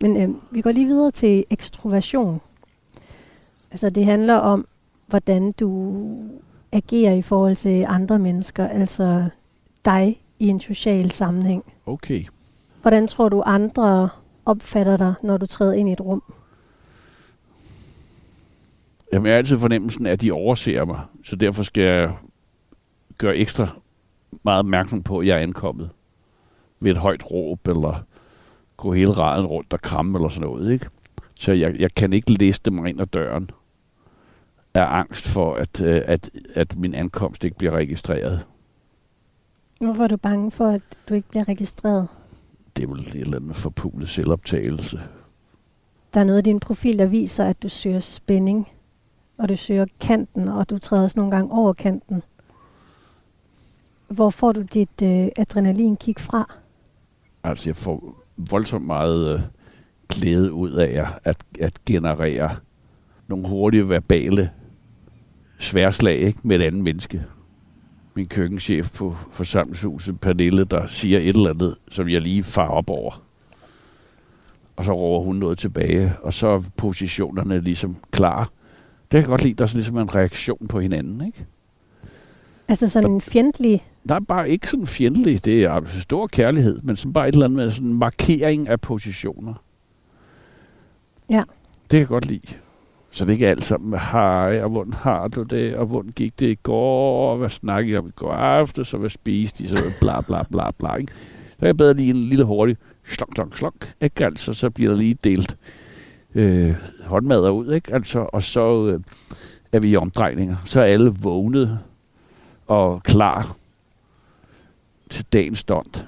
Men 0.00 0.16
øh, 0.16 0.28
vi 0.50 0.60
går 0.60 0.70
lige 0.70 0.86
videre 0.86 1.10
til 1.10 1.44
ekstroversion. 1.50 2.40
Altså 3.70 3.90
det 3.90 4.04
handler 4.04 4.34
om, 4.34 4.66
hvordan 5.06 5.52
du 5.52 5.96
agerer 6.72 7.12
i 7.12 7.22
forhold 7.22 7.56
til 7.56 7.84
andre 7.88 8.18
mennesker, 8.18 8.68
altså 8.68 9.24
dig 9.84 10.23
i 10.44 10.48
en 10.48 10.60
social 10.60 11.10
sammenhæng. 11.10 11.64
okay. 11.86 12.24
Hvordan 12.82 13.06
tror 13.06 13.28
du, 13.28 13.42
andre 13.46 14.08
opfatter 14.46 14.96
dig, 14.96 15.14
når 15.22 15.36
du 15.36 15.46
træder 15.46 15.72
ind 15.72 15.88
i 15.88 15.92
et 15.92 16.00
rum? 16.00 16.22
Jamen, 19.12 19.26
jeg 19.26 19.32
har 19.32 19.38
altid 19.38 19.58
fornemmelsen 19.58 20.06
at 20.06 20.20
de 20.20 20.32
overser 20.32 20.84
mig, 20.84 21.00
så 21.24 21.36
derfor 21.36 21.62
skal 21.62 21.82
jeg 21.82 22.12
gøre 23.18 23.36
ekstra 23.36 23.68
meget 24.42 24.58
opmærksom 24.58 25.02
på, 25.02 25.18
at 25.18 25.26
jeg 25.26 25.36
er 25.36 25.42
ankommet 25.42 25.90
ved 26.80 26.90
et 26.90 26.98
højt 26.98 27.30
råb, 27.30 27.68
eller 27.68 28.04
gå 28.76 28.92
hele 28.92 29.12
raden 29.12 29.46
rundt 29.46 29.72
og 29.72 29.82
kramme, 29.82 30.18
eller 30.18 30.28
sådan 30.28 30.48
noget, 30.48 30.72
ikke? 30.72 30.86
Så 31.34 31.52
jeg, 31.52 31.74
jeg 31.78 31.94
kan 31.94 32.12
ikke 32.12 32.32
liste 32.32 32.70
mig 32.70 32.88
ind 32.90 33.00
ad 33.00 33.06
døren 33.06 33.50
af 34.74 34.86
angst 34.98 35.28
for, 35.28 35.54
at, 35.54 35.80
øh, 35.80 36.02
at, 36.04 36.30
at 36.54 36.76
min 36.76 36.94
ankomst 36.94 37.44
ikke 37.44 37.56
bliver 37.56 37.72
registreret. 37.72 38.46
Hvorfor 39.80 40.04
er 40.04 40.08
du 40.08 40.16
bange 40.16 40.50
for, 40.50 40.66
at 40.66 40.82
du 41.08 41.14
ikke 41.14 41.28
bliver 41.28 41.48
registreret? 41.48 42.08
Det 42.76 42.82
er 42.82 42.88
vel 42.88 43.00
et 43.00 43.14
eller 43.14 43.36
andet 43.36 43.56
forpulet 43.56 44.08
selvoptagelse. 44.08 45.00
Der 46.14 46.20
er 46.20 46.24
noget 46.24 46.46
i 46.46 46.50
din 46.50 46.60
profil, 46.60 46.98
der 46.98 47.06
viser, 47.06 47.44
at 47.44 47.62
du 47.62 47.68
søger 47.68 48.00
spænding, 48.00 48.68
og 49.38 49.48
du 49.48 49.56
søger 49.56 49.86
kanten, 50.00 50.48
og 50.48 50.70
du 50.70 50.78
træder 50.78 51.02
også 51.02 51.18
nogle 51.18 51.36
gange 51.36 51.52
over 51.52 51.72
kanten. 51.72 52.22
Hvor 54.08 54.30
får 54.30 54.52
du 54.52 54.62
dit 54.62 55.02
øh, 55.02 55.28
adrenalinkick 55.36 56.18
fra? 56.18 56.54
Altså, 57.44 57.68
jeg 57.68 57.76
får 57.76 58.24
voldsomt 58.36 58.86
meget 58.86 59.34
øh, 59.34 59.40
glæde 60.08 60.52
ud 60.52 60.70
af 60.70 61.06
at, 61.24 61.36
at 61.60 61.84
generere 61.84 62.56
nogle 63.28 63.48
hurtige 63.48 63.88
verbale 63.88 64.50
sværslag 65.58 66.18
ikke, 66.18 66.38
med 66.42 66.56
et 66.56 66.62
andet 66.62 66.82
menneske. 66.82 67.24
Min 68.16 68.26
køkkenchef 68.26 68.92
på 68.92 69.16
forsamlingshuset, 69.30 70.20
Pernille, 70.20 70.64
der 70.64 70.86
siger 70.86 71.18
et 71.18 71.28
eller 71.28 71.50
andet, 71.50 71.76
som 71.90 72.08
jeg 72.08 72.20
lige 72.20 72.42
far 72.42 72.68
op 72.68 72.90
over. 72.90 73.22
Og 74.76 74.84
så 74.84 74.92
råber 74.92 75.24
hun 75.24 75.36
noget 75.36 75.58
tilbage, 75.58 76.12
og 76.22 76.32
så 76.32 76.46
er 76.46 76.60
positionerne 76.76 77.60
ligesom 77.60 77.96
klar. 78.10 78.42
Det 79.02 79.10
kan 79.10 79.18
jeg 79.20 79.26
godt 79.28 79.42
lide, 79.42 79.54
der 79.54 79.62
er 79.62 79.66
sådan 79.66 79.78
ligesom 79.78 79.98
en 79.98 80.14
reaktion 80.14 80.68
på 80.68 80.80
hinanden, 80.80 81.26
ikke? 81.26 81.46
Altså 82.68 82.88
sådan 82.88 83.10
en 83.10 83.20
fjendtlig... 83.20 83.84
Nej, 84.04 84.20
bare 84.20 84.50
ikke 84.50 84.68
sådan 84.68 84.86
fjendtlig. 84.86 85.44
Det 85.44 85.64
er 85.64 85.80
stor 86.00 86.26
kærlighed, 86.26 86.80
men 86.82 86.96
sådan 86.96 87.12
bare 87.12 87.28
et 87.28 87.32
eller 87.32 87.44
andet 87.44 87.56
med 87.56 87.70
sådan 87.70 87.88
en 87.88 87.98
markering 87.98 88.68
af 88.68 88.80
positioner. 88.80 89.54
Ja. 91.30 91.42
Det 91.82 91.90
kan 91.90 91.98
jeg 91.98 92.08
godt 92.08 92.26
lide. 92.26 92.54
Så 93.14 93.24
det 93.24 93.32
ikke 93.32 93.48
alt 93.48 93.64
sammen 93.64 93.90
med, 93.90 93.98
hej, 93.98 94.60
og 94.62 94.70
hvordan 94.70 94.92
har 94.92 95.28
du 95.28 95.42
det, 95.42 95.76
og 95.76 95.86
hvordan 95.86 96.12
gik 96.12 96.40
det 96.40 96.46
i 96.46 96.54
går, 96.54 97.30
og 97.30 97.38
hvad 97.38 97.48
snakkede 97.48 97.94
I 97.94 97.96
om 97.96 98.08
i 98.08 98.10
går 98.16 98.32
aftes, 98.32 98.94
og 98.94 99.00
hvad 99.00 99.10
spiste 99.10 99.64
I, 99.64 99.66
så 99.66 99.76
bla 100.00 100.20
bla 100.20 100.42
bla 100.42 100.70
bla. 100.70 100.94
Ikke? 100.94 101.12
Så 101.50 101.58
kan 101.58 101.66
jeg 101.66 101.76
bedre 101.76 101.94
lige 101.94 102.10
en 102.10 102.20
lille 102.20 102.44
hurtig 102.44 102.76
slok, 103.04 103.28
slok, 103.34 103.56
slok, 103.56 103.74
ikke? 104.00 104.24
Altså, 104.24 104.54
så 104.54 104.70
bliver 104.70 104.90
der 104.90 104.98
lige 104.98 105.18
delt 105.24 105.56
øh, 106.34 106.74
håndmadder 107.04 107.50
ud, 107.50 107.72
ikke? 107.72 107.94
Altså, 107.94 108.26
og 108.32 108.42
så 108.42 108.88
øh, 108.88 109.00
er 109.72 109.78
vi 109.78 109.90
i 109.90 109.96
omdrejninger. 109.96 110.56
Så 110.64 110.80
er 110.80 110.84
alle 110.84 111.14
vågnet 111.22 111.78
og 112.66 113.02
klar 113.02 113.56
til 115.10 115.24
dagens 115.32 115.58
stund. 115.58 116.04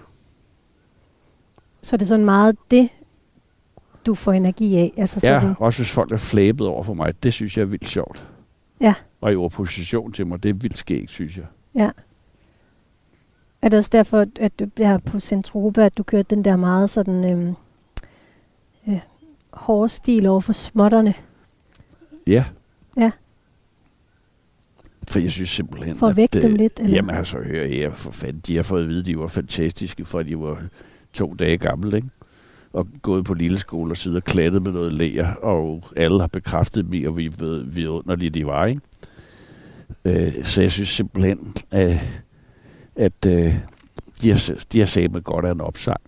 Så 1.82 1.96
det 1.96 2.08
sådan 2.08 2.24
meget 2.24 2.56
det, 2.70 2.88
du 4.06 4.14
får 4.14 4.32
energi 4.32 4.76
af. 4.76 4.92
Altså 4.96 5.20
Ja, 5.22 5.40
sådan, 5.40 5.54
også 5.58 5.78
hvis 5.82 5.90
folk 5.90 6.12
er 6.12 6.16
flæbet 6.16 6.66
over 6.66 6.82
for 6.82 6.94
mig. 6.94 7.22
Det 7.22 7.32
synes 7.32 7.56
jeg 7.56 7.62
er 7.62 7.66
vildt 7.66 7.88
sjovt. 7.88 8.28
Ja. 8.80 8.94
Og 9.20 9.32
i 9.32 9.36
opposition 9.36 10.12
til 10.12 10.26
mig, 10.26 10.42
det 10.42 10.48
er 10.48 10.52
vildt 10.54 10.78
skægt, 10.78 11.10
synes 11.10 11.36
jeg. 11.36 11.46
ja. 11.74 11.90
Er 13.62 13.68
det 13.68 13.76
også 13.76 13.90
derfor, 13.92 14.26
at 14.40 14.58
du 14.58 14.66
bliver 14.66 14.98
på 14.98 15.20
Centropa, 15.20 15.84
at 15.86 15.98
du 15.98 16.02
kørte 16.02 16.34
den 16.36 16.44
der 16.44 16.56
meget 16.56 16.90
sådan 16.90 17.32
øhm, 17.32 17.54
øh, 18.88 19.00
hårde 19.52 19.88
stil 19.88 20.26
over 20.26 20.40
for 20.40 20.52
småtterne, 20.52 21.14
Ja. 22.26 22.44
Ja. 22.96 23.10
For 25.08 25.18
jeg 25.18 25.30
synes 25.30 25.50
simpelthen, 25.50 25.96
for 25.96 26.06
at 26.06 26.16
vække 26.16 26.42
dem 26.42 26.54
lidt? 26.54 26.80
Eller? 26.80 26.94
Jamen 26.94 27.14
altså, 27.16 27.38
hør 27.38 27.66
her, 27.66 27.90
for 27.90 28.10
fanden, 28.10 28.42
de 28.46 28.56
har 28.56 28.62
fået 28.62 28.82
at 28.82 28.88
vide, 28.88 29.00
at 29.00 29.06
de 29.06 29.18
var 29.18 29.26
fantastiske, 29.26 30.04
for 30.04 30.22
de 30.22 30.38
var 30.38 30.62
to 31.12 31.34
dage 31.38 31.56
gamle, 31.58 31.96
ikke? 31.96 32.08
Og 32.76 32.86
gået 33.02 33.24
på 33.24 33.34
lille 33.34 33.58
skole 33.58 33.92
og 33.92 33.96
siddet 33.96 34.16
og 34.16 34.24
klattet 34.24 34.62
med 34.62 34.72
noget 34.72 34.92
læger, 34.92 35.34
og 35.34 35.84
alle 35.96 36.20
har 36.20 36.26
bekræftet 36.26 36.86
i, 36.92 37.04
og 37.04 37.16
vi 37.16 37.32
ved 37.38 37.64
vidunderlige 37.64 38.30
de 38.30 38.46
var, 38.46 38.66
ikke? 38.66 38.80
Øh, 40.04 40.44
så 40.44 40.62
jeg 40.62 40.72
synes 40.72 40.88
simpelthen, 40.88 41.54
at, 41.70 41.98
at 42.96 43.26
øh, 43.26 43.54
de 44.22 44.30
har, 44.30 44.52
de 44.72 44.78
har 44.78 44.86
sagt 44.86 45.12
med 45.12 45.22
godt 45.22 45.44
af 45.44 45.52
en 45.52 45.60
opsang. 45.60 46.00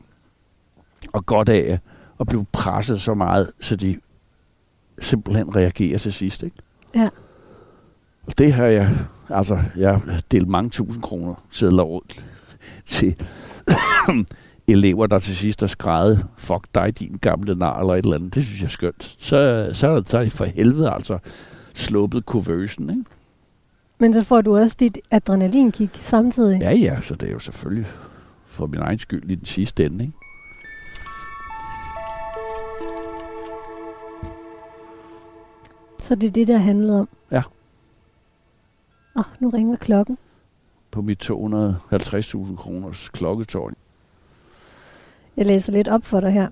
Og 1.12 1.26
godt 1.26 1.48
af 1.48 1.78
at 2.20 2.26
blive 2.26 2.46
presset 2.52 3.00
så 3.00 3.14
meget, 3.14 3.50
så 3.60 3.76
de 3.76 3.96
simpelthen 5.00 5.56
reagerer 5.56 5.98
til 5.98 6.12
sidst, 6.12 6.42
ikke? 6.42 6.56
Ja. 6.94 7.08
Og 8.26 8.38
det 8.38 8.52
har 8.52 8.66
jeg, 8.66 8.96
altså, 9.28 9.58
jeg 9.76 9.90
har 9.90 10.20
delt 10.30 10.48
mange 10.48 10.70
tusind 10.70 11.02
kroner 11.02 11.34
sædler 11.50 11.82
rundt 11.82 12.24
til 12.86 13.16
elever, 14.68 15.06
der 15.06 15.18
til 15.18 15.36
sidst 15.36 15.60
har 15.60 15.66
skrevet, 15.66 16.26
fuck 16.36 16.66
dig, 16.74 16.98
din 16.98 17.18
gamle 17.20 17.54
nar, 17.54 17.80
eller 17.80 17.94
et 17.94 18.04
eller 18.04 18.16
andet. 18.16 18.34
Det 18.34 18.44
synes 18.44 18.60
jeg 18.60 18.66
er 18.66 18.70
skønt. 18.70 19.16
Så, 19.18 19.70
så, 19.72 19.88
er 19.88 20.00
der 20.00 20.30
for 20.30 20.44
helvede 20.44 20.90
altså 20.90 21.18
sluppet 21.74 22.26
kuvøsen, 22.26 22.90
ikke? 22.90 23.04
Men 23.98 24.12
så 24.12 24.24
får 24.24 24.40
du 24.40 24.56
også 24.56 24.76
dit 24.80 24.98
adrenalinkick 25.10 26.02
samtidig. 26.02 26.60
Ja, 26.60 26.70
ja, 26.70 27.00
så 27.00 27.14
det 27.14 27.28
er 27.28 27.32
jo 27.32 27.38
selvfølgelig 27.38 27.86
for 28.46 28.66
min 28.66 28.80
egen 28.80 28.98
skyld 28.98 29.30
i 29.30 29.34
den 29.34 29.44
sidste 29.44 29.84
ende, 29.86 30.04
ikke? 30.04 30.16
Så 36.02 36.14
det 36.14 36.26
er 36.26 36.30
det, 36.30 36.48
der 36.48 36.56
handlede 36.58 37.00
om? 37.00 37.08
Ja. 37.30 37.42
Åh, 39.16 39.24
nu 39.40 39.48
ringer 39.48 39.76
klokken. 39.76 40.18
På 40.90 41.02
mit 41.02 41.30
250.000 41.30 42.56
kroners 42.56 43.08
klokketårn. 43.08 43.74
Jeg 45.38 45.46
læser 45.46 45.72
lidt 45.72 45.88
op 45.88 46.04
for 46.04 46.20
dig 46.20 46.32
her. 46.32 46.48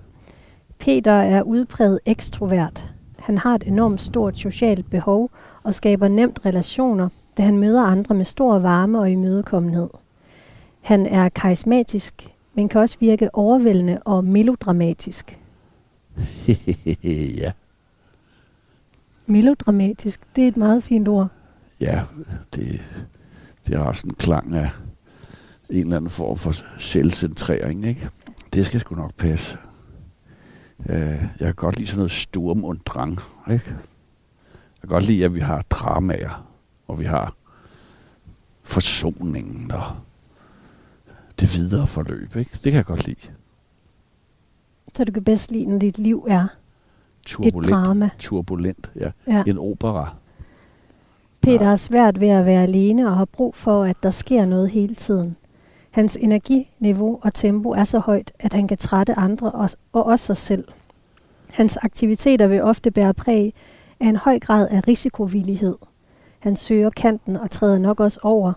Peter 0.79 1.13
er 1.13 1.43
udpræget 1.43 2.01
ekstrovert. 2.05 2.95
Han 3.19 3.39
har 3.39 3.55
et 3.55 3.63
enormt 3.63 4.01
stort 4.01 4.39
socialt 4.39 4.91
behov 4.91 5.31
og 5.63 5.75
skaber 5.75 6.09
nemt 6.09 6.47
relationer, 6.47 7.09
da 7.37 7.43
han 7.43 7.59
møder 7.59 7.83
andre 7.83 8.15
med 8.15 8.25
stor 8.25 8.59
varme 8.59 8.99
og 8.99 9.11
imødekommenhed. 9.11 9.89
Han 10.81 11.07
er 11.07 11.29
karismatisk, 11.29 12.29
men 12.55 12.69
kan 12.69 12.81
også 12.81 12.97
virke 13.01 13.35
overvældende 13.35 13.99
og 14.05 14.25
melodramatisk. 14.25 15.39
ja. 17.43 17.53
Melodramatisk, 19.27 20.21
det 20.37 20.45
er 20.45 20.49
et 20.49 20.57
meget 20.57 20.83
fint 20.85 21.09
ord. 21.09 21.29
Ja, 21.81 22.03
det, 22.55 22.81
det 23.67 23.77
har 23.77 23.93
sådan 23.93 24.11
en 24.11 24.15
klang 24.15 24.55
af 24.55 24.71
en 25.71 25.77
eller 25.77 25.97
anden 25.97 26.11
form 26.11 26.37
for 26.37 26.53
selvcentrering, 26.79 27.87
ikke? 27.87 28.09
Det 28.57 28.67
skal 28.67 28.81
sgu 28.81 28.95
nok 28.95 29.15
passe. 29.15 29.59
Øh, 30.89 30.99
jeg 30.99 31.29
kan 31.41 31.55
godt 31.55 31.77
lide 31.77 31.89
sådan 31.89 31.99
noget 31.99 32.11
Sturm 32.11 32.65
und 32.65 32.81
Drang, 32.87 33.13
ikke? 33.51 33.65
Jeg 33.71 34.81
kan 34.81 34.89
godt 34.89 35.05
lide, 35.05 35.25
at 35.25 35.35
vi 35.35 35.41
har 35.41 35.63
dramaer, 35.71 36.47
og 36.89 36.99
vi 36.99 37.05
har 37.05 37.35
forsoningen 38.63 39.73
og 39.73 39.83
det 41.41 41.55
videre 41.55 41.87
forløb, 41.87 42.37
ikke? 42.37 42.51
Det 42.53 42.63
kan 42.63 42.75
jeg 42.75 42.85
godt 42.85 43.07
lide. 43.07 43.21
Så 44.95 45.05
du 45.05 45.13
kan 45.13 45.25
bedst 45.25 45.51
lide, 45.51 45.67
når 45.67 45.79
dit 45.79 45.99
liv 45.99 46.27
er 46.29 46.43
et 46.43 46.49
Turbulent. 47.27 47.73
drama. 47.73 48.11
Turbulent, 48.19 48.93
ja. 48.97 49.11
Ja. 49.27 49.45
En 49.47 49.59
opera. 49.59 50.15
Peter 51.41 51.65
har 51.65 51.77
svært 51.77 52.21
ved 52.21 52.29
at 52.29 52.47
være 52.47 52.63
alene 52.63 53.09
og 53.09 53.17
har 53.17 53.25
brug 53.25 53.55
for, 53.55 53.85
at 53.85 53.97
der 54.03 54.11
sker 54.11 54.47
noget 54.47 54.71
hele 54.71 54.95
tiden. 54.95 55.37
Hans 55.97 56.17
energiniveau 56.21 57.19
og 57.23 57.35
tempo 57.35 57.71
er 57.71 57.85
så 57.85 57.99
højt, 57.99 58.33
at 58.39 58.53
han 58.53 58.69
kan 58.69 58.79
trætte 58.79 59.15
andre 59.15 59.53
og, 59.53 59.71
og 59.93 60.05
også 60.07 60.27
sig 60.27 60.37
selv. 60.37 60.65
Hans 61.51 61.77
aktiviteter 61.77 62.47
vil 62.47 62.63
ofte 62.63 62.91
bære 62.91 63.15
præg 63.15 63.55
af 64.01 64.07
en 64.09 64.17
høj 64.17 64.39
grad 64.39 64.69
af 64.69 64.89
risikovillighed. 64.89 65.77
Han 66.39 66.57
søger 66.57 66.91
kanten 66.91 67.37
og 67.37 67.51
træder 67.51 67.79
nok 67.79 68.01
også 68.01 68.21
over, 68.23 68.53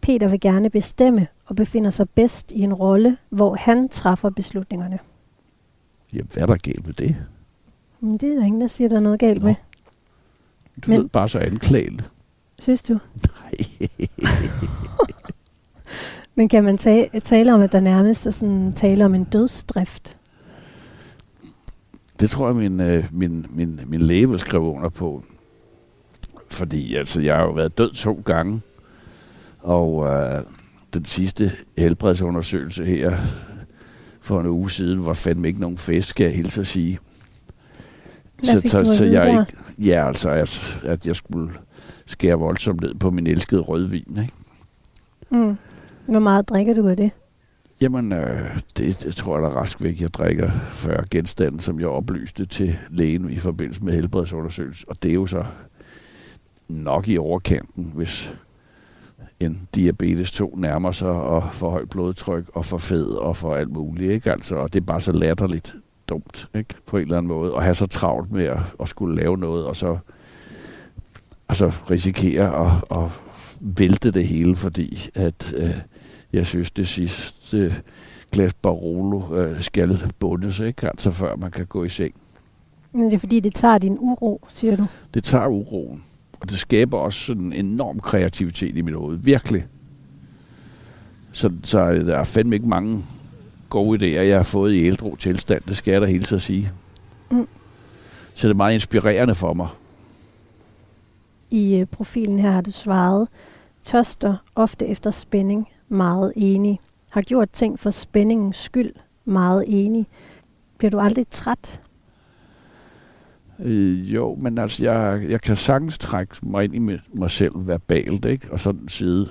Peter 0.00 0.28
vil 0.28 0.40
gerne 0.40 0.70
bestemme 0.70 1.26
og 1.46 1.56
befinder 1.56 1.90
sig 1.90 2.08
bedst 2.10 2.52
i 2.52 2.60
en 2.60 2.74
rolle, 2.74 3.16
hvor 3.30 3.54
han 3.54 3.88
træffer 3.88 4.30
beslutningerne. 4.30 4.98
Jamen, 6.12 6.28
hvad 6.32 6.42
er 6.42 6.46
der 6.46 6.56
galt 6.56 6.86
med 6.86 6.94
det? 6.94 7.16
Men 8.00 8.12
det 8.12 8.22
er 8.32 8.34
der 8.34 8.44
ingen, 8.44 8.60
der 8.60 8.66
siger, 8.66 8.88
der 8.88 8.96
er 8.96 9.00
noget 9.00 9.20
galt 9.20 9.42
Nå. 9.42 9.46
med. 9.46 9.54
Du 10.86 10.90
Men- 10.90 11.00
lød 11.00 11.08
bare 11.08 11.28
så 11.28 11.38
anklagende. 11.38 12.04
Synes 12.58 12.82
du? 12.82 12.92
Nej. 13.42 13.52
Men 16.40 16.48
kan 16.48 16.64
man 16.64 16.78
ta- 16.78 17.18
tale 17.24 17.54
om, 17.54 17.60
at 17.60 17.72
der 17.72 17.80
nærmest 17.80 18.26
er 18.26 18.30
sådan 18.30 18.72
tale 18.72 19.04
om 19.04 19.14
en 19.14 19.24
dødsdrift? 19.24 20.16
Det 22.20 22.30
tror 22.30 22.46
jeg, 22.46 22.56
min, 22.56 22.80
øh, 22.80 23.04
min, 23.12 23.46
min, 23.50 23.80
min 23.86 24.02
læge 24.02 24.30
vil 24.30 24.38
skrive 24.38 24.62
under 24.62 24.88
på. 24.88 25.24
Fordi 26.50 26.94
altså, 26.94 27.20
jeg 27.20 27.36
har 27.36 27.42
jo 27.42 27.50
været 27.50 27.78
død 27.78 27.90
to 27.90 28.22
gange. 28.24 28.60
Og 29.58 30.06
øh, 30.06 30.42
den 30.94 31.04
sidste 31.04 31.52
helbredsundersøgelse 31.78 32.84
her 32.84 33.16
for 34.20 34.40
en 34.40 34.46
uge 34.46 34.70
siden 34.70 35.04
var 35.04 35.14
fandme 35.14 35.48
ikke 35.48 35.60
nogen 35.60 35.76
fest, 35.78 36.08
skal 36.08 36.24
jeg 36.24 36.34
hilse 36.34 36.60
at 36.60 36.66
sige. 36.66 36.98
Hvad 38.36 38.56
at 38.56 38.70
så 38.70 39.04
vide 39.04 39.12
jeg 39.12 39.26
der? 39.26 39.40
ikke, 39.40 39.56
ja, 39.78 40.06
altså, 40.06 40.30
at, 40.30 40.80
at 40.84 41.06
jeg 41.06 41.16
skulle 41.16 41.52
skære 42.06 42.38
voldsomt 42.38 42.80
ned 42.80 42.94
på 42.94 43.10
min 43.10 43.26
elskede 43.26 43.60
rødvin. 43.60 44.18
Ikke? 44.20 44.32
Mm. 45.30 45.56
Hvor 46.10 46.20
meget 46.20 46.48
drikker 46.48 46.74
du 46.74 46.88
af 46.88 46.96
det? 46.96 47.10
Jamen, 47.80 48.12
øh, 48.12 48.58
det, 48.76 49.02
det 49.02 49.14
tror 49.14 49.36
jeg 49.38 49.50
da 49.50 49.56
rask 49.56 49.82
væk, 49.82 50.00
jeg 50.00 50.14
drikker 50.14 50.50
40 50.70 51.04
genstande, 51.10 51.60
som 51.60 51.80
jeg 51.80 51.88
oplyste 51.88 52.46
til 52.46 52.78
lægen 52.90 53.30
i 53.30 53.38
forbindelse 53.38 53.84
med 53.84 53.92
helbredsundersøgelse. 53.92 54.88
Og 54.88 55.02
det 55.02 55.10
er 55.10 55.14
jo 55.14 55.26
så 55.26 55.44
nok 56.68 57.08
i 57.08 57.18
overkanten, 57.18 57.92
hvis 57.94 58.34
en 59.40 59.68
diabetes 59.74 60.30
2 60.30 60.56
nærmer 60.56 60.92
sig 60.92 61.08
og 61.08 61.48
får 61.52 61.70
højt 61.70 61.90
blodtryk 61.90 62.44
og 62.54 62.64
for 62.64 62.78
fed 62.78 63.06
og 63.06 63.36
for 63.36 63.54
alt 63.54 63.70
muligt. 63.70 64.12
Ikke? 64.12 64.32
Altså, 64.32 64.56
og 64.56 64.72
det 64.72 64.80
er 64.80 64.84
bare 64.84 65.00
så 65.00 65.12
latterligt 65.12 65.76
dumt 66.08 66.48
ikke? 66.54 66.74
på 66.86 66.96
en 66.96 67.02
eller 67.02 67.18
anden 67.18 67.28
måde. 67.28 67.56
at 67.56 67.62
have 67.62 67.74
så 67.74 67.86
travlt 67.86 68.32
med 68.32 68.44
at, 68.44 68.58
at 68.80 68.88
skulle 68.88 69.16
lave 69.16 69.38
noget, 69.38 69.66
og 69.66 69.76
så 69.76 69.98
altså, 71.48 71.72
risikere 71.90 72.66
at, 72.66 72.98
at 72.98 73.10
vælte 73.60 74.10
det 74.10 74.26
hele, 74.26 74.56
fordi 74.56 75.10
at... 75.14 75.54
Øh, 75.56 75.74
jeg 76.32 76.46
synes, 76.46 76.70
det 76.70 76.88
sidste 76.88 77.74
glas 78.32 78.54
Barolo 78.54 79.36
øh, 79.36 79.62
skal 79.62 80.12
bundes, 80.18 80.60
ikke? 80.60 80.88
Altså 80.88 81.10
før 81.10 81.36
man 81.36 81.50
kan 81.50 81.66
gå 81.66 81.84
i 81.84 81.88
seng. 81.88 82.14
Men 82.92 83.04
det 83.04 83.14
er 83.14 83.18
fordi, 83.18 83.40
det 83.40 83.54
tager 83.54 83.78
din 83.78 83.96
uro, 84.00 84.46
siger 84.48 84.76
du. 84.76 84.86
Det 85.14 85.24
tager 85.24 85.46
uroen, 85.46 86.02
og 86.40 86.50
det 86.50 86.58
skaber 86.58 86.98
også 86.98 87.18
sådan 87.18 87.52
en 87.52 87.66
enorm 87.66 88.00
kreativitet 88.00 88.76
i 88.76 88.80
mit 88.80 88.94
hoved. 88.94 89.18
Virkelig. 89.18 89.66
Så, 91.32 91.52
så 91.62 91.92
der 91.92 92.16
er 92.16 92.24
fandme 92.24 92.56
ikke 92.56 92.68
mange 92.68 93.04
gode 93.68 93.98
idéer, 93.98 94.22
jeg 94.22 94.36
har 94.36 94.42
fået 94.42 94.72
i 94.72 94.86
ældro 94.86 95.16
tilstand. 95.16 95.62
Det 95.68 95.76
skal 95.76 95.92
jeg 95.92 96.00
da 96.00 96.06
hele 96.06 96.24
tiden 96.24 96.40
sige. 96.40 96.72
Mm. 97.30 97.48
Så 98.34 98.48
det 98.48 98.54
er 98.54 98.56
meget 98.56 98.74
inspirerende 98.74 99.34
for 99.34 99.54
mig. 99.54 99.68
I 101.50 101.76
øh, 101.76 101.86
profilen 101.86 102.38
her 102.38 102.50
har 102.50 102.60
du 102.60 102.70
svaret, 102.70 103.28
tørster 103.82 104.36
ofte 104.54 104.86
efter 104.86 105.10
spænding, 105.10 105.68
meget 105.90 106.32
enig. 106.36 106.80
Har 107.10 107.20
gjort 107.20 107.50
ting 107.50 107.78
for 107.78 107.90
spændingens 107.90 108.56
skyld, 108.56 108.92
meget 109.24 109.64
enig. 109.66 110.06
Bliver 110.78 110.90
du 110.90 110.98
aldrig 111.00 111.28
træt? 111.30 111.80
Øh, 113.58 114.14
jo, 114.14 114.34
men 114.34 114.58
altså, 114.58 114.84
jeg, 114.84 115.30
jeg 115.30 115.40
kan 115.40 115.56
sagtens 115.56 115.98
trække 115.98 116.36
mig 116.42 116.64
ind 116.64 116.74
i 116.74 116.98
mig, 117.14 117.30
selv 117.30 117.52
verbalt, 117.54 118.24
ikke? 118.24 118.52
Og 118.52 118.60
sådan 118.60 118.88
sidde 118.88 119.28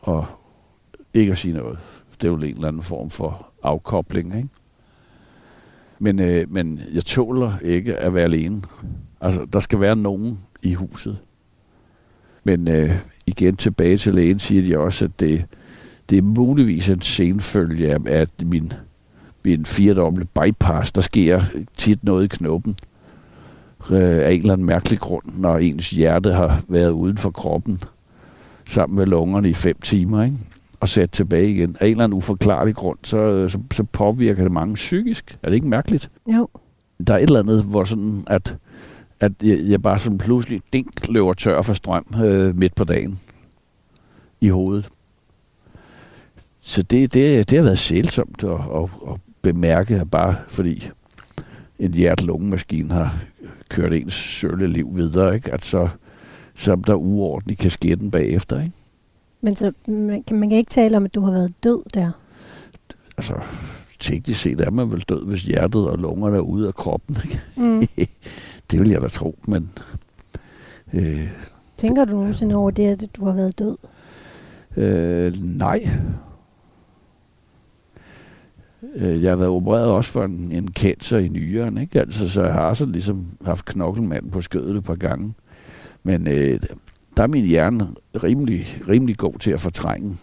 og 0.00 0.26
ikke 1.14 1.32
at 1.32 1.38
sige 1.38 1.54
noget. 1.54 1.78
Det 2.12 2.24
er 2.24 2.28
jo 2.28 2.36
en 2.36 2.44
eller 2.44 2.68
anden 2.68 2.82
form 2.82 3.10
for 3.10 3.52
afkobling, 3.62 4.36
ikke? 4.36 4.48
Men, 5.98 6.18
øh, 6.18 6.52
men 6.52 6.80
jeg 6.92 7.04
tåler 7.04 7.58
ikke 7.58 7.96
at 7.96 8.14
være 8.14 8.24
alene. 8.24 8.62
Altså, 9.20 9.44
der 9.44 9.60
skal 9.60 9.80
være 9.80 9.96
nogen 9.96 10.38
i 10.62 10.74
huset. 10.74 11.18
Men 12.44 12.68
øh, 12.68 13.00
igen 13.26 13.56
tilbage 13.56 13.96
til 13.96 14.14
lægen, 14.14 14.38
siger 14.38 14.62
de 14.62 14.78
også, 14.78 15.04
at 15.04 15.20
det, 15.20 15.44
det 16.10 16.18
er 16.18 16.22
muligvis 16.22 16.88
en 16.88 17.00
senfølge 17.00 17.92
af, 17.92 17.98
at 18.06 18.28
min, 18.44 18.72
min 19.44 19.66
firedoble 19.66 20.24
bypass, 20.24 20.92
der 20.92 21.00
sker 21.00 21.42
tit 21.76 22.04
noget 22.04 22.24
i 22.24 22.36
knoppen 22.36 22.76
øh, 23.90 23.98
af 23.98 24.32
en 24.32 24.40
eller 24.40 24.52
anden 24.52 24.66
mærkelig 24.66 24.98
grund, 24.98 25.24
når 25.38 25.58
ens 25.58 25.90
hjerte 25.90 26.32
har 26.32 26.62
været 26.68 26.90
uden 26.90 27.18
for 27.18 27.30
kroppen 27.30 27.80
sammen 28.66 28.96
med 28.96 29.06
lungerne 29.06 29.50
i 29.50 29.54
fem 29.54 29.76
timer, 29.82 30.24
ikke? 30.24 30.36
og 30.80 30.88
sat 30.88 31.10
tilbage 31.10 31.50
igen. 31.50 31.76
Af 31.80 31.86
en 31.86 31.90
eller 31.90 32.04
anden 32.04 32.16
uforklarlig 32.16 32.74
grund, 32.74 32.98
så, 33.04 33.48
så, 33.48 33.58
så 33.72 33.84
påvirker 33.84 34.42
det 34.42 34.52
mange 34.52 34.74
psykisk. 34.74 35.38
Er 35.42 35.48
det 35.48 35.54
ikke 35.54 35.68
mærkeligt? 35.68 36.10
Jo. 36.36 36.48
Der 37.06 37.14
er 37.14 37.18
et 37.18 37.22
eller 37.22 37.40
andet, 37.40 37.64
hvor 37.64 37.84
sådan, 37.84 38.24
at, 38.26 38.56
at 39.20 39.32
jeg, 39.42 39.58
jeg 39.58 39.82
bare 39.82 39.98
sådan 39.98 40.18
pludselig 40.18 40.60
dink 40.72 41.08
løber 41.08 41.32
tør 41.32 41.62
for 41.62 41.74
strøm 41.74 42.06
øh, 42.24 42.56
midt 42.56 42.74
på 42.74 42.84
dagen 42.84 43.20
i 44.40 44.48
hovedet. 44.48 44.88
Så 46.60 46.82
det, 46.82 47.14
det, 47.14 47.50
det 47.50 47.58
har 47.58 47.64
været 47.64 47.78
sælsomt 47.78 48.44
at, 48.44 48.50
at, 48.50 48.88
at 49.12 49.20
bemærke, 49.42 50.04
bare 50.10 50.36
fordi 50.48 50.90
en 51.78 51.94
hjert-lungemaskine 51.94 52.92
har 52.92 53.18
kørt 53.68 53.92
ens 53.92 54.12
sølle 54.12 54.66
liv 54.66 54.96
videre, 54.96 55.34
ikke? 55.34 55.52
At 55.52 55.64
så, 55.64 55.88
så 56.54 56.72
er 56.72 56.76
der 56.76 56.94
uorden 56.94 57.50
i 57.50 57.54
kasketten 57.54 58.10
bagefter, 58.10 58.60
ikke? 58.60 58.72
Men 59.40 59.56
så, 59.56 59.72
man, 59.86 60.22
kan, 60.22 60.38
man 60.38 60.48
kan 60.48 60.58
ikke 60.58 60.70
tale 60.70 60.96
om, 60.96 61.04
at 61.04 61.14
du 61.14 61.20
har 61.20 61.32
været 61.32 61.54
død 61.64 61.82
der. 61.94 62.10
Altså, 63.16 63.34
teknisk 64.00 64.40
set 64.40 64.60
er 64.60 64.70
man 64.70 64.92
vel 64.92 65.00
død, 65.00 65.26
hvis 65.26 65.44
hjertet 65.44 65.88
og 65.88 65.98
lungerne 65.98 66.36
er 66.36 66.40
ude 66.40 66.68
af 66.68 66.74
kroppen, 66.74 67.16
ikke? 67.24 67.40
Mm. 67.56 67.86
det 68.70 68.80
vil 68.80 68.88
jeg 68.90 69.02
da 69.02 69.08
tro, 69.08 69.38
men... 69.48 69.70
Øh, 70.92 71.28
Tænker 71.76 72.04
du 72.04 72.12
nogensinde 72.12 72.54
over 72.56 72.70
det, 72.70 73.02
at 73.02 73.16
du 73.16 73.24
har 73.24 73.32
været 73.32 73.58
død? 73.58 73.76
Øh, 74.76 75.32
nej. 75.44 75.88
Øh, 78.96 79.22
Jeg 79.22 79.30
har 79.32 79.36
været 79.36 79.50
opereret 79.50 79.86
også 79.86 80.10
for 80.10 80.24
en, 80.24 80.52
en 80.52 80.68
cancer 80.68 81.18
i 81.18 81.28
nyeren, 81.28 81.78
ikke? 81.78 82.00
Altså, 82.00 82.28
så 82.28 82.42
jeg 82.42 82.52
har 82.52 82.74
så 82.74 82.86
ligesom 82.86 83.26
haft 83.44 83.64
knokkelmanden 83.64 84.30
på 84.30 84.40
skødet 84.40 84.76
et 84.76 84.84
par 84.84 84.94
gange. 84.94 85.34
Men 86.02 86.26
øh, 86.26 86.60
der 87.16 87.22
er 87.22 87.26
min 87.26 87.44
hjerne 87.44 87.88
rimelig, 88.24 88.66
rimelig 88.88 89.16
god 89.16 89.34
til 89.38 89.50
at 89.50 89.60
fortrænge. 89.60 90.16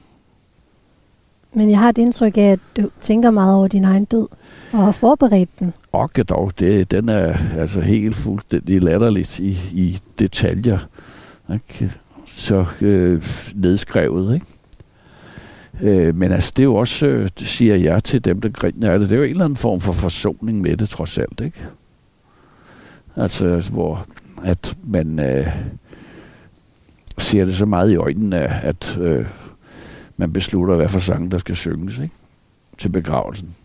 Men 1.54 1.72
jeg 1.72 1.80
har 1.80 1.90
et 1.90 1.98
indtryk 1.98 2.38
af, 2.38 2.42
at 2.42 2.60
du 2.78 2.90
tænker 3.02 3.32
meget 3.32 3.56
over 3.56 3.68
din 3.68 3.84
egen 3.84 4.06
død, 4.06 4.28
og 4.72 4.80
har 4.80 4.92
forberedt 4.92 5.50
den. 5.60 5.74
Og 5.92 6.10
dog, 6.30 6.52
det, 6.60 6.92
den 6.92 7.10
er 7.10 7.38
altså 7.58 7.82
helt 7.82 8.16
fuldstændig 8.16 8.82
latterligt 8.82 9.40
i, 9.40 9.58
i 9.72 10.00
detaljer. 10.20 10.80
Ikke? 11.54 11.92
Så 12.26 12.66
øh, 12.82 13.24
nedskrevet, 13.56 14.34
ikke? 14.34 14.46
Øh, 15.82 16.16
men 16.16 16.32
altså, 16.32 16.54
det 16.58 16.64
er 16.64 16.68
jo 16.68 16.76
også, 16.76 17.08
øh, 17.08 17.30
det 17.40 17.48
siger 17.48 17.76
jeg 17.76 18.04
til 18.04 18.26
dem, 18.26 18.42
der 18.42 18.50
griner 18.50 18.92
af 18.92 19.00
det, 19.00 19.10
det 19.10 19.16
er 19.16 19.20
jo 19.20 19.24
en 19.24 19.30
eller 19.30 19.46
anden 19.46 19.58
form 19.58 19.80
for 19.80 19.92
forsoning 19.92 20.62
med 20.62 20.78
det, 20.78 20.90
trods 20.90 21.18
alt, 21.18 21.42
ikke? 21.42 21.66
Altså, 23.16 23.70
hvor 23.72 24.06
at 24.44 24.78
man 24.84 25.20
øh, 25.20 25.48
ser 27.18 27.46
det 27.46 27.56
så 27.56 27.66
meget 27.66 27.92
i 27.92 27.96
øjnene, 27.96 28.38
at 28.64 28.98
øh, 29.02 29.26
man 30.18 30.34
beslutter, 30.34 30.76
hvad 30.76 30.90
for 30.90 31.00
sang, 31.00 31.32
der 31.32 31.38
skal 31.38 31.56
synges, 31.56 31.98
ikke? 32.00 32.14
Til 32.78 32.90
begravelsen. 32.90 33.56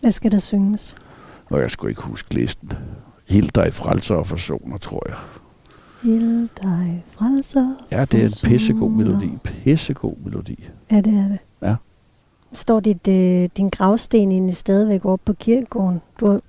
Hvad 0.00 0.10
skal 0.10 0.30
der 0.30 0.38
synges? 0.38 0.94
Og 1.46 1.60
jeg 1.60 1.70
skulle 1.70 1.90
ikke 1.90 2.02
huske 2.02 2.34
listen. 2.34 2.72
Helt 3.28 3.54
dig 3.54 3.74
frelser 3.74 4.14
og 4.14 4.26
forsoner, 4.26 4.76
tror 4.76 5.02
jeg. 5.08 5.16
Hild 6.02 6.48
dig, 6.62 7.04
frelser. 7.10 7.74
Ja, 7.90 8.04
det 8.04 8.20
er 8.20 8.24
en 8.24 8.50
pissegod 8.50 8.90
melodi. 8.90 9.30
Pissegod 9.44 10.14
melodi. 10.24 10.68
Ja, 10.90 10.96
det 10.96 11.14
er 11.14 11.28
det. 11.28 11.38
Ja. 11.62 11.76
Står 12.52 12.80
dit, 12.80 13.08
øh, 13.08 13.48
din 13.56 13.68
gravsten 13.68 14.32
egentlig 14.32 14.56
stadigvæk 14.56 15.04
oppe 15.04 15.22
på 15.24 15.32
kirkegården? 15.32 16.00
Du 16.20 16.26
har, 16.26 16.40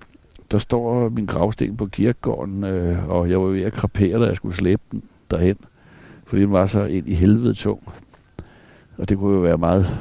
Der 0.52 0.58
står 0.58 1.10
min 1.10 1.26
gravsten 1.26 1.78
på 1.78 1.86
kirkegården, 1.86 2.63
øh, 2.63 3.10
og 3.10 3.30
jeg 3.30 3.41
var 3.41 3.48
ved 3.48 3.62
at 3.62 3.74
krapere, 3.74 4.22
da 4.22 4.26
jeg 4.26 4.36
skulle 4.36 4.56
slæbe 4.56 4.82
den 4.91 5.04
derhen. 5.32 5.56
Fordi 6.26 6.41
den 6.41 6.52
var 6.52 6.65
så 6.65 6.84
ind 6.84 7.08
i 7.08 7.13
helvede 7.13 7.54
tung. 7.54 7.84
Og 8.99 9.09
det 9.09 9.17
kunne 9.17 9.35
jo 9.35 9.41
være 9.41 9.57
meget 9.57 9.99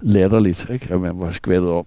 latterligt, 0.00 0.70
ikke? 0.70 0.94
at 0.94 1.00
man 1.00 1.20
var 1.20 1.30
skvattet 1.30 1.70
om 1.70 1.86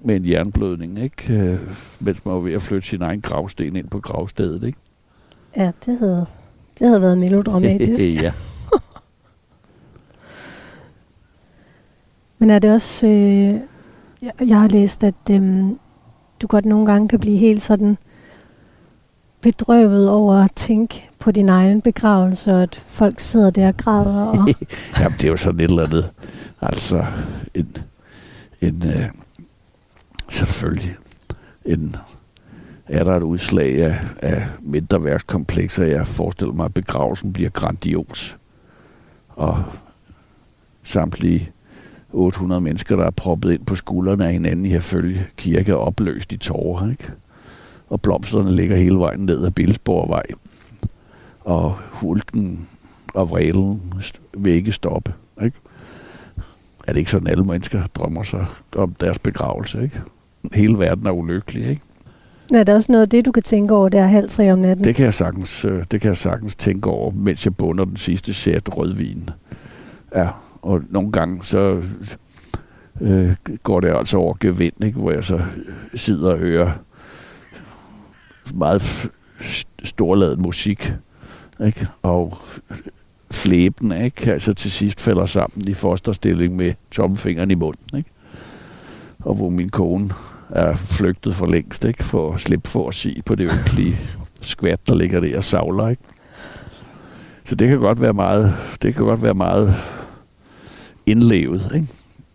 med 0.00 0.16
en 0.16 0.28
jernblødning, 0.28 0.98
ikke? 0.98 1.34
Øh, 1.34 1.58
mens 2.00 2.24
man 2.24 2.34
var 2.34 2.40
ved 2.40 2.52
at 2.52 2.62
flytte 2.62 2.88
sin 2.88 3.02
egen 3.02 3.20
gravsten 3.20 3.76
ind 3.76 3.88
på 3.88 4.00
gravstedet. 4.00 4.62
Ikke? 4.62 4.78
ja, 5.56 5.72
det 5.86 5.98
havde, 5.98 6.26
det 6.78 6.86
havde 6.86 7.02
været 7.02 7.18
melodramatisk. 7.18 8.22
ja. 8.22 8.32
Men 12.38 12.50
er 12.50 12.58
det 12.58 12.72
også... 12.72 13.06
Øh, 13.06 13.60
jeg, 14.22 14.32
jeg 14.46 14.60
har 14.60 14.68
læst, 14.68 15.04
at 15.04 15.14
øh, 15.30 15.66
du 16.42 16.46
godt 16.46 16.64
nogle 16.64 16.86
gange 16.86 17.08
kan 17.08 17.20
blive 17.20 17.38
helt 17.38 17.62
sådan 17.62 17.98
bedrøvet 19.42 20.08
over 20.08 20.34
at 20.34 20.50
tænke 20.56 21.10
på 21.18 21.30
din 21.30 21.48
egen 21.48 21.82
begravelse, 21.82 22.52
og 22.52 22.62
at 22.62 22.84
folk 22.86 23.20
sidder 23.20 23.50
der 23.50 23.68
og 23.68 23.76
græder? 23.76 24.24
Og... 24.24 24.48
Jamen, 25.00 25.18
det 25.18 25.24
er 25.24 25.28
jo 25.28 25.36
sådan 25.36 25.60
et 25.60 25.70
eller 25.70 25.84
andet. 25.84 26.10
Altså, 26.62 27.06
en, 27.54 27.76
en 28.60 28.82
øh, 28.86 29.04
selvfølgelig, 30.28 30.96
en, 31.64 31.96
er 32.86 33.04
der 33.04 33.16
et 33.16 33.22
udslag 33.22 33.84
af, 33.84 33.98
af 34.22 34.46
mindre 34.60 35.04
værkskomplekser. 35.04 35.84
Jeg 35.84 36.06
forestiller 36.06 36.54
mig, 36.54 36.64
at 36.64 36.74
begravelsen 36.74 37.32
bliver 37.32 37.50
grandios. 37.50 38.36
Og 39.28 39.64
samtlige 40.82 41.50
800 42.12 42.60
mennesker, 42.60 42.96
der 42.96 43.04
er 43.04 43.10
proppet 43.10 43.52
ind 43.52 43.66
på 43.66 43.74
skuldrene 43.74 44.26
af 44.26 44.32
hinanden 44.32 44.66
i 44.66 44.68
herfølge 44.68 45.26
kirke, 45.36 45.76
opløst 45.76 46.32
i 46.32 46.36
tårer, 46.36 46.90
ikke? 46.90 47.10
Og 47.90 48.00
blomsterne 48.00 48.56
ligger 48.56 48.76
hele 48.76 48.98
vejen 48.98 49.20
ned 49.20 49.46
ad 49.46 49.50
Bilsborgvej. 49.50 50.22
Og 51.40 51.76
hulken 51.90 52.68
og 53.14 53.30
vreden 53.30 53.82
vil 54.38 54.52
ikke 54.52 54.72
stoppe, 54.72 55.12
ikke? 55.42 55.56
Er 56.86 56.92
det 56.92 56.98
ikke 56.98 57.10
sådan, 57.10 57.26
alle 57.26 57.44
mennesker 57.44 57.82
drømmer 57.94 58.22
sig 58.22 58.46
om 58.76 58.94
deres 59.00 59.18
begravelse, 59.18 59.82
ikke? 59.82 60.00
Hele 60.52 60.78
verden 60.78 61.06
er 61.06 61.10
ulykkelig, 61.10 61.68
ikke? 61.68 61.82
Er 62.54 62.64
der 62.64 62.74
også 62.74 62.92
noget 62.92 63.02
af 63.02 63.08
det, 63.08 63.24
du 63.24 63.32
kan 63.32 63.42
tænke 63.42 63.74
over 63.74 63.88
der 63.88 64.06
halv 64.06 64.28
tre 64.28 64.52
om 64.52 64.58
natten? 64.58 64.84
Det 64.84 64.94
kan 64.94 65.04
jeg 65.04 65.14
sagtens, 65.14 65.64
øh, 65.64 65.84
det 65.90 66.00
kan 66.00 66.08
jeg 66.08 66.16
sagtens 66.16 66.56
tænke 66.56 66.90
over, 66.90 67.10
mens 67.10 67.44
jeg 67.44 67.56
bunder 67.56 67.84
den 67.84 67.96
sidste 67.96 68.34
sæt 68.34 68.76
rødvin. 68.76 69.30
Ja, 70.14 70.28
og 70.62 70.82
nogle 70.90 71.12
gange 71.12 71.44
så 71.44 71.82
øh, 73.00 73.36
går 73.62 73.80
det 73.80 73.96
altså 73.96 74.18
over 74.18 74.34
gevind, 74.40 74.84
ikke? 74.84 74.98
hvor 74.98 75.10
jeg 75.10 75.24
så 75.24 75.40
sidder 75.94 76.32
og 76.32 76.38
hører 76.38 76.72
meget 78.54 79.10
storladet 79.84 80.38
musik, 80.38 80.92
ikke? 81.64 81.88
og 82.02 82.38
flæben, 83.30 83.92
ikke? 83.92 84.32
altså 84.32 84.54
til 84.54 84.70
sidst 84.70 85.00
falder 85.00 85.26
sammen 85.26 85.68
i 85.68 85.74
fosterstilling 85.74 86.56
med 86.56 86.72
tomfingeren 86.90 87.50
i 87.50 87.54
munden. 87.54 87.98
Ikke? 87.98 88.10
Og 89.18 89.34
hvor 89.34 89.48
min 89.48 89.68
kone 89.68 90.10
er 90.50 90.74
flygtet 90.76 91.34
for 91.34 91.46
længst, 91.46 91.84
ikke? 91.84 92.04
for 92.04 92.34
at 92.34 92.40
slippe 92.40 92.68
for 92.68 92.88
at 92.88 92.94
sige 92.94 93.22
på 93.22 93.34
det 93.34 93.50
ynkelige 93.52 93.96
skvat, 94.40 94.80
der 94.88 94.94
ligger 94.94 95.20
der 95.20 95.36
og 95.36 95.44
savler. 95.44 95.88
Ikke? 95.88 96.02
Så 97.44 97.54
det 97.54 97.68
kan 97.68 97.78
godt 97.78 98.00
være 98.00 98.12
meget, 98.12 98.54
det 98.82 98.94
kan 98.94 99.04
godt 99.04 99.22
være 99.22 99.34
meget 99.34 99.74
indlevet. 101.06 101.70
Ikke? 101.74 101.86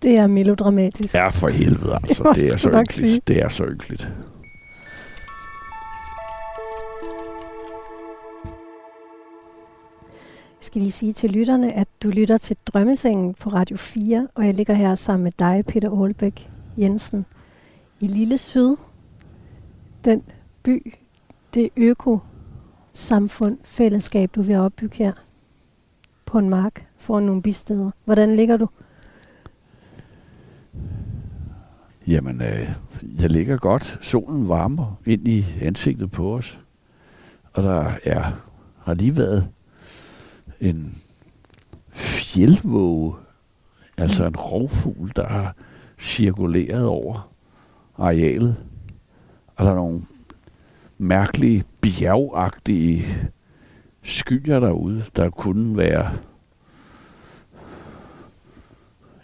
Det 0.02 0.18
er 0.18 0.28
melodramatisk. 0.28 1.14
Ja, 1.14 1.30
for 1.30 1.48
helvede 1.48 2.00
altså. 2.04 2.24
Det, 2.36 2.36
det 2.36 2.54
er 2.54 2.58
så 2.58 2.70
ynkeligt. 2.70 3.28
Det 3.28 3.42
er 3.42 3.50
så 3.50 3.66
ynkeligt. 3.66 4.12
Skal 10.66 10.82
lige 10.82 10.92
sige 10.92 11.14
til 11.14 11.32
lytterne, 11.32 11.74
at 11.74 11.88
du 12.04 12.10
lytter 12.10 12.38
til 12.38 12.58
Drømmesengen 12.66 13.34
på 13.34 13.50
Radio 13.50 13.78
4, 13.78 14.28
og 14.36 14.46
jeg 14.46 14.54
ligger 14.54 14.74
her 14.74 14.96
sammen 14.96 15.24
med 15.24 15.32
dig, 15.40 15.64
Peter 15.68 16.02
Aalbæk 16.02 16.50
Jensen, 16.78 17.26
i 18.00 18.08
Lille 18.08 18.38
Syd. 18.38 18.76
Den 20.06 20.24
by, 20.64 20.94
det 21.54 21.70
øko-samfund, 21.78 23.58
fællesskab, 23.64 24.36
du 24.36 24.42
vil 24.42 24.56
opbygge 24.56 24.98
her 24.98 25.14
på 26.26 26.38
en 26.38 26.50
mark 26.50 26.88
foran 26.98 27.24
nogle 27.24 27.42
bisteder. 27.42 27.92
Hvordan 28.06 28.36
ligger 28.36 28.58
du? 28.58 28.68
Jamen, 32.08 32.42
øh, 32.42 32.70
jeg 33.22 33.30
ligger 33.30 33.58
godt. 33.58 34.00
Solen 34.02 34.48
varmer 34.48 35.00
ind 35.06 35.28
i 35.28 35.46
ansigtet 35.62 36.12
på 36.12 36.36
os. 36.36 36.60
Og 37.54 37.64
der 37.64 37.92
er, 38.04 38.32
har 38.84 38.94
lige 38.94 39.18
været 39.18 39.50
en 40.60 41.02
fjeldvåge, 41.92 43.16
altså 43.98 44.26
en 44.26 44.36
rovfugl, 44.36 45.12
der 45.16 45.28
har 45.28 45.56
cirkuleret 46.00 46.86
over 46.86 47.32
arealet. 47.98 48.56
Og 49.56 49.66
der 49.66 49.72
er 49.72 49.76
nogle 49.76 50.02
mærkelige, 50.98 51.64
bjergagtige 51.82 53.06
skyer 54.04 54.60
derude, 54.60 55.06
der 55.16 55.30
kunne 55.30 55.78
være 55.78 56.18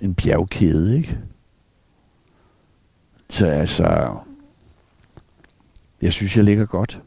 en 0.02 0.16
bjergkæde, 0.16 0.98
ikke? 0.98 1.20
Så 3.30 3.46
altså, 3.48 4.18
jeg 6.02 6.14
synes, 6.14 6.38
jeg 6.38 6.44
ligger 6.44 6.66
godt. 6.66 7.02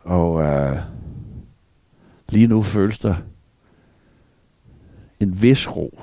Og 0.00 0.42
øh, 0.42 0.78
lige 2.30 2.46
nu 2.46 2.62
føles 2.62 2.98
der 2.98 3.14
en 5.20 5.42
vis 5.42 5.76
ro. 5.76 5.98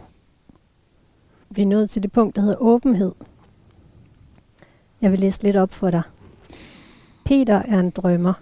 Vi 1.50 1.62
er 1.62 1.66
nået 1.66 1.90
til 1.90 2.04
det 2.04 2.12
punkt, 2.12 2.36
der 2.36 2.42
hedder 2.42 2.58
åbenhed. 2.62 3.12
Jeg 5.02 5.12
vil 5.12 5.20
læse 5.20 5.44
lidt 5.44 5.56
op 5.56 5.74
for 5.74 5.90
dig. 5.90 6.02
Peter 7.26 7.56
er 7.56 7.80
en 7.80 7.90
drømmer. 7.90 8.34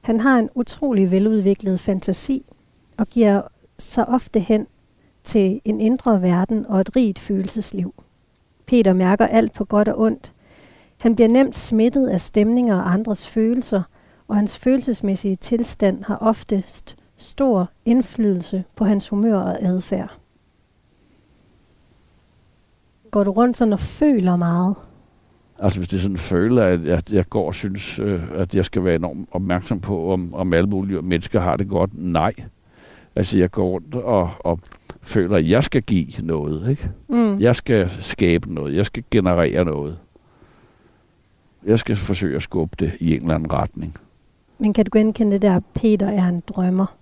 Han 0.00 0.20
har 0.20 0.38
en 0.38 0.50
utrolig 0.54 1.10
veludviklet 1.10 1.80
fantasi 1.80 2.44
og 2.96 3.06
giver 3.06 3.42
sig 3.78 4.08
ofte 4.08 4.40
hen 4.40 4.66
til 5.24 5.60
en 5.64 5.80
indre 5.80 6.22
verden 6.22 6.66
og 6.66 6.80
et 6.80 6.96
rigt 6.96 7.18
følelsesliv. 7.18 7.94
Peter 8.66 8.92
mærker 8.92 9.26
alt 9.26 9.52
på 9.52 9.64
godt 9.64 9.88
og 9.88 10.00
ondt. 10.00 10.32
Han 10.98 11.14
bliver 11.14 11.28
nemt 11.28 11.56
smittet 11.56 12.08
af 12.08 12.20
stemninger 12.20 12.76
og 12.76 12.92
andres 12.92 13.28
følelser, 13.28 13.82
og 14.28 14.36
hans 14.36 14.58
følelsesmæssige 14.58 15.36
tilstand 15.36 16.04
har 16.04 16.16
oftest 16.16 16.96
stor 17.16 17.70
indflydelse 17.84 18.64
på 18.76 18.84
hans 18.84 19.08
humør 19.08 19.38
og 19.38 19.62
adfærd. 19.62 20.18
Går 23.10 23.24
du 23.24 23.30
rundt 23.30 23.56
sådan 23.56 23.72
og 23.72 23.80
føler 23.80 24.36
meget? 24.36 24.76
Altså 25.58 25.78
hvis 25.78 25.88
det 25.88 26.00
sådan 26.00 26.16
føler, 26.16 26.64
at 26.64 26.84
jeg, 26.84 27.12
jeg 27.12 27.28
går 27.28 27.46
og 27.46 27.54
synes, 27.54 27.98
øh, 27.98 28.22
at 28.34 28.54
jeg 28.54 28.64
skal 28.64 28.84
være 28.84 28.94
enormt 28.94 29.28
opmærksom 29.32 29.80
på, 29.80 30.12
om, 30.12 30.34
om 30.34 30.52
alle 30.52 30.68
mulige 30.68 31.02
mennesker 31.02 31.40
har 31.40 31.56
det 31.56 31.68
godt. 31.68 31.90
Nej. 31.94 32.32
Altså 33.16 33.38
jeg 33.38 33.50
går 33.50 33.68
rundt 33.68 33.94
og, 33.94 34.30
og 34.38 34.60
føler, 35.02 35.36
at 35.36 35.48
jeg 35.48 35.64
skal 35.64 35.82
give 35.82 36.06
noget. 36.22 36.70
Ikke? 36.70 36.90
Mm. 37.08 37.40
Jeg 37.40 37.56
skal 37.56 37.90
skabe 37.90 38.54
noget. 38.54 38.76
Jeg 38.76 38.86
skal 38.86 39.04
generere 39.10 39.64
noget. 39.64 39.98
Jeg 41.64 41.78
skal 41.78 41.96
forsøge 41.96 42.36
at 42.36 42.42
skubbe 42.42 42.76
det 42.78 42.92
i 43.00 43.14
en 43.14 43.22
eller 43.22 43.34
anden 43.34 43.52
retning. 43.52 43.96
Men 44.58 44.72
kan 44.72 44.84
du 44.84 44.98
genkende 44.98 45.32
det 45.32 45.42
der, 45.42 45.60
Peter 45.74 46.06
er 46.08 46.28
en 46.28 46.42
drømmer? 46.48 46.96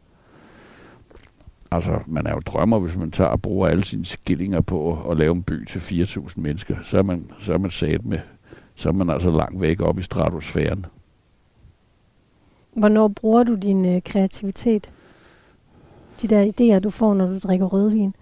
Altså, 1.71 1.99
man 2.07 2.27
er 2.27 2.31
jo 2.31 2.41
drømmer, 2.41 2.79
hvis 2.79 2.97
man 2.97 3.11
tager 3.11 3.31
og 3.31 3.43
bruger 3.43 3.69
alle 3.69 3.85
sine 3.85 4.05
skillinger 4.05 4.61
på 4.61 5.11
at 5.11 5.17
lave 5.17 5.35
en 5.35 5.43
by 5.43 5.67
til 5.67 5.79
4.000 5.79 6.33
mennesker. 6.37 6.77
Så 6.83 6.99
er 6.99 7.03
man, 7.03 7.31
så 7.39 7.55
er 7.55 7.59
man 7.59 7.71
sat 7.71 8.05
med, 8.05 8.19
så 8.75 8.89
er 8.89 8.93
man 8.93 9.11
altså 9.11 9.31
langt 9.31 9.61
væk 9.61 9.81
op 9.81 9.99
i 9.99 10.03
stratosfæren. 10.03 10.87
Hvornår 12.73 13.09
bruger 13.09 13.43
du 13.43 13.55
din 13.55 13.85
øh, 13.85 14.03
kreativitet? 14.05 14.91
De 16.23 16.29
der 16.29 16.53
idéer, 16.53 16.81
du 16.81 16.91
får, 16.91 17.15
når 17.15 17.27
du 17.27 17.39
drikker 17.39 17.67
rødvin? 17.67 18.15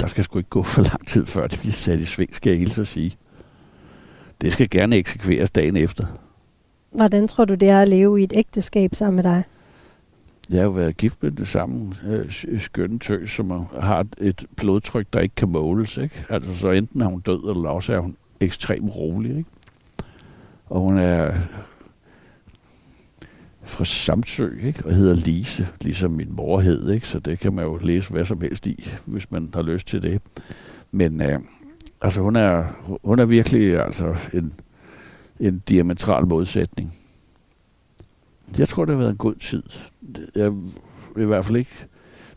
Der 0.00 0.06
skal 0.06 0.24
sgu 0.24 0.38
ikke 0.38 0.50
gå 0.50 0.62
for 0.62 0.82
lang 0.82 1.06
tid, 1.08 1.26
før 1.26 1.46
det 1.46 1.58
bliver 1.58 1.72
sat 1.72 2.00
i 2.00 2.04
sving, 2.04 2.34
skal 2.34 2.50
jeg 2.50 2.58
hilse 2.58 2.80
at 2.80 2.86
sige. 2.86 3.16
Det 4.40 4.52
skal 4.52 4.70
gerne 4.70 4.96
eksekveres 4.96 5.50
dagen 5.50 5.76
efter. 5.76 6.06
Hvordan 6.94 7.28
tror 7.28 7.44
du, 7.44 7.54
det 7.54 7.68
er 7.68 7.80
at 7.80 7.88
leve 7.88 8.20
i 8.20 8.24
et 8.24 8.32
ægteskab 8.36 8.94
sammen 8.94 9.16
med 9.16 9.24
dig? 9.24 9.44
Jeg 10.50 10.58
har 10.58 10.64
jo 10.64 10.70
været 10.70 10.96
gift 10.96 11.22
med 11.22 11.30
det 11.30 11.48
samme 11.48 11.92
øh, 12.06 12.60
skønne 12.60 12.98
tøs, 12.98 13.30
som 13.30 13.66
har 13.80 14.06
et 14.18 14.46
blodtryk, 14.56 15.06
der 15.12 15.20
ikke 15.20 15.34
kan 15.34 15.48
måles. 15.48 15.96
Ikke? 15.96 16.24
Altså, 16.28 16.54
så 16.54 16.70
enten 16.70 17.00
er 17.00 17.06
hun 17.06 17.20
død, 17.20 17.50
eller 17.56 17.68
også 17.68 17.92
er 17.92 17.98
hun 17.98 18.16
ekstremt 18.40 18.96
rolig. 18.96 19.30
Ikke? 19.36 19.50
Og 20.66 20.80
hun 20.80 20.98
er 20.98 21.34
fra 23.62 23.84
Samsø, 23.84 24.50
ikke? 24.62 24.82
og 24.84 24.94
hedder 24.94 25.14
Lise, 25.14 25.68
ligesom 25.80 26.10
min 26.10 26.32
mor 26.32 26.60
hed, 26.60 26.90
ikke? 26.90 27.08
så 27.08 27.18
det 27.18 27.38
kan 27.38 27.54
man 27.54 27.64
jo 27.64 27.78
læse 27.82 28.10
hvad 28.10 28.24
som 28.24 28.40
helst 28.40 28.66
i, 28.66 28.88
hvis 29.04 29.30
man 29.30 29.50
har 29.54 29.62
lyst 29.62 29.86
til 29.86 30.02
det. 30.02 30.22
Men 30.92 31.20
øh, 31.22 31.38
altså, 32.00 32.20
hun 32.20 32.36
er, 32.36 32.64
hun 33.04 33.18
er 33.18 33.24
virkelig 33.24 33.80
altså, 33.80 34.16
en, 34.32 34.52
en 35.40 35.62
diametral 35.68 36.26
modsætning. 36.26 36.94
Jeg 38.58 38.68
tror, 38.68 38.84
det 38.84 38.94
har 38.94 38.98
været 38.98 39.10
en 39.10 39.16
god 39.16 39.34
tid. 39.34 39.62
Jeg 40.34 40.46
er 40.46 41.20
i 41.20 41.24
hvert 41.24 41.44
fald 41.44 41.56
ikke 41.56 41.86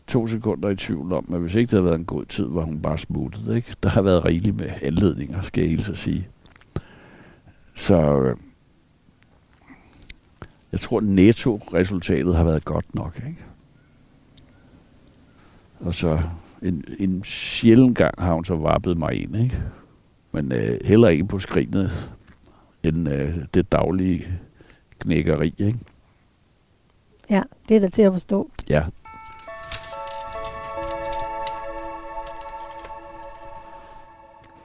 to 0.06 0.26
sekunder 0.26 0.68
i 0.68 0.76
tvivl 0.76 1.12
om, 1.12 1.34
at 1.34 1.40
hvis 1.40 1.54
ikke 1.54 1.70
det 1.70 1.76
havde 1.76 1.84
været 1.84 1.98
en 1.98 2.04
god 2.04 2.24
tid, 2.24 2.44
var 2.44 2.62
hun 2.62 2.80
bare 2.82 2.98
smuttet. 2.98 3.56
Ikke? 3.56 3.74
Der 3.82 3.88
har 3.88 4.02
været 4.02 4.24
rigeligt 4.24 4.56
med 4.56 4.70
anledninger, 4.82 5.42
skal 5.42 5.60
jeg 5.60 5.70
hilse 5.70 5.92
at 5.92 5.98
sige. 5.98 6.28
Så 7.74 8.20
øh, 8.20 8.36
jeg 10.72 10.80
tror, 10.80 11.00
netto-resultatet 11.00 12.36
har 12.36 12.44
været 12.44 12.64
godt 12.64 12.94
nok. 12.94 13.22
Ikke? 13.28 13.44
Og 15.80 15.94
så 15.94 16.22
en, 16.62 16.84
en 16.98 17.24
sjælden 17.24 17.94
gang 17.94 18.14
har 18.18 18.32
hun 18.32 18.44
så 18.44 18.56
vappet 18.56 18.98
mig 18.98 19.22
ind. 19.22 19.36
Ikke? 19.36 19.62
Men 20.32 20.52
øh, 20.52 20.78
heller 20.84 21.08
ikke 21.08 21.24
på 21.24 21.38
skrinet 21.38 22.12
end 22.82 23.08
øh, 23.08 23.34
det 23.54 23.72
daglige 23.72 24.28
knækkeri, 24.98 25.54
ikke? 25.58 25.78
Ja, 27.30 27.42
det 27.68 27.76
er 27.76 27.80
da 27.80 27.88
til 27.88 28.02
at 28.02 28.12
forstå. 28.12 28.50
Ja. 28.70 28.84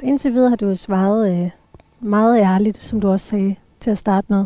Indtil 0.03 0.34
videre 0.34 0.49
har 0.49 0.55
du 0.55 0.76
svaret 0.76 1.43
øh, 1.43 1.49
meget 1.99 2.39
ærligt, 2.41 2.82
som 2.82 3.01
du 3.01 3.07
også 3.07 3.28
sagde 3.28 3.55
til 3.80 3.89
at 3.91 3.97
starte 3.97 4.28
med. 4.30 4.45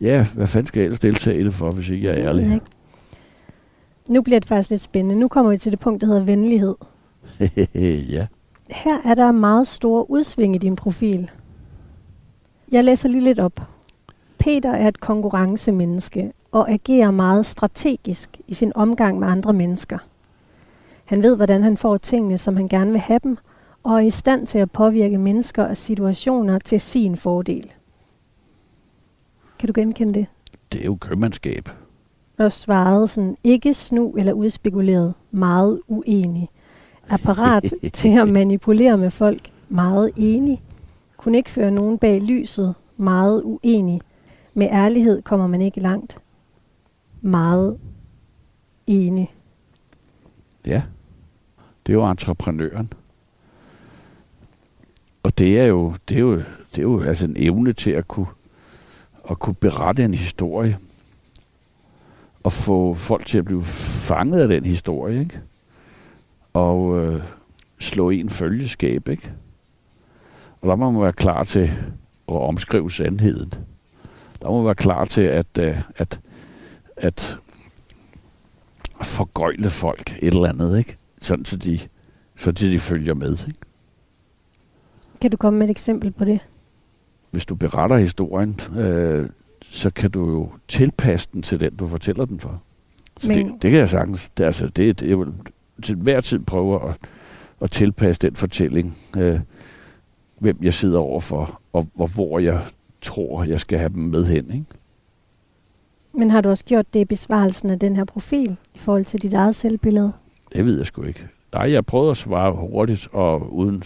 Ja, 0.00 0.26
hvad 0.34 0.46
fanden 0.46 0.66
skal 0.66 0.80
jeg 0.80 0.84
ellers 0.84 0.98
deltage 1.00 1.40
i 1.40 1.44
det 1.44 1.54
for, 1.54 1.70
hvis 1.70 1.88
ikke 1.88 2.06
jeg 2.06 2.10
er 2.10 2.14
Det 2.22 2.28
ærlig? 2.28 2.44
jeg 2.44 2.54
ikke. 2.54 2.66
Nu 4.08 4.22
bliver 4.22 4.40
det 4.40 4.48
faktisk 4.48 4.70
lidt 4.70 4.80
spændende. 4.82 5.20
Nu 5.20 5.28
kommer 5.28 5.50
vi 5.50 5.58
til 5.58 5.72
det 5.72 5.80
punkt, 5.80 6.00
der 6.00 6.06
hedder 6.06 6.22
venlighed. 6.22 6.74
ja. 8.14 8.26
Her 8.70 8.98
er 9.04 9.14
der 9.14 9.32
meget 9.32 9.68
store 9.68 10.10
udsving 10.10 10.54
i 10.54 10.58
din 10.58 10.76
profil. 10.76 11.30
Jeg 12.72 12.84
læser 12.84 13.08
lige 13.08 13.24
lidt 13.24 13.40
op. 13.40 13.60
Peter 14.38 14.70
er 14.70 14.88
et 14.88 15.00
konkurrencemenneske 15.00 16.32
og 16.52 16.70
agerer 16.70 17.10
meget 17.10 17.46
strategisk 17.46 18.40
i 18.46 18.54
sin 18.54 18.72
omgang 18.74 19.18
med 19.18 19.28
andre 19.28 19.52
mennesker. 19.52 19.98
Han 21.04 21.22
ved, 21.22 21.36
hvordan 21.36 21.62
han 21.62 21.76
får 21.76 21.96
tingene, 21.96 22.38
som 22.38 22.56
han 22.56 22.68
gerne 22.68 22.90
vil 22.90 23.00
have 23.00 23.20
dem, 23.24 23.38
og 23.82 23.94
er 23.94 23.98
i 23.98 24.10
stand 24.10 24.46
til 24.46 24.58
at 24.58 24.70
påvirke 24.70 25.18
mennesker 25.18 25.64
og 25.64 25.76
situationer 25.76 26.58
til 26.58 26.80
sin 26.80 27.16
fordel. 27.16 27.72
Kan 29.58 29.66
du 29.66 29.72
genkende 29.80 30.14
det? 30.14 30.26
Det 30.72 30.80
er 30.80 30.84
jo 30.84 30.96
købmandskab. 31.00 31.68
Og 32.38 32.52
svarede 32.52 33.08
sådan, 33.08 33.36
ikke 33.44 33.74
snu 33.74 34.12
eller 34.16 34.32
udspekuleret, 34.32 35.14
meget 35.30 35.80
uenig. 35.88 36.48
Er 37.10 37.16
parat 37.16 37.72
til 37.92 38.18
at 38.18 38.28
manipulere 38.38 38.98
med 38.98 39.10
folk, 39.10 39.50
meget 39.68 40.10
enig. 40.16 40.62
Kunne 41.18 41.38
ikke 41.38 41.50
føre 41.50 41.70
nogen 41.70 41.98
bag 41.98 42.20
lyset, 42.20 42.74
meget 42.96 43.42
uenig. 43.44 44.00
Med 44.54 44.68
ærlighed 44.70 45.22
kommer 45.22 45.46
man 45.46 45.62
ikke 45.62 45.80
langt. 45.80 46.18
Meget 47.20 47.78
enig. 48.86 49.34
Ja. 50.66 50.82
Det 51.86 51.92
er 51.92 51.96
jo 51.96 52.10
entreprenøren. 52.10 52.92
Og 55.22 55.38
det 55.38 55.60
er 55.60 55.64
jo, 55.64 55.94
det 56.08 56.16
er 56.16 56.20
jo, 56.20 56.36
det 56.70 56.78
er 56.78 56.82
jo 56.82 57.02
altså 57.02 57.26
en 57.26 57.36
evne 57.36 57.72
til 57.72 57.90
at 57.90 58.08
kunne, 58.08 58.26
at 59.30 59.38
kunne 59.38 59.54
berette 59.54 60.04
en 60.04 60.14
historie. 60.14 60.78
Og 62.42 62.52
få 62.52 62.94
folk 62.94 63.26
til 63.26 63.38
at 63.38 63.44
blive 63.44 63.62
fanget 63.62 64.40
af 64.40 64.48
den 64.48 64.64
historie, 64.64 65.20
ikke? 65.20 65.40
Og 66.52 66.98
øh, 66.98 67.22
slå 67.78 68.10
en 68.10 68.30
følgeskab, 68.30 69.08
ikke? 69.08 69.32
Og 70.60 70.68
der 70.68 70.76
må 70.76 70.90
man 70.90 71.02
være 71.02 71.12
klar 71.12 71.44
til 71.44 71.62
at 72.28 72.34
omskrive 72.34 72.90
sandheden. 72.90 73.52
Der 74.42 74.48
må 74.50 74.56
man 74.56 74.64
være 74.66 74.74
klar 74.74 75.04
til 75.04 75.22
at, 75.22 75.46
øh, 75.60 75.76
at, 75.96 76.20
at 76.96 77.38
forgøjle 79.02 79.70
folk 79.70 80.18
et 80.22 80.32
eller 80.34 80.48
andet, 80.48 80.78
ikke? 80.78 80.96
Sådan, 81.20 81.44
så 81.44 81.56
de, 81.56 81.78
så 82.36 82.52
de, 82.52 82.72
de 82.72 82.78
følger 82.80 83.14
med. 83.14 83.46
Ikke? 83.46 83.58
Kan 85.20 85.30
du 85.30 85.36
komme 85.36 85.58
med 85.58 85.66
et 85.66 85.70
eksempel 85.70 86.10
på 86.10 86.24
det? 86.24 86.40
Hvis 87.30 87.46
du 87.46 87.54
beretter 87.54 87.96
historien, 87.96 88.60
øh, 88.76 89.28
så 89.70 89.90
kan 89.90 90.10
du 90.10 90.30
jo 90.30 90.50
tilpasse 90.68 91.28
den 91.32 91.42
til 91.42 91.60
den, 91.60 91.76
du 91.76 91.86
fortæller 91.86 92.24
den 92.24 92.40
for. 92.40 92.62
Så 93.16 93.28
Men- 93.28 93.52
det, 93.52 93.62
det 93.62 93.70
kan 93.70 93.80
jeg 93.80 93.88
sagtens. 93.88 94.28
Det, 94.36 94.42
er 94.42 94.46
altså, 94.46 94.66
det, 94.68 95.00
det, 95.00 95.08
jeg 95.08 95.18
vil 95.18 95.28
til 95.82 95.96
hver 95.96 96.20
tid 96.20 96.38
prøve 96.38 96.88
at, 96.88 96.96
at 97.60 97.70
tilpasse 97.70 98.22
den 98.22 98.36
fortælling, 98.36 98.96
øh, 99.16 99.40
hvem 100.38 100.58
jeg 100.62 100.74
sidder 100.74 100.98
overfor, 100.98 101.60
og, 101.72 101.86
og 101.98 102.08
hvor 102.14 102.38
jeg 102.38 102.64
tror, 103.02 103.44
jeg 103.44 103.60
skal 103.60 103.78
have 103.78 103.88
dem 103.88 104.02
med 104.02 104.24
hen. 104.24 104.50
Ikke? 104.50 104.64
Men 106.12 106.30
har 106.30 106.40
du 106.40 106.48
også 106.48 106.64
gjort 106.64 106.94
det 106.94 107.00
i 107.00 107.04
besvarelsen 107.04 107.70
af 107.70 107.78
den 107.78 107.96
her 107.96 108.04
profil, 108.04 108.56
i 108.74 108.78
forhold 108.78 109.04
til 109.04 109.22
dit 109.22 109.34
eget 109.34 109.54
selvbillede? 109.54 110.12
Det 110.52 110.64
ved 110.64 110.76
jeg 110.76 110.86
sgu 110.86 111.02
ikke. 111.02 111.28
Nej, 111.52 111.72
jeg 111.72 111.86
prøvede 111.86 112.10
at 112.10 112.16
svare 112.16 112.52
hurtigt 112.52 113.08
og 113.12 113.54
uden, 113.54 113.82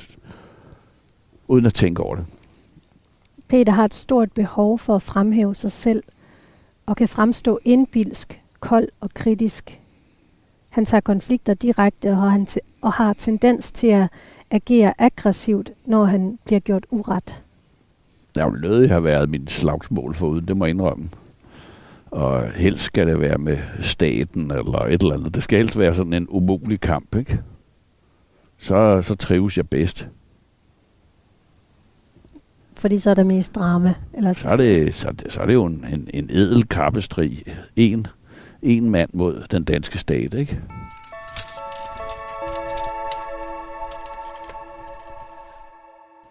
uden 1.48 1.66
at 1.66 1.74
tænke 1.74 2.02
over 2.02 2.16
det. 2.16 2.24
Peter 3.48 3.72
har 3.72 3.84
et 3.84 3.94
stort 3.94 4.32
behov 4.32 4.78
for 4.78 4.94
at 4.94 5.02
fremhæve 5.02 5.54
sig 5.54 5.72
selv, 5.72 6.02
og 6.86 6.96
kan 6.96 7.08
fremstå 7.08 7.58
indbilsk, 7.64 8.42
kold 8.60 8.88
og 9.00 9.10
kritisk. 9.14 9.80
Han 10.68 10.84
tager 10.84 11.00
konflikter 11.00 11.54
direkte 11.54 12.10
og 12.10 12.32
han 12.32 12.46
og 12.80 12.92
har 12.92 13.12
tendens 13.12 13.72
til 13.72 13.86
at 13.86 14.08
agere 14.52 14.94
aggressivt, 14.98 15.70
når 15.86 16.04
han 16.04 16.38
bliver 16.44 16.60
gjort 16.60 16.86
uret. 16.90 17.42
Der 18.34 18.40
er 18.40 18.44
jo 18.44 18.56
nødig 18.62 18.90
har 18.90 19.00
været 19.00 19.30
min 19.30 19.48
slagsmål 19.48 20.14
foruden, 20.14 20.48
det 20.48 20.56
må 20.56 20.64
jeg 20.64 20.70
indrømme. 20.70 21.08
Og 22.10 22.50
helst 22.50 22.82
skal 22.82 23.06
det 23.06 23.20
være 23.20 23.38
med 23.38 23.58
staten 23.80 24.50
eller 24.50 24.78
et 24.78 25.02
eller 25.02 25.14
andet. 25.14 25.34
Det 25.34 25.42
skal 25.42 25.58
helst 25.58 25.78
være 25.78 25.94
sådan 25.94 26.12
en 26.12 26.26
umulig 26.28 26.80
kamp, 26.80 27.14
ikke? 27.14 27.40
Så, 28.58 29.02
så 29.02 29.14
trives 29.14 29.56
jeg 29.56 29.68
bedst. 29.68 30.08
Fordi 32.76 32.98
så 32.98 33.10
er 33.10 33.14
der 33.14 33.24
mest 33.24 33.54
drama. 33.54 33.94
Eller 34.14 34.32
Så 34.32 34.48
er 34.48 34.56
det, 34.56 34.94
så, 34.94 35.08
er 35.08 35.12
det- 35.12 35.32
så 35.32 35.40
er 35.40 35.46
det 35.46 35.54
jo 35.54 35.64
en, 35.64 35.84
en, 35.92 36.08
en 36.14 36.30
edel 36.30 36.64
kappestrig. 36.68 37.42
En, 37.76 38.06
en 38.62 38.90
mand 38.90 39.10
mod 39.12 39.44
den 39.50 39.64
danske 39.64 39.98
stat, 39.98 40.34
ikke? 40.34 40.60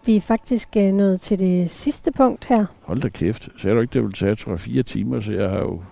Vi 0.06 0.16
er 0.16 0.20
faktisk 0.20 0.68
øh, 0.76 0.92
nået 0.92 1.20
til 1.20 1.38
det 1.38 1.70
sidste 1.70 2.12
punkt 2.12 2.44
her. 2.44 2.66
Hold 2.80 3.00
da 3.00 3.08
kæft. 3.08 3.48
Sagde 3.56 3.76
du 3.76 3.80
ikke, 3.80 3.92
det 3.92 4.02
ville 4.02 4.12
tage, 4.12 4.34
tror 4.36 4.52
jeg, 4.52 4.60
fire 4.60 4.82
timer, 4.82 5.20
så 5.20 5.32
jeg 5.32 5.50
har 5.50 5.58
jo 5.58 5.82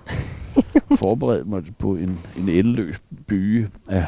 forberedt 1.04 1.46
mig 1.46 1.64
på 1.78 1.94
en, 1.94 2.18
en 2.38 2.48
endeløs 2.48 3.00
byge 3.26 3.70
af 3.88 4.06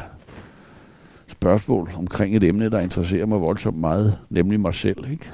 spørgsmål 1.27 1.91
omkring 1.97 2.35
et 2.35 2.43
emne, 2.43 2.69
der 2.69 2.79
interesserer 2.79 3.25
mig 3.25 3.41
voldsomt 3.41 3.77
meget, 3.77 4.19
nemlig 4.29 4.59
mig 4.59 4.73
selv. 4.73 5.11
Ikke? 5.11 5.31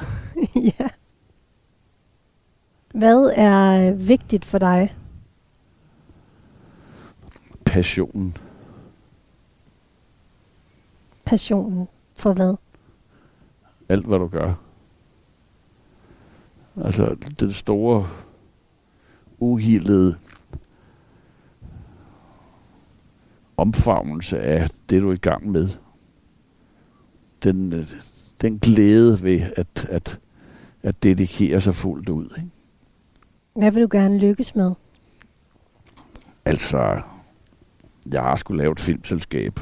ja. 0.80 0.88
Hvad 2.93 3.32
er 3.36 3.91
øh, 3.91 4.07
vigtigt 4.07 4.45
for 4.45 4.57
dig? 4.57 4.95
Passionen. 7.65 8.38
Passionen 11.26 11.88
for 12.15 12.34
hvad? 12.34 12.55
Alt, 13.89 14.05
hvad 14.05 14.19
du 14.19 14.27
gør. 14.27 14.53
Altså, 16.83 17.15
den 17.39 17.51
store, 17.51 18.07
uhildede 19.39 20.17
omfavnelse 23.57 24.39
af 24.39 24.69
det, 24.89 25.01
du 25.01 25.09
er 25.09 25.13
i 25.13 25.17
gang 25.17 25.51
med. 25.51 25.69
Den, 27.43 27.73
øh, 27.73 27.87
den 28.41 28.59
glæde 28.59 29.23
ved 29.23 29.41
at, 29.55 29.87
at, 29.89 30.19
at 30.83 31.03
dedikere 31.03 31.61
sig 31.61 31.75
fuldt 31.75 32.09
ud. 32.09 32.25
Ikke? 32.37 32.49
Hvad 33.53 33.71
vil 33.71 33.83
du 33.83 33.87
gerne 33.91 34.19
lykkes 34.19 34.55
med? 34.55 34.71
Altså, 36.45 37.01
jeg 38.11 38.21
har 38.21 38.35
skulle 38.35 38.57
lave 38.57 38.71
et 38.71 38.79
filmselskab. 38.79 39.59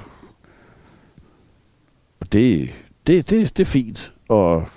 Og 2.20 2.32
det, 2.32 2.70
det, 3.08 3.30
det, 3.30 3.58
det 3.58 3.64
er 3.64 3.66
fint. 3.66 4.14
Og 4.30 4.68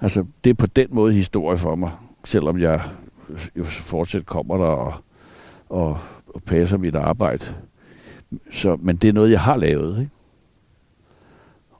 altså, 0.00 0.24
det 0.44 0.50
er 0.50 0.54
på 0.54 0.66
den 0.66 0.86
måde 0.90 1.12
historie 1.12 1.58
for 1.58 1.74
mig. 1.74 1.90
Selvom 2.24 2.58
jeg 2.58 2.82
jo 3.56 3.64
fortsat 3.64 4.26
kommer 4.26 4.56
der 4.56 4.64
og, 4.64 4.94
og, 5.68 5.98
og 6.26 6.42
passer 6.42 6.76
mit 6.76 6.94
arbejde. 6.94 7.44
Så, 8.50 8.76
men 8.76 8.96
det 8.96 9.08
er 9.08 9.12
noget, 9.12 9.30
jeg 9.30 9.40
har 9.40 9.56
lavet. 9.56 9.98
Ikke? 10.00 10.10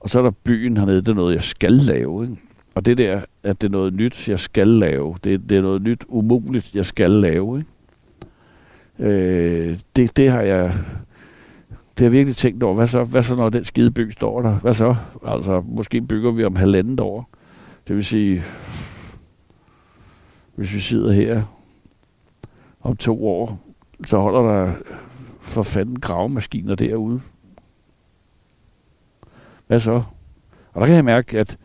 Og 0.01 0.11
så 0.11 0.19
er 0.19 0.23
der 0.23 0.31
byen 0.31 0.77
hernede, 0.77 1.01
det 1.01 1.09
er 1.09 1.15
noget, 1.15 1.35
jeg 1.35 1.43
skal 1.43 1.73
lave. 1.73 2.25
Ikke? 2.25 2.37
Og 2.75 2.85
det 2.85 2.99
der, 2.99 3.23
at 3.43 3.61
det 3.61 3.69
er 3.69 3.73
noget 3.73 3.95
nyt, 3.95 4.29
jeg 4.29 4.39
skal 4.39 4.69
lave. 4.69 5.17
Det, 5.25 5.49
det 5.49 5.57
er 5.57 5.63
noget 5.63 5.83
nyt, 5.83 6.05
umuligt, 6.09 6.75
jeg 6.75 6.87
skal 6.87 7.11
lave. 7.11 7.59
Ikke? 7.59 7.71
Øh, 8.99 9.79
det, 9.97 10.17
det 10.17 10.31
har 10.31 10.41
jeg 10.41 10.75
det 11.99 12.05
har 12.05 12.11
virkelig 12.11 12.37
tænkt 12.37 12.63
over. 12.63 12.75
Hvad 12.75 12.87
så, 12.87 13.05
hvad 13.05 13.23
så, 13.23 13.37
når 13.37 13.49
den 13.49 13.65
skide 13.65 13.91
by 13.91 14.11
står 14.11 14.43
der? 14.43 14.55
Hvad 14.55 14.75
så? 14.75 14.97
Altså, 15.27 15.61
måske 15.67 16.01
bygger 16.03 16.31
vi 16.33 16.45
om 16.45 16.57
halvandet 16.57 17.01
år. 17.01 17.31
Det 17.89 17.97
vil 17.97 18.05
sige, 18.05 18.43
hvis 20.55 20.75
vi 20.75 20.81
sidder 20.81 21.13
her 21.13 21.43
om 22.81 22.97
to 22.97 23.27
år, 23.27 23.61
så 24.07 24.19
holder 24.19 24.41
der 24.43 24.73
for 25.41 25.63
fanden 25.63 26.01
gravemaskiner 26.01 26.75
derude. 26.75 27.21
Hvad 29.67 29.81
så? 29.81 30.03
Og 30.73 30.81
der 30.81 30.87
kan 30.87 30.95
jeg 30.97 31.05
mærke, 31.05 31.39
at 31.39 31.59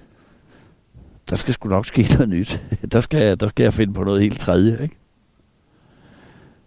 der 1.30 1.36
skal 1.36 1.54
sgu 1.54 1.70
nok 1.70 1.86
ske 1.86 2.08
noget 2.14 2.30
nyt. 2.30 2.64
Der 2.92 3.00
skal, 3.00 3.22
jeg- 3.26 3.40
der 3.40 3.48
skal 3.48 3.64
jeg 3.64 3.74
finde 3.74 3.94
på 3.94 4.04
noget 4.04 4.22
helt 4.22 4.40
tredje, 4.40 4.84
ikke? 4.84 4.96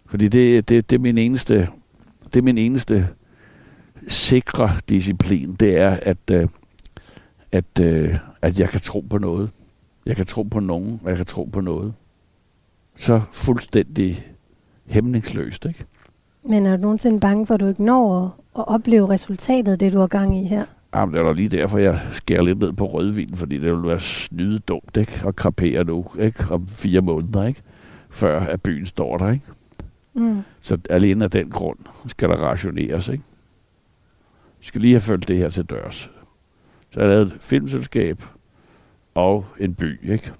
Fordi 0.05 0.27
det, 0.27 0.69
det, 0.69 0.89
det 0.89 0.95
er 0.95 0.99
min 0.99 1.17
eneste, 1.17 1.69
det 2.25 2.35
er 2.37 2.41
min 2.41 2.57
eneste 2.57 3.07
sikre 4.07 4.69
disciplin, 4.89 5.53
det 5.53 5.77
er, 5.77 5.97
at, 6.01 6.17
øh, 6.31 6.47
at, 7.51 7.79
øh, 7.81 8.15
at 8.41 8.59
jeg 8.59 8.69
kan 8.69 8.79
tro 8.81 8.99
på 8.99 9.17
noget. 9.17 9.49
Jeg 10.05 10.15
kan 10.15 10.25
tro 10.25 10.43
på 10.43 10.59
nogen, 10.59 10.99
og 11.03 11.09
jeg 11.09 11.17
kan 11.17 11.25
tro 11.25 11.43
på 11.43 11.61
noget. 11.61 11.93
så 12.95 13.21
fuldstændig 13.31 14.27
hæmningsløst, 14.85 15.65
ikke? 15.65 15.85
Men 16.43 16.65
er 16.65 16.75
du 16.75 16.81
nogensinde 16.81 17.19
bange 17.19 17.45
for, 17.45 17.53
at 17.53 17.59
du 17.59 17.67
ikke 17.67 17.83
når 17.83 18.25
at, 18.25 18.31
at 18.59 18.67
opleve 18.67 19.09
resultatet 19.09 19.71
af 19.71 19.79
det, 19.79 19.93
du 19.93 19.99
har 19.99 20.07
gang 20.07 20.37
i 20.37 20.47
her? 20.47 20.65
Jamen, 20.95 21.13
det 21.13 21.19
er 21.19 21.25
da 21.25 21.31
lige 21.31 21.49
derfor, 21.49 21.77
jeg 21.77 21.99
skærer 22.11 22.41
lidt 22.41 22.59
ned 22.59 22.73
på 22.73 22.85
rødvin, 22.85 23.35
fordi 23.35 23.55
det 23.57 23.73
vil 23.73 23.83
være 23.83 23.99
snyde 23.99 24.59
dumt, 24.59 24.97
ikke? 24.97 25.21
Og 25.23 25.35
krapere 25.35 25.83
nu, 25.83 26.05
ikke? 26.19 26.45
Om 26.49 26.67
fire 26.67 27.01
måneder, 27.01 27.45
ikke? 27.45 27.61
Før 28.09 28.39
at 28.39 28.61
byen 28.61 28.85
står 28.85 29.17
der, 29.17 29.29
ikke? 29.31 29.45
Mm. 30.13 30.41
Så 30.61 30.77
alene 30.89 31.23
af 31.23 31.31
den 31.31 31.49
grund 31.49 31.77
skal 32.07 32.29
der 32.29 32.35
rationeres, 32.35 33.09
ikke? 33.09 33.23
Vi 34.59 34.65
skal 34.65 34.81
lige 34.81 34.93
have 34.93 35.01
følt 35.01 35.27
det 35.27 35.37
her 35.37 35.49
til 35.49 35.65
dørs. 35.65 36.11
Så 36.91 36.99
jeg 36.99 37.09
lavede 37.09 37.35
et 37.35 37.41
filmselskab 37.41 38.23
og 39.15 39.45
en 39.59 39.75
by, 39.75 40.11
ikke? 40.11 40.33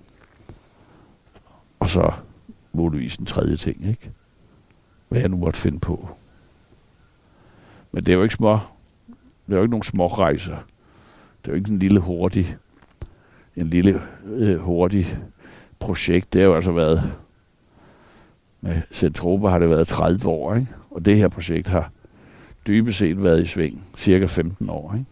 Og 1.79 1.89
så 1.89 2.11
muligvis 2.73 3.15
en 3.15 3.25
tredje 3.25 3.55
ting, 3.55 3.85
ikke? 3.85 4.11
Hvad 5.09 5.19
jeg 5.19 5.29
nu 5.29 5.37
måtte 5.37 5.59
finde 5.59 5.79
på. 5.79 6.09
Men 7.91 8.03
det 8.03 8.11
er 8.11 8.17
jo 8.17 8.23
ikke 8.23 8.35
små, 8.35 8.59
det 9.47 9.53
er 9.53 9.55
jo 9.55 9.61
ikke 9.61 9.71
nogen 9.71 9.83
små 9.83 10.07
rejser. 10.07 10.57
Det 11.41 11.47
er 11.47 11.51
jo 11.51 11.55
ikke 11.55 11.71
en 11.71 11.79
lille 11.79 11.99
hurtig, 11.99 12.57
en 13.55 13.67
lille 13.67 14.01
øh, 14.25 14.59
hurtig 14.59 15.17
projekt. 15.79 16.33
Det 16.33 16.41
har 16.41 16.47
jo 16.47 16.55
altså 16.55 16.71
været, 16.71 17.17
med 18.61 18.81
Centropa 18.91 19.47
har 19.47 19.59
det 19.59 19.69
været 19.69 19.87
30 19.87 20.27
år, 20.27 20.55
ikke? 20.55 20.67
Og 20.89 21.05
det 21.05 21.17
her 21.17 21.27
projekt 21.27 21.67
har 21.67 21.91
dybest 22.67 22.97
set 22.97 23.23
været 23.23 23.43
i 23.43 23.45
sving 23.45 23.83
cirka 23.97 24.25
15 24.25 24.69
år, 24.69 24.93
ikke? 24.93 25.05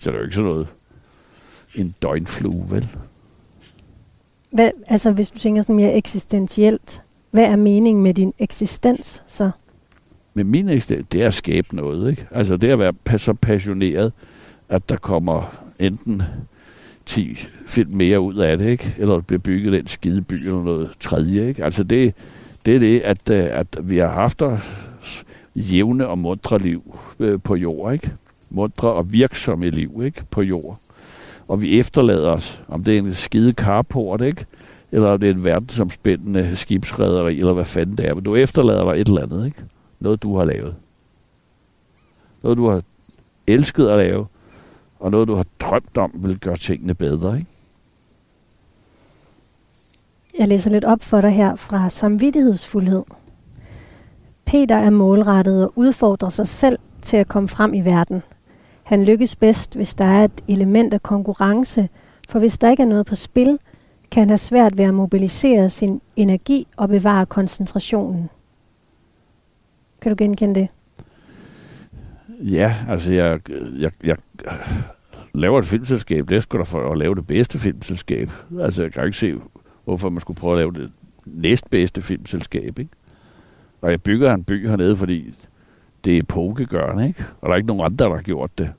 Så 0.00 0.10
det 0.10 0.16
er 0.16 0.20
jo 0.20 0.24
ikke 0.24 0.34
sådan 0.34 0.50
noget, 0.50 0.68
en 1.74 1.94
døgnflue, 2.02 2.70
vel? 2.70 2.88
Hvad, 4.50 4.70
altså, 4.86 5.12
hvis 5.12 5.30
du 5.30 5.38
tænker 5.38 5.62
sådan 5.62 5.76
mere 5.76 5.94
eksistentielt, 5.94 7.02
hvad 7.30 7.44
er 7.44 7.56
meningen 7.56 8.02
med 8.02 8.14
din 8.14 8.32
eksistens 8.38 9.22
så? 9.26 9.50
Men 10.34 10.46
min 10.46 10.68
eksistens, 10.68 11.06
det 11.12 11.22
er 11.22 11.26
at 11.26 11.34
skabe 11.34 11.76
noget, 11.76 12.10
ikke? 12.10 12.26
Altså 12.30 12.56
det 12.56 12.68
er 12.68 12.72
at 12.72 12.78
være 12.78 13.18
så 13.18 13.34
passioneret, 13.34 14.12
at 14.68 14.88
der 14.88 14.96
kommer 14.96 15.66
enten 15.80 16.22
10 17.06 17.38
film 17.66 17.96
mere 17.96 18.20
ud 18.20 18.34
af 18.34 18.58
det, 18.58 18.66
ikke? 18.66 18.94
Eller 18.98 19.14
der 19.14 19.20
bliver 19.20 19.40
bygget 19.40 19.72
den 19.72 19.86
skide 19.86 20.22
by 20.22 20.34
eller 20.34 20.62
noget 20.62 20.90
tredje, 21.00 21.48
ikke? 21.48 21.64
Altså 21.64 21.84
det, 21.84 22.14
det 22.66 22.76
er 22.76 22.78
det, 22.78 23.00
at, 23.00 23.30
øh, 23.30 23.58
at 23.58 23.78
vi 23.82 23.98
har 23.98 24.08
haft 24.08 24.42
os 24.42 24.90
jævne 25.56 26.08
og 26.08 26.18
mundre 26.18 26.58
liv 26.58 26.98
øh, 27.18 27.40
på 27.40 27.54
jord, 27.54 27.92
ikke? 27.92 28.12
Mundre 28.50 28.92
og 28.92 29.12
virksomme 29.12 29.70
liv, 29.70 30.02
ikke? 30.04 30.24
På 30.30 30.42
jord. 30.42 30.78
Og 31.48 31.62
vi 31.62 31.78
efterlader 31.78 32.30
os, 32.30 32.62
om 32.68 32.84
det 32.84 32.94
er 32.94 32.98
en 32.98 33.14
skide 33.14 33.52
carport, 33.52 34.20
ikke? 34.20 34.46
Eller 34.92 35.08
om 35.08 35.20
det 35.20 35.30
er 35.30 35.34
en 35.34 35.44
verdensomspændende 35.44 36.56
skibsrederi, 36.56 37.38
eller 37.38 37.52
hvad 37.52 37.64
fanden 37.64 37.98
det 37.98 38.06
er. 38.06 38.14
Men 38.14 38.24
du 38.24 38.34
efterlader 38.34 38.92
dig 38.92 39.00
et 39.00 39.08
eller 39.08 39.22
andet, 39.22 39.46
ikke? 39.46 39.62
Noget, 40.00 40.22
du 40.22 40.36
har 40.36 40.44
lavet. 40.44 40.74
Noget, 42.42 42.58
du 42.58 42.68
har 42.68 42.82
elsket 43.46 43.88
at 43.88 43.98
lave, 43.98 44.26
og 45.00 45.10
noget, 45.10 45.28
du 45.28 45.34
har 45.34 45.46
drømt 45.60 45.98
om, 45.98 46.12
vil 46.14 46.40
gøre 46.40 46.56
tingene 46.56 46.94
bedre, 46.94 47.36
ikke? 47.36 47.50
Jeg 50.38 50.48
læser 50.48 50.70
lidt 50.70 50.84
op 50.84 51.02
for 51.02 51.20
dig 51.20 51.30
her 51.30 51.56
fra 51.56 51.90
Samvittighedsfuldhed. 51.90 53.02
Peter 54.46 54.76
er 54.76 54.90
målrettet 54.90 55.64
og 55.64 55.72
udfordrer 55.76 56.28
sig 56.28 56.48
selv 56.48 56.78
til 57.02 57.16
at 57.16 57.28
komme 57.28 57.48
frem 57.48 57.74
i 57.74 57.80
verden. 57.80 58.22
Han 58.82 59.04
lykkes 59.04 59.36
bedst, 59.36 59.76
hvis 59.76 59.94
der 59.94 60.04
er 60.04 60.24
et 60.24 60.44
element 60.48 60.94
af 60.94 61.02
konkurrence, 61.02 61.88
for 62.28 62.38
hvis 62.38 62.58
der 62.58 62.70
ikke 62.70 62.82
er 62.82 62.86
noget 62.86 63.06
på 63.06 63.14
spil, 63.14 63.58
kan 64.10 64.20
han 64.20 64.30
have 64.30 64.38
svært 64.38 64.76
ved 64.76 64.84
at 64.84 64.94
mobilisere 64.94 65.68
sin 65.68 66.00
energi 66.16 66.66
og 66.76 66.88
bevare 66.88 67.26
koncentrationen. 67.26 68.30
Kan 70.00 70.10
du 70.12 70.16
genkende 70.18 70.60
det? 70.60 70.68
Ja, 72.40 72.74
altså 72.88 73.12
jeg, 73.12 73.40
jeg, 73.78 73.90
jeg 74.04 74.16
laver 75.34 75.58
et 75.58 75.64
filmselskab, 75.64 76.28
det 76.28 76.36
er 76.36 76.58
da 76.58 76.62
for 76.62 76.92
at 76.92 76.98
lave 76.98 77.14
det 77.14 77.26
bedste 77.26 77.58
filmselskab. 77.58 78.30
Altså 78.60 78.82
jeg 78.82 78.92
kan 78.92 79.04
ikke 79.04 79.18
se, 79.18 79.34
hvorfor 79.84 80.10
man 80.10 80.20
skulle 80.20 80.40
prøve 80.40 80.52
at 80.52 80.58
lave 80.58 80.72
det 80.72 80.92
næstbedste 81.24 82.02
filmselskab, 82.02 82.78
ikke? 82.78 82.90
Og 83.80 83.90
jeg 83.90 84.02
bygger 84.02 84.34
en 84.34 84.44
by 84.44 84.68
hernede, 84.68 84.96
fordi 84.96 85.34
det 86.04 86.18
er 86.18 86.22
pokegørende, 86.22 87.08
ikke? 87.08 87.24
Og 87.40 87.48
der 87.48 87.52
er 87.52 87.56
ikke 87.56 87.66
nogen 87.66 87.84
andre, 87.84 88.04
der 88.04 88.14
har 88.14 88.22
gjort 88.22 88.58
det 88.58 88.70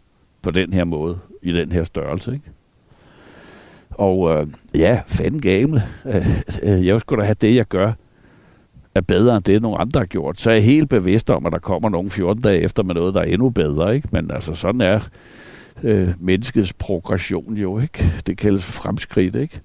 på 0.41 0.51
den 0.51 0.73
her 0.73 0.83
måde, 0.83 1.19
i 1.41 1.53
den 1.53 1.71
her 1.71 1.83
størrelse, 1.83 2.33
ikke? 2.33 2.51
Og 3.89 4.31
øh, 4.31 4.47
ja, 4.75 5.01
fanden 5.05 5.41
gamle. 5.41 5.83
Øh, 6.05 6.39
øh, 6.63 6.85
jeg 6.85 6.99
skulle 6.99 7.21
da 7.21 7.25
have 7.25 7.35
det, 7.41 7.55
jeg 7.55 7.65
gør, 7.65 7.93
er 8.95 9.01
bedre 9.01 9.35
end 9.35 9.43
det, 9.43 9.61
nogen 9.61 9.81
andre 9.81 9.99
har 9.99 10.05
gjort. 10.05 10.39
Så 10.39 10.49
er 10.49 10.53
jeg 10.53 10.63
helt 10.63 10.89
bevidst 10.89 11.29
om, 11.29 11.45
at 11.45 11.51
der 11.51 11.59
kommer 11.59 11.89
nogen 11.89 12.09
14 12.09 12.43
dage 12.43 12.61
efter 12.61 12.83
med 12.83 12.95
noget, 12.95 13.13
der 13.13 13.19
er 13.19 13.25
endnu 13.25 13.49
bedre, 13.49 13.95
ikke? 13.95 14.07
Men 14.11 14.31
altså, 14.31 14.53
sådan 14.53 14.81
er 14.81 14.99
øh, 15.83 16.09
menneskets 16.19 16.73
progression 16.73 17.53
jo, 17.53 17.79
ikke? 17.79 18.05
Det 18.27 18.37
kaldes 18.37 18.65
fremskridt, 18.65 19.35
ikke? 19.35 19.61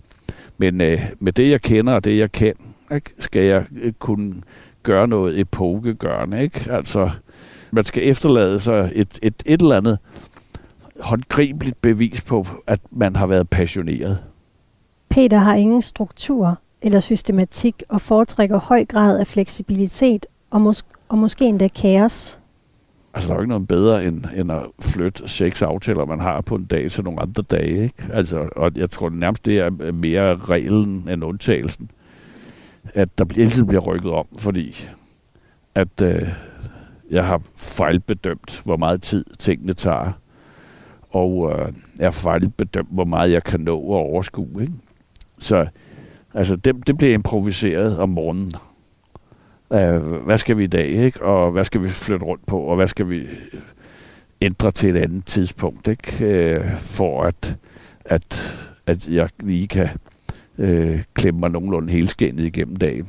Men 0.58 0.80
øh, 0.80 1.00
med 1.20 1.32
det, 1.32 1.50
jeg 1.50 1.62
kender 1.62 1.92
og 1.92 2.04
det, 2.04 2.18
jeg 2.18 2.32
kan, 2.32 2.54
ikke? 2.94 3.10
skal 3.18 3.42
jeg 3.42 3.66
øh, 3.82 3.92
kunne 3.92 4.34
gøre 4.82 5.08
noget 5.08 5.40
epokegørende, 5.40 6.42
ikke? 6.42 6.72
Altså, 6.72 7.10
man 7.70 7.84
skal 7.84 8.08
efterlade 8.08 8.58
sig 8.58 8.92
et, 8.94 9.18
et, 9.22 9.34
et 9.46 9.62
eller 9.62 9.76
andet 9.76 9.98
håndgribeligt 11.00 11.82
bevis 11.82 12.20
på, 12.20 12.46
at 12.66 12.80
man 12.90 13.16
har 13.16 13.26
været 13.26 13.48
passioneret. 13.48 14.18
Peter 15.08 15.38
har 15.38 15.54
ingen 15.54 15.82
struktur 15.82 16.58
eller 16.82 17.00
systematik 17.00 17.82
og 17.88 18.00
foretrækker 18.00 18.58
høj 18.58 18.84
grad 18.84 19.18
af 19.18 19.26
fleksibilitet 19.26 20.26
og, 20.50 20.60
mås- 20.60 20.84
og 21.08 21.18
måske 21.18 21.44
endda 21.44 21.68
kaos. 21.68 22.38
Altså, 23.14 23.28
der 23.28 23.34
er 23.34 23.38
jo 23.38 23.42
ikke 23.42 23.48
noget 23.48 23.68
bedre, 23.68 24.04
end, 24.04 24.24
end 24.36 24.52
at 24.52 24.62
flytte 24.80 25.28
seks 25.28 25.62
aftaler, 25.62 26.04
man 26.04 26.20
har 26.20 26.40
på 26.40 26.54
en 26.54 26.64
dag 26.64 26.90
til 26.90 27.04
nogle 27.04 27.22
andre 27.22 27.42
dage, 27.42 27.82
ikke? 27.82 28.08
Altså, 28.12 28.48
og 28.56 28.72
jeg 28.76 28.90
tror 28.90 29.10
nærmest, 29.10 29.44
det 29.44 29.58
er 29.58 29.92
mere 29.92 30.36
reglen 30.36 31.08
end 31.10 31.24
undtagelsen. 31.24 31.90
At 32.94 33.18
der 33.18 33.24
hele 33.34 33.50
tiden 33.50 33.66
bliver 33.66 33.82
rykket 33.82 34.10
om, 34.10 34.26
fordi 34.38 34.88
at 35.74 36.00
øh, 36.02 36.28
jeg 37.10 37.26
har 37.26 37.42
fejlbedømt, 37.56 38.62
hvor 38.64 38.76
meget 38.76 39.02
tid 39.02 39.24
tingene 39.38 39.74
tager. 39.74 40.12
Og 41.10 41.52
øh, 41.52 41.72
jeg 41.98 42.06
har 42.06 42.10
fejlbedømt, 42.10 42.88
hvor 42.90 43.04
meget 43.04 43.32
jeg 43.32 43.44
kan 43.44 43.60
nå 43.60 43.78
og 43.78 43.94
overskue, 43.94 44.62
ikke? 44.62 44.72
Så 45.38 45.66
altså, 46.34 46.56
det, 46.56 46.86
det 46.86 46.98
bliver 46.98 47.14
improviseret 47.14 47.98
om 47.98 48.08
morgenen. 48.08 48.52
Uh, 49.70 50.24
hvad 50.24 50.38
skal 50.38 50.56
vi 50.56 50.64
i 50.64 50.66
dag, 50.66 50.86
ikke? 50.86 51.22
Og 51.22 51.50
hvad 51.50 51.64
skal 51.64 51.82
vi 51.82 51.88
flytte 51.88 52.26
rundt 52.26 52.46
på, 52.46 52.60
og 52.60 52.76
hvad 52.76 52.86
skal 52.86 53.10
vi 53.10 53.26
ændre 54.40 54.70
til 54.70 54.96
et 54.96 55.02
andet 55.02 55.26
tidspunkt, 55.26 55.88
ikke? 55.88 56.60
Uh, 56.60 56.78
for 56.78 57.22
at, 57.22 57.56
at, 58.04 58.56
at 58.86 59.08
jeg 59.08 59.28
lige 59.40 59.68
kan 59.68 59.88
uh, 60.62 61.00
klemme 61.14 61.40
mig 61.40 61.50
nogenlunde 61.50 61.92
helskændet 61.92 62.44
igennem 62.44 62.76
dagen. 62.76 63.06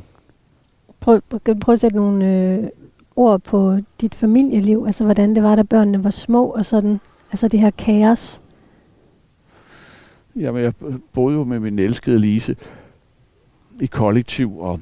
Prøv, 0.99 1.21
kan 1.45 1.53
du 1.53 1.59
prøve 1.59 1.73
at 1.73 1.79
sætte 1.79 1.95
nogle 1.95 2.37
øh, 2.37 2.63
ord 3.15 3.41
på 3.41 3.77
dit 4.01 4.15
familieliv? 4.15 4.83
Altså, 4.85 5.03
hvordan 5.03 5.35
det 5.35 5.43
var, 5.43 5.55
da 5.55 5.63
børnene 5.63 6.03
var 6.03 6.09
små, 6.09 6.45
og 6.45 6.65
sådan, 6.65 6.99
altså 7.31 7.47
det 7.47 7.59
her 7.59 7.69
kaos. 7.69 8.41
Jamen, 10.35 10.63
jeg 10.63 10.73
boede 11.13 11.37
jo 11.37 11.43
med 11.43 11.59
min 11.59 11.79
elskede 11.79 12.19
Lise 12.19 12.55
i 13.81 13.85
kollektiv, 13.85 14.59
og 14.59 14.79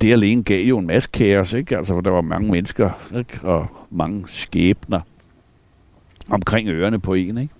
det 0.00 0.12
alene 0.12 0.42
gav 0.42 0.64
jo 0.64 0.78
en 0.78 0.86
masse 0.86 1.10
kaos, 1.12 1.52
ikke? 1.52 1.76
Altså, 1.76 1.94
for 1.94 2.00
der 2.00 2.10
var 2.10 2.20
mange 2.20 2.50
mennesker, 2.50 2.90
ikke? 3.18 3.40
Og 3.42 3.66
mange 3.90 4.24
skæbner 4.26 5.00
omkring 6.30 6.68
ørerne 6.68 6.98
på 6.98 7.14
en, 7.14 7.38
ikke? 7.38 7.54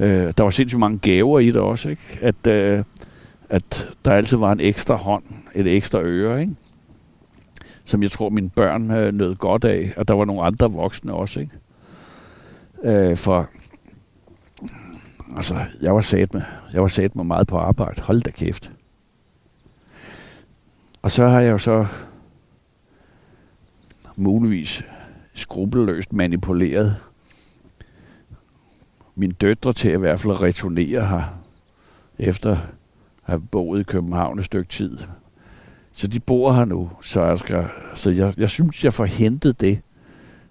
Øh, 0.00 0.32
der 0.36 0.42
var 0.42 0.50
sindssygt 0.50 0.80
mange 0.80 0.98
gaver 0.98 1.38
i 1.38 1.46
det 1.46 1.56
også, 1.56 1.88
ikke? 1.88 2.18
At, 2.20 2.46
øh, 2.46 2.84
at 3.48 3.90
der 4.04 4.12
altid 4.12 4.36
var 4.36 4.52
en 4.52 4.60
ekstra 4.60 4.94
hånd, 4.94 5.24
et 5.54 5.76
ekstra 5.76 6.00
øre, 6.00 6.40
ikke? 6.40 6.54
Som 7.84 8.02
jeg 8.02 8.10
tror, 8.10 8.28
mine 8.28 8.50
børn 8.50 8.90
øh, 8.90 9.14
nød 9.14 9.34
godt 9.34 9.64
af, 9.64 9.92
og 9.96 10.08
der 10.08 10.14
var 10.14 10.24
nogle 10.24 10.42
andre 10.42 10.72
voksne 10.72 11.12
også, 11.12 11.40
ikke? 11.40 11.52
Øh, 12.84 13.16
for 13.16 13.48
altså, 15.36 15.56
jeg 15.82 15.94
var 15.94 16.00
sat 16.00 16.34
med, 16.34 16.42
jeg 16.72 16.82
var 16.82 16.88
sat 16.88 17.16
med 17.16 17.24
meget 17.24 17.46
på 17.46 17.58
arbejde. 17.58 18.02
Hold 18.02 18.20
da 18.20 18.30
kæft. 18.30 18.72
Og 21.02 21.10
så 21.10 21.28
har 21.28 21.40
jeg 21.40 21.52
jo 21.52 21.58
så 21.58 21.86
muligvis 24.16 24.84
skrupelløst 25.34 26.12
manipuleret 26.12 26.96
mine 29.14 29.32
døtre 29.32 29.72
til 29.72 29.88
at 29.88 29.94
i 29.94 29.98
hvert 29.98 30.20
fald 30.20 30.40
returnere 30.40 31.06
her, 31.06 31.38
efter 32.18 32.50
at 32.50 32.58
have 33.22 33.40
boet 33.40 33.80
i 33.80 33.82
København 33.82 34.38
et 34.38 34.44
stykke 34.44 34.68
tid. 34.68 34.98
Så 35.92 36.06
de 36.06 36.20
bor 36.20 36.52
her 36.52 36.64
nu, 36.64 36.90
så 37.00 37.24
jeg, 37.24 37.38
skal, 37.38 37.64
så 37.94 38.10
jeg, 38.10 38.34
jeg 38.36 38.50
synes, 38.50 38.84
jeg 38.84 38.92
får 38.92 39.04
hentet 39.04 39.60
det, 39.60 39.80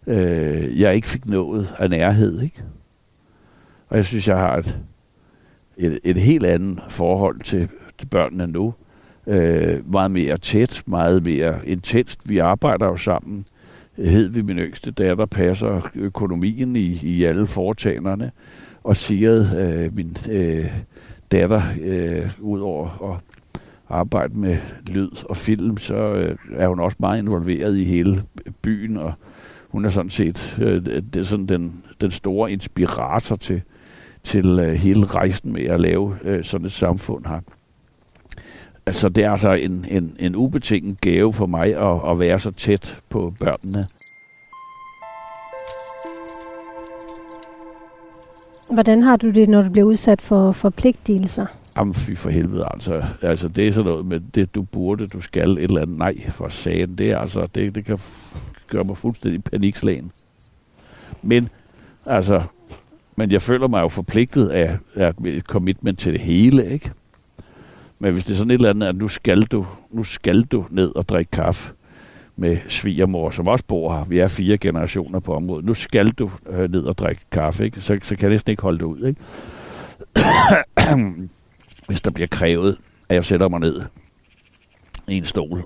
øh, 0.07 0.79
jeg 0.79 0.95
ikke 0.95 1.07
fik 1.07 1.25
nået 1.25 1.75
af 1.79 1.89
nærhed, 1.89 2.41
ikke? 2.41 2.63
Og 3.89 3.97
jeg 3.97 4.05
synes, 4.05 4.27
jeg 4.27 4.37
har 4.37 4.57
et, 4.57 4.77
et, 5.77 5.99
et 6.03 6.17
helt 6.17 6.45
andet 6.45 6.79
forhold 6.89 7.39
til, 7.39 7.69
til 7.99 8.05
børnene 8.05 8.47
nu, 8.47 8.73
øh, 9.27 9.91
meget 9.91 10.11
mere 10.11 10.37
tæt, 10.37 10.83
meget 10.85 11.23
mere 11.23 11.67
intenst. 11.67 12.29
Vi 12.29 12.37
arbejder 12.37 12.85
jo 12.85 12.97
sammen 12.97 13.45
hed 14.09 14.29
vi 14.29 14.41
min 14.41 14.57
yngste 14.57 14.91
datter, 14.91 15.25
passer 15.25 15.89
økonomien 15.95 16.75
i, 16.75 16.99
i 17.03 17.23
alle 17.23 17.47
foretagerne, 17.47 18.31
og 18.83 18.97
siger 18.97 19.45
øh, 19.59 19.95
min 19.95 20.17
øh, 20.31 20.71
datter, 21.31 21.61
øh, 21.83 22.31
udover 22.39 23.13
at 23.13 23.41
arbejde 23.89 24.37
med 24.37 24.57
lyd 24.87 25.09
og 25.25 25.37
film, 25.37 25.77
så 25.77 25.95
øh, 25.95 26.37
er 26.53 26.67
hun 26.67 26.79
også 26.79 26.97
meget 26.99 27.19
involveret 27.19 27.77
i 27.77 27.83
hele 27.83 28.23
byen, 28.61 28.97
og 28.97 29.13
hun 29.69 29.85
er 29.85 29.89
sådan 29.89 30.09
set 30.09 30.59
øh, 30.61 30.85
det 30.85 31.15
er 31.15 31.23
sådan 31.23 31.45
den, 31.45 31.83
den 32.01 32.11
store 32.11 32.51
inspirator 32.51 33.35
til, 33.35 33.61
til 34.23 34.59
øh, 34.59 34.73
hele 34.73 35.05
rejsen 35.05 35.53
med 35.53 35.63
at 35.63 35.81
lave 35.81 36.17
øh, 36.23 36.43
sådan 36.43 36.65
et 36.65 36.71
samfund 36.71 37.25
her. 37.25 37.39
Altså, 38.91 39.09
det 39.09 39.23
er 39.23 39.31
altså 39.31 39.53
en, 39.53 39.85
en, 39.89 40.15
en 40.19 40.35
ubetinget 40.35 41.01
gave 41.01 41.33
for 41.33 41.45
mig 41.45 41.75
at, 41.75 42.11
at 42.11 42.19
være 42.19 42.39
så 42.39 42.51
tæt 42.51 42.99
på 43.09 43.33
børnene. 43.39 43.85
Hvordan 48.73 49.03
har 49.03 49.15
du 49.15 49.29
det, 49.29 49.49
når 49.49 49.61
du 49.61 49.69
bliver 49.69 49.87
udsat 49.87 50.21
for 50.21 50.51
forpligtelser? 50.51 51.45
Jamen, 51.77 51.93
fy 51.93 52.15
for 52.15 52.29
helvede, 52.29 52.67
altså. 52.73 53.03
altså. 53.21 53.47
det 53.47 53.67
er 53.67 53.71
sådan 53.71 53.91
noget 53.91 54.05
med 54.05 54.19
det, 54.19 54.55
du 54.55 54.61
burde, 54.61 55.07
du 55.07 55.21
skal, 55.21 55.51
et 55.51 55.63
eller 55.63 55.81
andet. 55.81 55.97
Nej, 55.97 56.29
for 56.29 56.49
sagen. 56.49 56.97
Det, 56.97 57.11
er 57.11 57.17
altså, 57.17 57.47
det, 57.55 57.75
det 57.75 57.85
kan 57.85 57.99
gøre 58.67 58.83
mig 58.83 58.97
fuldstændig 58.97 59.43
panikslagen. 59.43 60.11
Men, 61.21 61.49
altså, 62.05 62.41
men 63.15 63.31
jeg 63.31 63.41
føler 63.41 63.67
mig 63.67 63.81
jo 63.81 63.87
forpligtet 63.87 64.49
af, 64.49 64.77
af 64.95 65.13
et 65.25 65.43
commitment 65.43 65.99
til 65.99 66.13
det 66.13 66.21
hele, 66.21 66.71
ikke? 66.71 66.91
Men 68.01 68.13
hvis 68.13 68.23
det 68.23 68.33
er 68.33 68.37
sådan 68.37 68.51
et 68.51 68.55
eller 68.55 68.69
andet, 68.69 68.87
at 68.87 68.95
nu 68.95 69.07
skal 69.07 69.41
du, 69.43 69.65
nu 69.91 70.03
skal 70.03 70.41
du 70.41 70.65
ned 70.69 70.95
og 70.95 71.09
drikke 71.09 71.31
kaffe 71.31 71.73
med 72.35 72.57
svigermor, 72.67 73.29
som 73.29 73.47
også 73.47 73.65
bor 73.67 73.97
her. 73.97 74.03
Vi 74.03 74.19
er 74.19 74.27
fire 74.27 74.57
generationer 74.57 75.19
på 75.19 75.35
området. 75.35 75.65
Nu 75.65 75.73
skal 75.73 76.07
du 76.07 76.31
øh, 76.49 76.71
ned 76.71 76.83
og 76.83 76.97
drikke 76.97 77.21
kaffe, 77.31 77.65
ikke? 77.65 77.81
Så, 77.81 77.97
så 78.01 78.15
kan 78.15 78.23
jeg 78.23 78.29
næsten 78.29 78.51
ikke 78.51 78.61
holde 78.61 78.79
det 78.79 78.85
ud. 78.85 79.05
Ikke? 79.05 79.21
hvis 81.87 82.01
der 82.01 82.11
bliver 82.11 82.27
krævet, 82.27 82.77
at 83.09 83.15
jeg 83.15 83.25
sætter 83.25 83.49
mig 83.49 83.59
ned 83.59 83.81
i 85.07 85.17
en 85.17 85.25
stol 85.25 85.63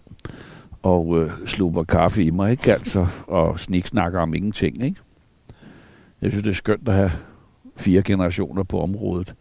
og 0.84 1.22
øh, 1.22 1.32
slupper 1.46 1.84
kaffe 1.84 2.24
i 2.24 2.30
mig, 2.30 2.52
ikke? 2.52 2.74
Altså, 2.74 3.08
og 3.28 3.60
sniksnakker 3.60 4.20
om 4.20 4.34
ingenting, 4.34 4.84
ikke? 4.84 5.02
Jeg 6.22 6.32
synes, 6.32 6.44
det 6.44 6.52
er 6.52 6.56
skønt 6.56 6.88
at 6.88 6.94
have 6.94 7.12
fire 7.78 8.02
generationer 8.02 8.64
på 8.64 8.82
området 8.82 9.34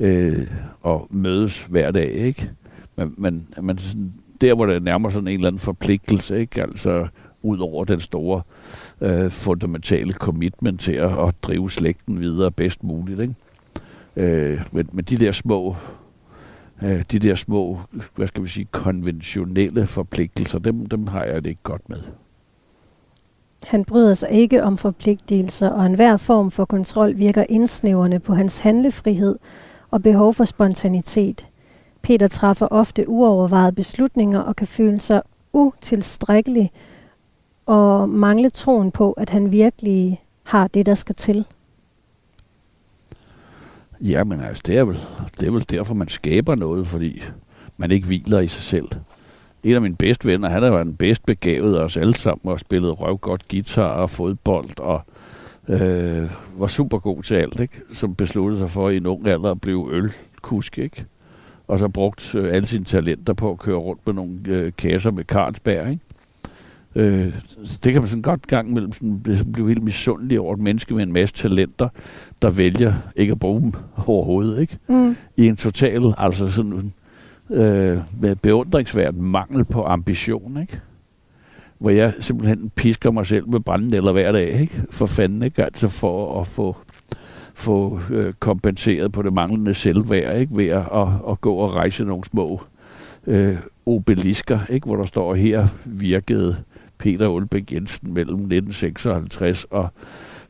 øh, 0.00 0.46
og 0.82 1.06
mødes 1.10 1.62
hver 1.62 1.90
dag, 1.90 2.10
ikke? 2.10 2.50
Men, 2.96 3.14
men, 3.18 3.48
men 3.62 3.78
sådan, 3.78 4.14
der, 4.40 4.54
hvor 4.54 4.66
det 4.66 4.82
nærmer 4.82 5.10
sådan 5.10 5.28
en 5.28 5.34
eller 5.34 5.48
anden 5.48 5.58
forpligtelse, 5.58 6.40
ikke? 6.40 6.62
Altså, 6.62 7.06
ud 7.42 7.58
over 7.58 7.84
den 7.84 8.00
store 8.00 8.42
øh, 9.00 9.30
fundamentale 9.30 10.12
commitment 10.12 10.80
til 10.80 10.92
at, 10.92 11.26
at 11.26 11.34
drive 11.42 11.70
slægten 11.70 12.20
videre 12.20 12.50
bedst 12.50 12.84
muligt, 12.84 13.20
ikke? 13.20 13.34
Øh, 14.16 14.60
men, 14.72 14.88
men 14.92 15.04
de 15.04 15.16
der 15.18 15.32
små 15.32 15.76
øh, 16.82 17.02
de 17.12 17.18
der 17.18 17.34
små, 17.34 17.78
hvad 18.14 18.26
skal 18.26 18.42
vi 18.42 18.48
sige, 18.48 18.68
konventionelle 18.70 19.86
forpligtelser, 19.86 20.58
dem, 20.58 20.86
dem 20.86 21.06
har 21.06 21.24
jeg 21.24 21.44
det 21.44 21.50
ikke 21.50 21.62
godt 21.62 21.88
med. 21.88 21.98
Han 23.66 23.84
bryder 23.84 24.14
sig 24.14 24.30
ikke 24.30 24.62
om 24.62 24.78
forpligtelser, 24.78 25.70
og 25.70 25.86
enhver 25.86 26.16
form 26.16 26.50
for 26.50 26.64
kontrol 26.64 27.18
virker 27.18 27.44
indsnævrende 27.48 28.18
på 28.18 28.34
hans 28.34 28.58
handlefrihed 28.58 29.38
og 29.94 30.02
behov 30.02 30.34
for 30.34 30.44
spontanitet. 30.44 31.46
Peter 32.02 32.28
træffer 32.28 32.68
ofte 32.70 33.08
uovervejede 33.08 33.72
beslutninger 33.72 34.40
og 34.40 34.56
kan 34.56 34.66
føle 34.66 35.00
sig 35.00 35.22
utilstrækkelig 35.52 36.70
og 37.66 38.08
mangle 38.08 38.50
troen 38.50 38.90
på, 38.90 39.12
at 39.12 39.30
han 39.30 39.50
virkelig 39.50 40.22
har 40.42 40.68
det, 40.68 40.86
der 40.86 40.94
skal 40.94 41.14
til. 41.14 41.44
Ja, 44.00 44.24
men 44.24 44.40
altså, 44.40 44.62
det 44.66 44.78
er, 44.78 44.84
vel, 44.84 44.98
det 45.40 45.48
er 45.48 45.52
vel 45.52 45.66
derfor, 45.70 45.94
man 45.94 46.08
skaber 46.08 46.54
noget, 46.54 46.86
fordi 46.86 47.22
man 47.76 47.90
ikke 47.90 48.06
hviler 48.06 48.40
i 48.40 48.48
sig 48.48 48.62
selv. 48.62 48.88
En 49.62 49.74
af 49.74 49.82
mine 49.82 49.96
bedste 49.96 50.26
venner, 50.26 50.48
han 50.48 50.62
er 50.62 50.84
den 50.84 50.96
bedst 50.96 51.26
begavet 51.26 51.76
af 51.76 51.80
os 51.84 51.96
alle 51.96 52.16
sammen, 52.16 52.52
og 52.52 52.60
spillet 52.60 53.00
røvgodt 53.00 53.48
guitar 53.48 53.88
og 53.88 54.10
fodbold, 54.10 54.80
og 54.80 55.02
øh, 55.68 56.30
var 56.58 56.66
super 56.66 56.98
god 56.98 57.22
til 57.22 57.34
alt, 57.34 57.60
ikke? 57.60 57.80
som 57.92 58.14
besluttede 58.14 58.58
sig 58.58 58.70
for 58.70 58.90
i 58.90 58.96
en 58.96 59.06
ung 59.06 59.26
alder 59.26 59.50
at 59.50 59.60
blive 59.60 59.92
ølkusk, 59.92 60.78
ikke? 60.78 61.04
og 61.68 61.78
så 61.78 61.88
brugt 61.88 62.34
øh, 62.34 62.54
alle 62.54 62.66
sine 62.66 62.84
talenter 62.84 63.32
på 63.32 63.50
at 63.50 63.58
køre 63.58 63.76
rundt 63.76 64.06
med 64.06 64.14
nogle 64.14 64.38
øh, 64.46 64.72
kasser 64.78 65.10
med 65.10 65.24
Carlsberg. 65.24 65.90
Ikke? 65.90 66.02
Øh, 66.94 67.34
det 67.84 67.92
kan 67.92 68.02
man 68.02 68.08
sådan 68.08 68.22
godt 68.22 68.46
gang 68.46 68.72
mellem 68.72 68.92
sådan, 68.92 69.20
blive, 69.20 69.44
blive 69.52 69.68
helt 69.68 69.82
misundelig 69.82 70.40
over 70.40 70.54
et 70.54 70.60
menneske 70.60 70.94
med 70.94 71.02
en 71.02 71.12
masse 71.12 71.34
talenter, 71.34 71.88
der 72.42 72.50
vælger 72.50 72.94
ikke 73.16 73.32
at 73.32 73.38
bruge 73.38 73.60
dem 73.62 73.72
overhovedet, 74.06 74.60
ikke? 74.60 74.78
Mm. 74.88 75.16
I 75.36 75.46
en 75.46 75.56
total, 75.56 76.14
altså 76.18 76.48
sådan 76.48 76.92
øh, 77.50 77.98
med 78.20 78.36
beundringsværd 78.36 79.14
mangel 79.14 79.64
på 79.64 79.84
ambition, 79.84 80.60
ikke? 80.60 80.80
Hvor 81.84 81.90
jeg 81.90 82.12
simpelthen 82.20 82.70
pisker 82.74 83.10
mig 83.10 83.26
selv 83.26 83.48
med 83.48 83.60
branden 83.60 83.94
eller 83.94 84.12
hver 84.12 84.32
dag, 84.32 84.60
ikke? 84.60 84.82
For 84.90 85.06
fanden, 85.06 85.42
ikke? 85.42 85.64
Altså 85.64 85.88
for 85.88 86.40
at 86.40 86.46
få 86.46 86.76
få 87.54 88.00
øh, 88.10 88.32
kompenseret 88.32 89.12
på 89.12 89.22
det 89.22 89.32
manglende 89.32 89.74
selvværd, 89.74 90.40
ikke? 90.40 90.56
Ved 90.56 90.66
at, 90.68 90.88
at, 90.94 91.08
at 91.30 91.40
gå 91.40 91.54
og 91.54 91.74
rejse 91.74 92.04
nogle 92.04 92.24
små 92.24 92.60
øh, 93.26 93.56
obelisker, 93.86 94.60
ikke? 94.70 94.86
Hvor 94.86 94.96
der 94.96 95.04
står 95.04 95.34
her 95.34 95.68
virkede 95.84 96.56
Peter 96.98 97.28
Ulbæk 97.28 97.72
Jensen 97.72 98.14
mellem 98.14 98.34
1956 98.34 99.64
og 99.64 99.88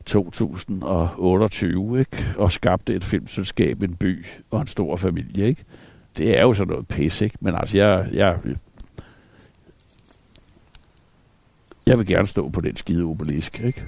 2028, 0.05 1.99
ikke? 1.99 2.25
og 2.37 2.51
skabte 2.51 2.95
et 2.95 3.03
filmselskab, 3.03 3.83
en 3.83 3.95
by 3.95 4.25
og 4.51 4.61
en 4.61 4.67
stor 4.67 4.95
familie. 4.95 5.45
Ikke? 5.45 5.63
Det 6.17 6.37
er 6.37 6.41
jo 6.41 6.53
sådan 6.53 6.71
noget 6.71 6.87
pis, 6.87 7.21
ikke? 7.21 7.37
men 7.41 7.55
altså, 7.55 7.77
jeg, 7.77 8.07
jeg, 8.13 8.37
jeg 11.87 11.99
vil 11.99 12.07
gerne 12.07 12.27
stå 12.27 12.49
på 12.49 12.61
den 12.61 12.75
skide 12.75 13.03
obelisk. 13.03 13.63
Ikke? 13.63 13.83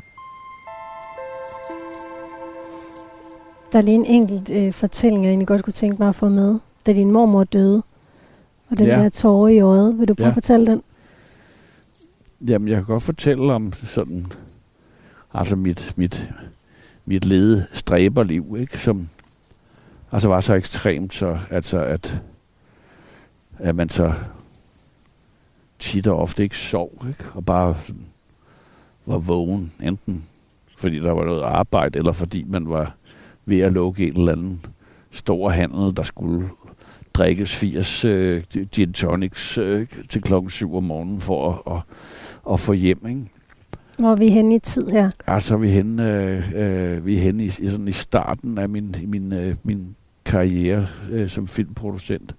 Der 3.71 3.77
er 3.77 3.81
lige 3.81 3.95
en 3.95 4.05
enkelt 4.05 4.49
øh, 4.49 4.73
fortælling, 4.73 5.23
jeg 5.23 5.29
egentlig 5.29 5.47
godt 5.47 5.63
kunne 5.63 5.73
tænke 5.73 5.95
mig 5.99 6.09
at 6.09 6.15
få 6.15 6.29
med. 6.29 6.59
Da 6.85 6.93
din 6.93 7.11
mormor 7.11 7.43
døde, 7.43 7.83
og 8.69 8.77
den 8.77 8.85
ja. 8.85 8.99
der 8.99 9.09
tårer 9.09 9.47
i 9.47 9.59
øjet. 9.59 9.99
Vil 9.99 10.07
du 10.07 10.13
prøve 10.13 10.25
ja. 10.25 10.29
at 10.29 10.33
fortælle 10.33 10.65
den? 10.65 10.83
Jamen, 12.47 12.67
jeg 12.67 12.75
kan 12.75 12.85
godt 12.85 13.03
fortælle 13.03 13.53
om 13.53 13.73
sådan, 13.73 14.25
altså 15.33 15.55
mit, 15.55 15.93
mit, 15.95 16.29
mit 17.05 17.25
lede 17.25 17.65
stræberliv, 17.73 18.55
ikke? 18.59 18.77
Som 18.77 19.09
altså 20.11 20.27
var 20.27 20.41
så 20.41 20.53
ekstremt, 20.53 21.13
så, 21.13 21.37
altså 21.49 21.83
at, 21.83 22.21
at 23.57 23.75
man 23.75 23.89
så 23.89 24.13
tit 25.79 26.07
og 26.07 26.17
ofte 26.19 26.43
ikke 26.43 26.57
sov, 26.57 26.91
ikke? 27.09 27.23
Og 27.33 27.45
bare 27.45 27.75
sådan, 27.83 28.05
var 29.05 29.17
vågen, 29.17 29.71
enten 29.83 30.23
fordi 30.77 30.99
der 30.99 31.11
var 31.11 31.25
noget 31.25 31.43
arbejde, 31.43 31.99
eller 31.99 32.11
fordi 32.11 32.43
man 32.47 32.69
var 32.69 32.95
ved 33.45 33.59
at 33.59 33.73
lukke 33.73 34.07
en 34.07 34.17
eller 34.17 34.31
anden 34.31 34.65
stor 35.11 35.49
handel, 35.49 35.97
der 35.97 36.03
skulle 36.03 36.49
drikkes 37.13 37.55
80 37.55 38.05
øh, 38.05 38.43
gin 38.71 38.93
tonics 38.93 39.57
øh, 39.57 39.87
til 40.09 40.21
klokken 40.21 40.49
7 40.49 40.75
om 40.75 40.83
morgenen 40.83 41.19
for 41.21 41.63
at, 41.67 41.73
at, 41.75 41.81
at 42.53 42.59
få 42.59 42.73
hjem. 42.73 43.07
Ikke? 43.07 43.21
Hvor 43.97 44.11
er 44.11 44.15
vi 44.15 44.27
henne 44.27 44.55
i 44.55 44.59
tid 44.59 44.87
her? 44.89 45.11
Ja, 45.27 45.39
så 45.39 45.53
er 45.53 45.57
vi 45.57 45.69
henne, 45.69 46.13
øh, 46.13 46.51
øh, 46.55 47.05
vi 47.05 47.17
er 47.17 47.21
henne 47.21 47.43
i, 47.43 47.45
i, 47.45 47.67
sådan 47.67 47.87
i 47.87 47.91
starten 47.91 48.57
af 48.57 48.69
min, 48.69 48.95
min, 49.07 49.33
øh, 49.33 49.55
min 49.63 49.95
karriere 50.25 50.87
øh, 51.11 51.29
som 51.29 51.47
filmproducent. 51.47 52.35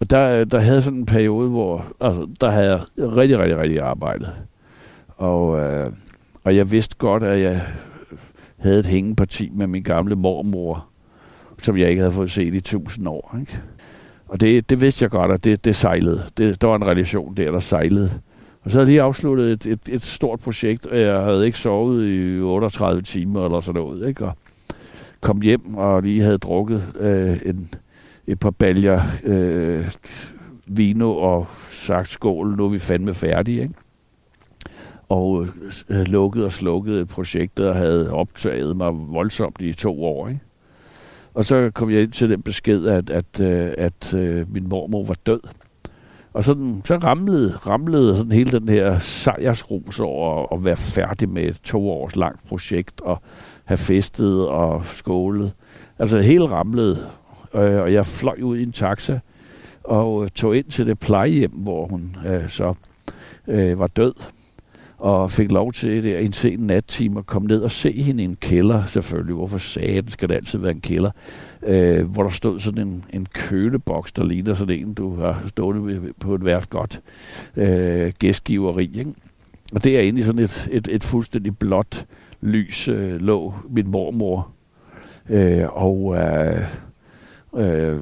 Og 0.00 0.10
der, 0.10 0.40
øh, 0.40 0.46
der 0.46 0.58
havde 0.58 0.82
sådan 0.82 0.98
en 0.98 1.06
periode, 1.06 1.50
hvor 1.50 1.84
altså, 2.00 2.28
der 2.40 2.50
havde 2.50 2.70
jeg 2.70 2.82
rigtig, 2.98 3.38
rigtig, 3.38 3.58
rigtig 3.58 3.80
arbejdet. 3.80 4.32
Og, 5.16 5.60
øh, 5.60 5.92
og 6.44 6.56
jeg 6.56 6.70
vidste 6.70 6.96
godt, 6.98 7.22
at 7.22 7.40
jeg 7.40 7.62
havde 8.56 8.78
et 8.80 8.86
hængeparti 8.86 9.50
med 9.54 9.66
min 9.66 9.82
gamle 9.82 10.16
mormor, 10.16 10.86
som 11.62 11.76
jeg 11.76 11.90
ikke 11.90 12.00
havde 12.00 12.12
fået 12.12 12.30
set 12.30 12.54
i 12.54 12.60
tusind 12.60 13.08
år. 13.08 13.36
Ikke? 13.40 13.60
Og 14.28 14.40
det, 14.40 14.70
det 14.70 14.80
vidste 14.80 15.02
jeg 15.02 15.10
godt, 15.10 15.32
at 15.32 15.44
det, 15.44 15.64
det 15.64 15.76
sejlede. 15.76 16.22
Det, 16.38 16.62
der 16.62 16.68
var 16.68 16.76
en 16.76 16.86
relation 16.86 17.34
der, 17.36 17.50
der 17.50 17.58
sejlede. 17.58 18.10
Og 18.64 18.70
så 18.70 18.78
havde 18.78 18.86
jeg 18.86 18.92
lige 18.92 19.02
afsluttet 19.02 19.52
et, 19.52 19.66
et, 19.66 19.80
et 19.88 20.04
stort 20.04 20.40
projekt, 20.40 20.86
og 20.86 21.00
jeg 21.00 21.20
havde 21.20 21.46
ikke 21.46 21.58
sovet 21.58 22.08
i 22.08 22.40
38 22.40 23.02
timer 23.02 23.44
eller 23.44 23.60
sådan 23.60 23.82
noget. 23.82 24.08
Ikke? 24.08 24.24
Og 24.24 24.32
kom 25.20 25.40
hjem 25.40 25.74
og 25.74 26.02
lige 26.02 26.22
havde 26.22 26.38
drukket 26.38 26.82
øh, 27.00 27.40
en, 27.44 27.68
et 28.28 28.38
par 28.38 28.50
baljer 28.50 29.02
øh, 29.24 29.92
vino 30.66 31.16
og 31.16 31.46
sagt 31.68 32.08
skål, 32.08 32.56
nu 32.56 32.64
er 32.64 32.68
vi 32.68 32.78
fandme 32.78 33.14
færdige. 33.14 33.62
Ikke? 33.62 33.74
Og 35.08 35.46
øh, 35.88 36.00
lukket 36.06 36.44
og 36.44 36.52
slukket 36.52 37.08
projektet 37.08 37.68
og 37.68 37.74
havde 37.74 38.10
optaget 38.10 38.76
mig 38.76 38.92
voldsomt 38.94 39.60
i 39.60 39.72
to 39.72 40.04
år. 40.04 40.28
Ikke? 40.28 40.40
Og 41.34 41.44
så 41.44 41.70
kom 41.74 41.90
jeg 41.90 42.02
ind 42.02 42.12
til 42.12 42.30
den 42.30 42.42
besked, 42.42 42.86
at, 42.86 43.10
at, 43.10 43.40
at, 43.40 43.46
øh, 43.46 43.74
at 43.78 44.14
øh, 44.14 44.52
min 44.52 44.68
mormor 44.68 45.04
var 45.04 45.16
død. 45.26 45.40
Og 46.32 46.44
sådan, 46.44 46.82
så 46.84 46.96
ramlede, 46.96 47.56
ramlede 47.56 48.16
sådan 48.16 48.32
hele 48.32 48.60
den 48.60 48.68
her 48.68 48.98
sejrsrus 48.98 50.00
over 50.00 50.52
at 50.54 50.64
være 50.64 50.76
færdig 50.76 51.28
med 51.28 51.42
et 51.42 51.60
to 51.64 51.90
års 51.90 52.16
langt 52.16 52.48
projekt 52.48 53.00
og 53.00 53.22
have 53.64 53.78
festet 53.78 54.48
og 54.48 54.84
skålet. 54.84 55.52
Altså 55.98 56.20
hele 56.20 56.44
ramlede, 56.44 57.06
øh, 57.54 57.82
og 57.82 57.92
jeg 57.92 58.06
fløj 58.06 58.38
ud 58.42 58.58
i 58.58 58.62
en 58.62 58.72
taxa 58.72 59.18
og 59.84 60.22
øh, 60.22 60.28
tog 60.28 60.56
ind 60.56 60.64
til 60.64 60.86
det 60.86 60.98
plejehjem, 60.98 61.50
hvor 61.50 61.86
hun 61.86 62.16
øh, 62.26 62.48
så 62.48 62.74
øh, 63.48 63.78
var 63.78 63.86
død 63.86 64.14
og 64.98 65.30
fik 65.30 65.52
lov 65.52 65.72
til 65.72 66.02
det 66.02 66.24
en 66.24 66.32
sen 66.32 66.58
nattime 66.60 67.18
at 67.18 67.26
komme 67.26 67.48
ned 67.48 67.60
og 67.60 67.70
se 67.70 67.92
hende 67.92 68.22
i 68.22 68.24
en 68.24 68.36
kælder, 68.36 68.84
selvfølgelig. 68.84 69.34
Hvorfor 69.34 69.58
sagde 69.58 70.02
det, 70.02 70.10
skal 70.10 70.28
det 70.28 70.34
altid 70.34 70.58
være 70.58 70.70
en 70.70 70.80
kælder? 70.80 71.10
Øh, 71.62 72.10
hvor 72.10 72.22
der 72.22 72.30
stod 72.30 72.60
sådan 72.60 72.88
en, 72.88 73.04
en 73.10 73.26
køleboks, 73.32 74.12
der 74.12 74.24
ligner 74.24 74.54
sådan 74.54 74.78
en, 74.78 74.94
du 74.94 75.16
har 75.16 75.42
stået 75.46 76.14
på 76.20 76.34
et 76.34 76.44
værft 76.44 76.70
godt 76.70 77.00
øh, 77.56 78.12
gæstgiveri. 78.18 78.90
Ikke? 78.98 79.14
Og 79.74 79.84
det 79.84 79.96
er 79.96 80.00
egentlig 80.00 80.24
sådan 80.24 80.42
et, 80.42 80.68
et, 80.72 80.88
et 80.90 81.04
fuldstændig 81.04 81.58
blåt 81.58 82.06
lys 82.40 82.88
øh, 82.88 83.20
lå 83.20 83.54
min 83.70 83.88
mormor. 83.88 84.50
Øh, 85.30 85.64
og 85.68 86.16
øh, 86.16 86.62
øh, 87.58 88.00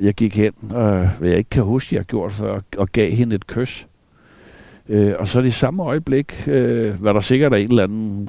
jeg 0.00 0.14
gik 0.14 0.36
hen, 0.36 0.52
og 0.70 1.08
hvad 1.08 1.28
jeg 1.28 1.38
ikke 1.38 1.50
kan 1.50 1.62
huske, 1.62 1.94
jeg 1.94 2.00
har 2.00 2.04
gjort 2.04 2.32
før, 2.32 2.60
og 2.76 2.88
gav 2.88 3.10
hende 3.10 3.36
et 3.36 3.46
kys. 3.46 3.86
Øh, 4.88 5.14
og 5.18 5.28
så 5.28 5.40
det 5.40 5.54
samme 5.54 5.82
øjeblik, 5.82 6.48
øh, 6.48 7.04
var 7.04 7.12
der 7.12 7.20
sikkert 7.20 7.52
en 7.54 7.68
eller 7.68 7.82
anden 7.82 8.28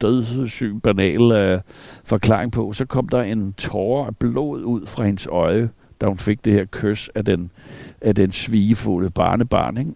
dødssyg, 0.00 0.74
banal 0.82 1.32
øh, 1.32 1.60
forklaring 2.04 2.52
på, 2.52 2.72
så 2.72 2.84
kom 2.84 3.08
der 3.08 3.22
en 3.22 3.52
tårer 3.52 4.06
af 4.06 4.16
blod 4.16 4.62
ud 4.62 4.86
fra 4.86 5.04
hendes 5.04 5.26
øje, 5.26 5.70
da 6.00 6.06
hun 6.06 6.18
fik 6.18 6.44
det 6.44 6.52
her 6.52 6.64
kys 6.64 7.10
af 7.14 7.24
den, 7.24 7.50
af 8.00 8.14
den 8.14 8.32
svigefulde 8.32 9.10
barnebarn. 9.10 9.76
Ikke? 9.76 9.90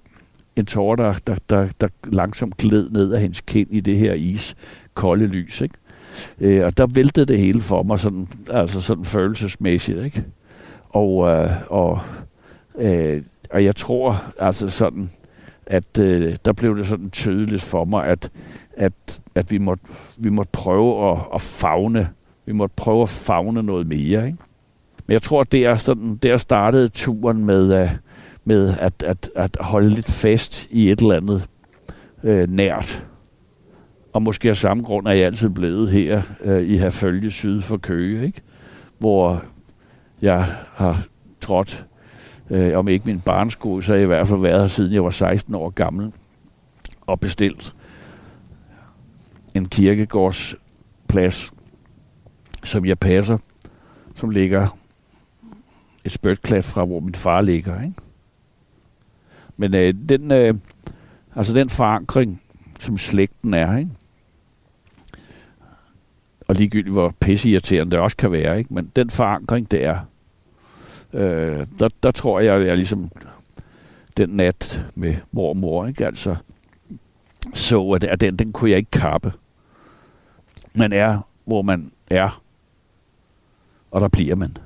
En 0.57 0.67
tårer, 0.67 0.97
der, 0.97 1.15
der, 1.27 1.37
der, 1.51 1.69
der 1.81 1.89
langsomt 2.05 2.57
gled 2.57 2.91
ned 2.91 3.13
af 3.13 3.21
hendes 3.21 3.41
kind 3.41 3.69
i 3.71 3.81
det 3.81 3.99
her 3.99 4.15
is 4.15 4.55
kolde 4.95 5.27
lys. 5.27 5.61
Ikke? 5.61 5.75
Øh, 6.41 6.65
og 6.65 6.77
der 6.77 6.87
væltede 6.87 7.27
det 7.27 7.39
hele 7.39 7.61
for 7.61 7.83
mig, 7.83 7.99
sådan, 7.99 8.29
altså 8.51 8.81
sådan 8.81 9.05
følelsesmæssigt. 9.05 9.99
Ikke? 9.99 10.25
Og, 10.89 11.29
øh, 11.29 11.51
og, 11.69 12.01
øh, 12.79 13.23
og 13.51 13.65
jeg 13.65 13.77
tror, 13.77 14.23
altså 14.39 14.69
sådan, 14.69 15.11
at 15.67 15.99
øh, 15.99 16.37
der 16.45 16.53
blev 16.53 16.79
det 16.79 16.87
sådan 16.87 17.11
tydeligt 17.11 17.63
for 17.63 17.85
mig, 17.85 18.07
at, 18.07 18.31
at, 18.77 19.21
at 19.35 19.51
vi, 19.51 19.59
måtte, 19.59 19.85
vi 20.17 20.31
måtte 20.31 20.51
prøve 20.53 21.11
at, 21.11 21.19
at 21.35 21.41
fagne. 21.41 22.09
Vi 22.47 22.53
måtte 22.53 22.75
prøve 22.77 23.03
at 23.03 23.09
fagne 23.09 23.63
noget 23.63 23.87
mere. 23.87 24.27
Ikke? 24.27 24.39
Men 25.07 25.13
jeg 25.13 25.23
tror, 25.23 25.41
at 25.41 25.53
det 25.53 25.67
er 25.67 25.77
sådan, 25.77 26.19
der 26.23 26.37
startede 26.37 26.89
turen 26.89 27.45
med, 27.45 27.83
øh, 27.83 27.91
med 28.45 28.75
at, 28.81 29.03
at, 29.03 29.31
at 29.35 29.57
holde 29.61 29.89
lidt 29.89 30.11
fast 30.11 30.69
i 30.71 30.91
et 30.91 31.01
eller 31.01 31.17
andet 31.17 31.47
øh, 32.25 32.51
nært. 32.51 33.07
Og 34.13 34.23
måske 34.23 34.49
af 34.49 34.57
samme 34.57 34.83
grund 34.83 35.07
er 35.07 35.13
jeg 35.13 35.27
altid 35.27 35.49
blevet 35.49 35.91
her 35.91 36.23
øh, 36.41 36.63
i 36.63 36.77
Herfølge 36.77 37.31
syd 37.31 37.61
for 37.61 37.77
Køge, 37.77 38.27
ikke? 38.27 38.41
hvor 38.99 39.45
jeg 40.23 40.57
har 40.75 41.07
trådt 41.41 41.87
øh, 42.51 42.79
om 42.79 42.89
ikke 42.89 43.07
min 43.07 43.21
barnsko, 43.21 43.81
så 43.81 43.93
har 43.93 43.97
jeg 43.97 44.05
i 44.05 44.07
hvert 44.07 44.29
fald 44.29 44.41
været 44.41 44.61
her 44.61 44.67
siden 44.67 44.93
jeg 44.93 45.05
var 45.05 45.11
16 45.11 45.55
år 45.55 45.71
gammel 45.71 46.13
og 47.01 47.21
bestilt 47.21 47.75
en 49.55 49.69
kirkegårdsplads, 49.69 51.53
som 52.65 52.85
jeg 52.85 52.99
passer, 52.99 53.39
som 54.15 54.31
ligger 54.31 54.79
et 56.05 56.13
spytklat 56.13 56.65
fra, 56.65 56.85
hvor 56.85 57.01
min 57.01 57.15
far 57.15 57.41
ligger. 57.41 57.83
Ikke? 57.83 57.97
Men 59.57 59.75
øh, 59.75 59.95
den, 60.09 60.31
øh, 60.31 60.55
altså 61.37 61.55
den 61.55 61.69
forankring, 61.69 62.43
som 62.81 62.99
slægten 62.99 63.55
er, 63.55 63.77
ikke? 63.77 63.91
Og 66.49 66.55
ligegyldigt 66.55 66.93
hvor 66.93 67.15
pisseirriterende 67.21 67.91
det 67.91 68.01
også 68.01 68.17
kan 68.17 68.33
være, 68.33 68.59
ikke? 68.59 68.75
men 68.75 68.93
den 68.97 69.11
forankring, 69.11 69.71
det 69.71 69.85
er, 69.85 69.99
Øh, 71.13 71.67
der, 71.79 71.89
der 72.03 72.11
tror 72.11 72.41
jeg, 72.41 72.55
at 72.55 72.67
jeg 72.67 72.77
ligesom 72.77 73.11
den 74.17 74.29
nat 74.29 74.87
med 74.95 75.17
mormor, 75.33 75.87
ikke? 75.87 76.07
Altså, 76.07 76.37
så 77.55 77.91
at, 77.91 78.05
at 78.05 78.21
den, 78.21 78.37
den 78.37 78.53
kunne 78.53 78.71
jeg 78.71 78.79
ikke 78.79 78.91
kappe. 78.91 79.33
Man 80.75 80.93
er, 80.93 81.21
hvor 81.45 81.63
man 81.63 81.93
er, 82.11 82.43
og 83.91 84.01
der 84.01 84.09
bliver 84.09 84.35
man. 84.35 84.57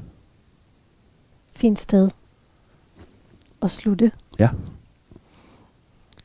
Fint 1.50 1.78
sted 1.78 2.10
at 3.62 3.70
slutte. 3.70 4.12
Ja. 4.38 4.48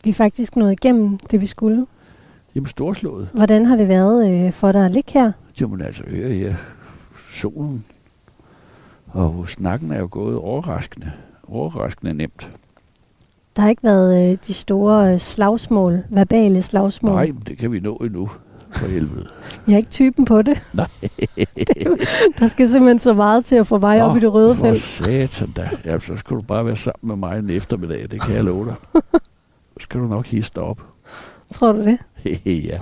Vi 0.03 0.09
er 0.09 0.13
faktisk 0.13 0.55
nået 0.55 0.71
igennem 0.71 1.17
det, 1.17 1.41
vi 1.41 1.45
skulle. 1.45 1.87
Jamen, 2.55 2.67
storslået. 2.67 3.29
Hvordan 3.33 3.65
har 3.65 3.75
det 3.75 3.87
været 3.87 4.31
øh, 4.31 4.51
for 4.53 4.71
dig 4.71 4.85
at 4.85 4.91
ligge 4.91 5.11
her? 5.13 5.31
Jamen 5.61 5.81
altså, 5.81 6.03
ja, 6.11 6.27
ja. 6.27 6.55
Solen 7.31 7.85
og 9.07 9.49
snakken 9.49 9.91
er 9.91 9.99
jo 9.99 10.07
gået 10.11 10.35
overraskende, 10.37 11.11
overraskende 11.47 12.13
nemt. 12.13 12.51
Der 13.55 13.61
har 13.61 13.69
ikke 13.69 13.83
været 13.83 14.31
øh, 14.31 14.37
de 14.47 14.53
store 14.53 15.13
øh, 15.13 15.19
slagsmål, 15.19 16.03
verbale 16.09 16.61
slagsmål. 16.61 17.13
Nej, 17.13 17.31
det 17.47 17.57
kan 17.57 17.71
vi 17.71 17.79
nå 17.79 17.95
endnu, 17.95 18.29
for 18.75 18.87
helvede. 18.87 19.27
Jeg 19.67 19.73
er 19.73 19.77
ikke 19.77 19.89
typen 19.89 20.25
på 20.25 20.41
det. 20.41 20.67
Nej. 20.73 20.87
der 22.39 22.47
skal 22.47 22.69
simpelthen 22.69 22.99
så 22.99 23.13
meget 23.13 23.45
til 23.45 23.55
at 23.55 23.67
få 23.67 23.77
vej 23.77 23.97
Nå, 23.97 24.03
op 24.03 24.17
i 24.17 24.19
det 24.19 24.33
røde 24.33 24.55
felt. 24.55 24.81
For 24.81 25.03
satan 25.03 25.51
da. 25.51 25.69
Ja, 25.85 25.99
så 25.99 26.17
skal 26.17 26.37
du 26.37 26.41
bare 26.41 26.65
være 26.65 26.75
sammen 26.75 27.07
med 27.07 27.15
mig 27.15 27.39
en 27.39 27.49
eftermiddag, 27.49 28.11
det 28.11 28.21
kan 28.21 28.35
jeg 28.35 28.43
love 28.43 28.65
dig. 28.65 29.01
Så 29.77 29.83
skal 29.83 29.99
du 29.99 30.07
nok 30.07 30.25
hisse 30.25 30.51
dig 30.55 30.63
op. 30.63 30.81
Tror 31.53 31.71
du 31.71 31.81
det? 31.81 31.97
ja. 32.69 32.79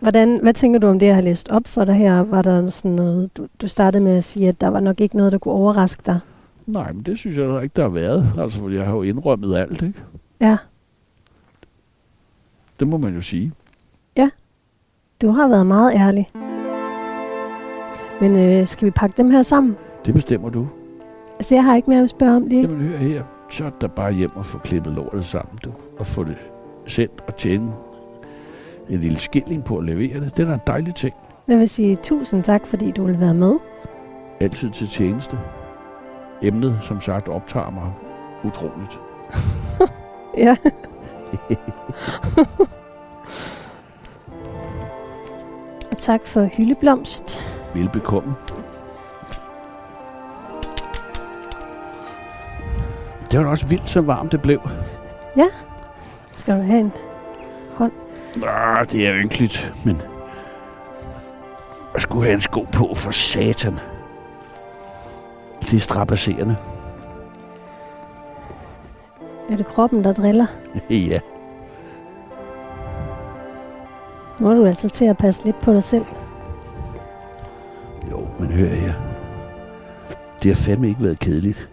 Hvordan, 0.00 0.38
hvad 0.42 0.54
tænker 0.54 0.80
du 0.80 0.86
om 0.86 0.98
det, 0.98 1.06
jeg 1.06 1.14
har 1.14 1.22
læst 1.22 1.48
op 1.48 1.62
for 1.66 1.84
dig 1.84 1.94
her? 1.94 2.20
Var 2.20 2.42
der 2.42 2.70
sådan 2.70 2.90
noget, 2.90 3.36
du, 3.36 3.46
du 3.62 3.68
startede 3.68 4.04
med 4.04 4.16
at 4.16 4.24
sige, 4.24 4.48
at 4.48 4.60
der 4.60 4.68
var 4.68 4.80
nok 4.80 5.00
ikke 5.00 5.16
noget, 5.16 5.32
der 5.32 5.38
kunne 5.38 5.54
overraske 5.54 6.02
dig? 6.06 6.20
Nej, 6.66 6.92
men 6.92 7.02
det 7.02 7.18
synes 7.18 7.36
jeg 7.36 7.62
ikke, 7.62 7.72
der 7.76 7.82
har 7.82 7.88
været. 7.88 8.32
Altså, 8.38 8.68
jeg 8.68 8.84
har 8.84 8.92
jo 8.92 9.02
indrømmet 9.02 9.56
alt, 9.56 9.82
ikke? 9.82 10.02
Ja. 10.40 10.56
Det 12.80 12.88
må 12.88 12.96
man 12.98 13.14
jo 13.14 13.20
sige. 13.20 13.52
Ja. 14.16 14.30
Du 15.22 15.30
har 15.30 15.48
været 15.48 15.66
meget 15.66 15.92
ærlig. 15.94 16.28
Men 18.20 18.36
øh, 18.36 18.66
skal 18.66 18.86
vi 18.86 18.90
pakke 18.90 19.16
dem 19.16 19.30
her 19.30 19.42
sammen? 19.42 19.76
Det 20.06 20.14
bestemmer 20.14 20.50
du. 20.50 20.68
Altså, 21.38 21.54
jeg 21.54 21.64
har 21.64 21.76
ikke 21.76 21.90
mere 21.90 22.02
at 22.02 22.10
spørge 22.10 22.36
om 22.36 22.46
lige. 22.46 22.62
Jamen, 22.62 22.80
hør 22.80 22.96
her. 22.96 23.22
Så 23.50 23.64
er 23.64 23.70
der 23.80 23.88
bare 23.88 24.12
hjem 24.12 24.30
og 24.34 24.44
få 24.44 24.58
klippet 24.58 24.92
lortet 24.92 25.24
sammen, 25.24 25.58
du. 25.64 25.72
Og 25.98 26.06
få 26.06 26.24
det 26.24 26.36
sendt 26.86 27.24
og 27.26 27.36
tjene 27.36 27.72
en 28.88 29.00
lille 29.00 29.18
skilling 29.18 29.64
på 29.64 29.76
at 29.76 29.84
levere 29.84 30.20
det. 30.20 30.36
Det 30.36 30.48
er 30.48 30.54
en 30.54 30.60
dejlig 30.66 30.94
ting. 30.94 31.14
Jeg 31.48 31.58
vil 31.58 31.68
sige 31.68 31.96
tusind 31.96 32.44
tak, 32.44 32.66
fordi 32.66 32.90
du 32.90 33.04
vil 33.04 33.20
være 33.20 33.34
med. 33.34 33.54
Altid 34.40 34.70
til 34.70 34.88
tjeneste. 34.88 35.38
Emnet, 36.42 36.78
som 36.82 37.00
sagt, 37.00 37.28
optager 37.28 37.70
mig 37.70 37.92
utroligt. 38.44 39.00
ja. 40.46 40.56
Og 45.90 45.98
tak 45.98 46.26
for 46.26 46.44
hyldeblomst. 46.44 47.40
Velbekomme. 47.74 48.34
Det 53.30 53.38
var 53.38 53.44
da 53.44 53.50
også 53.50 53.66
vildt, 53.66 53.88
så 53.88 54.00
varmt 54.00 54.32
det 54.32 54.42
blev. 54.42 54.60
Ja. 55.36 55.46
Skal 56.40 56.56
du 56.56 56.62
have 56.62 56.80
en 56.80 56.92
hånd? 57.74 57.92
Ah, 58.46 58.90
det 58.90 59.08
er 59.08 59.14
ynkeligt, 59.14 59.74
men... 59.84 60.02
Jeg 61.94 62.02
skulle 62.02 62.24
have 62.24 62.34
en 62.34 62.40
sko 62.40 62.66
på 62.72 62.94
for 62.94 63.10
satan. 63.10 63.78
Det 65.60 65.72
er 65.72 65.80
strapasserende. 65.80 66.56
Er 69.50 69.56
det 69.56 69.66
kroppen, 69.66 70.04
der 70.04 70.12
driller? 70.12 70.46
ja. 70.90 71.20
Nu 74.40 74.50
er 74.50 74.54
du 74.54 74.66
altså 74.66 74.88
til 74.88 75.04
at 75.04 75.16
passe 75.16 75.44
lidt 75.44 75.60
på 75.60 75.72
dig 75.72 75.84
selv. 75.84 76.04
Jo, 78.10 78.28
men 78.38 78.48
hør 78.48 78.66
her. 78.66 78.92
Det 80.42 80.50
har 80.50 80.62
fandme 80.62 80.88
ikke 80.88 81.02
været 81.02 81.18
kedeligt. 81.18 81.68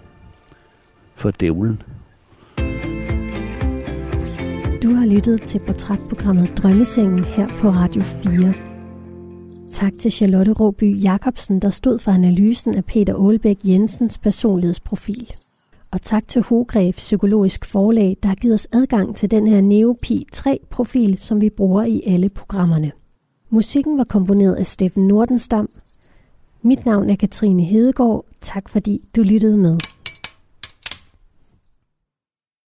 For 1.15 1.31
dævlen. 1.31 1.81
Lyttet 5.07 5.41
til 5.41 5.59
portrætprogrammet 5.59 6.57
Drømmesengen 6.57 7.23
her 7.23 7.47
på 7.47 7.67
Radio 7.67 8.01
4. 8.01 8.53
Tak 9.71 9.93
til 10.01 10.11
Charlotte 10.11 10.53
Råby 10.53 11.03
Jacobsen, 11.03 11.59
der 11.61 11.69
stod 11.69 11.99
for 11.99 12.11
analysen 12.11 12.75
af 12.75 12.85
Peter 12.85 13.15
Aalbæk 13.15 13.57
Jensens 13.63 14.17
personlighedsprofil. 14.17 15.33
Og 15.91 16.01
tak 16.01 16.27
til 16.27 16.41
Hogref 16.41 16.95
Psykologisk 16.95 17.65
Forlag, 17.65 18.17
der 18.23 18.27
har 18.27 18.35
givet 18.35 18.55
os 18.55 18.67
adgang 18.73 19.15
til 19.15 19.31
den 19.31 19.47
her 19.47 19.61
Neopi 19.61 20.27
3-profil, 20.35 21.17
som 21.17 21.41
vi 21.41 21.49
bruger 21.49 21.83
i 21.83 22.03
alle 22.05 22.29
programmerne. 22.29 22.91
Musikken 23.49 23.97
var 23.97 24.03
komponeret 24.03 24.55
af 24.55 24.67
Steffen 24.67 25.07
Nordenstam. 25.07 25.69
Mit 26.61 26.85
navn 26.85 27.09
er 27.09 27.15
Katrine 27.15 27.63
Hedegaard. 27.63 28.25
Tak 28.41 28.69
fordi 28.69 28.99
du 29.15 29.21
lyttede 29.21 29.57
med. 29.57 29.77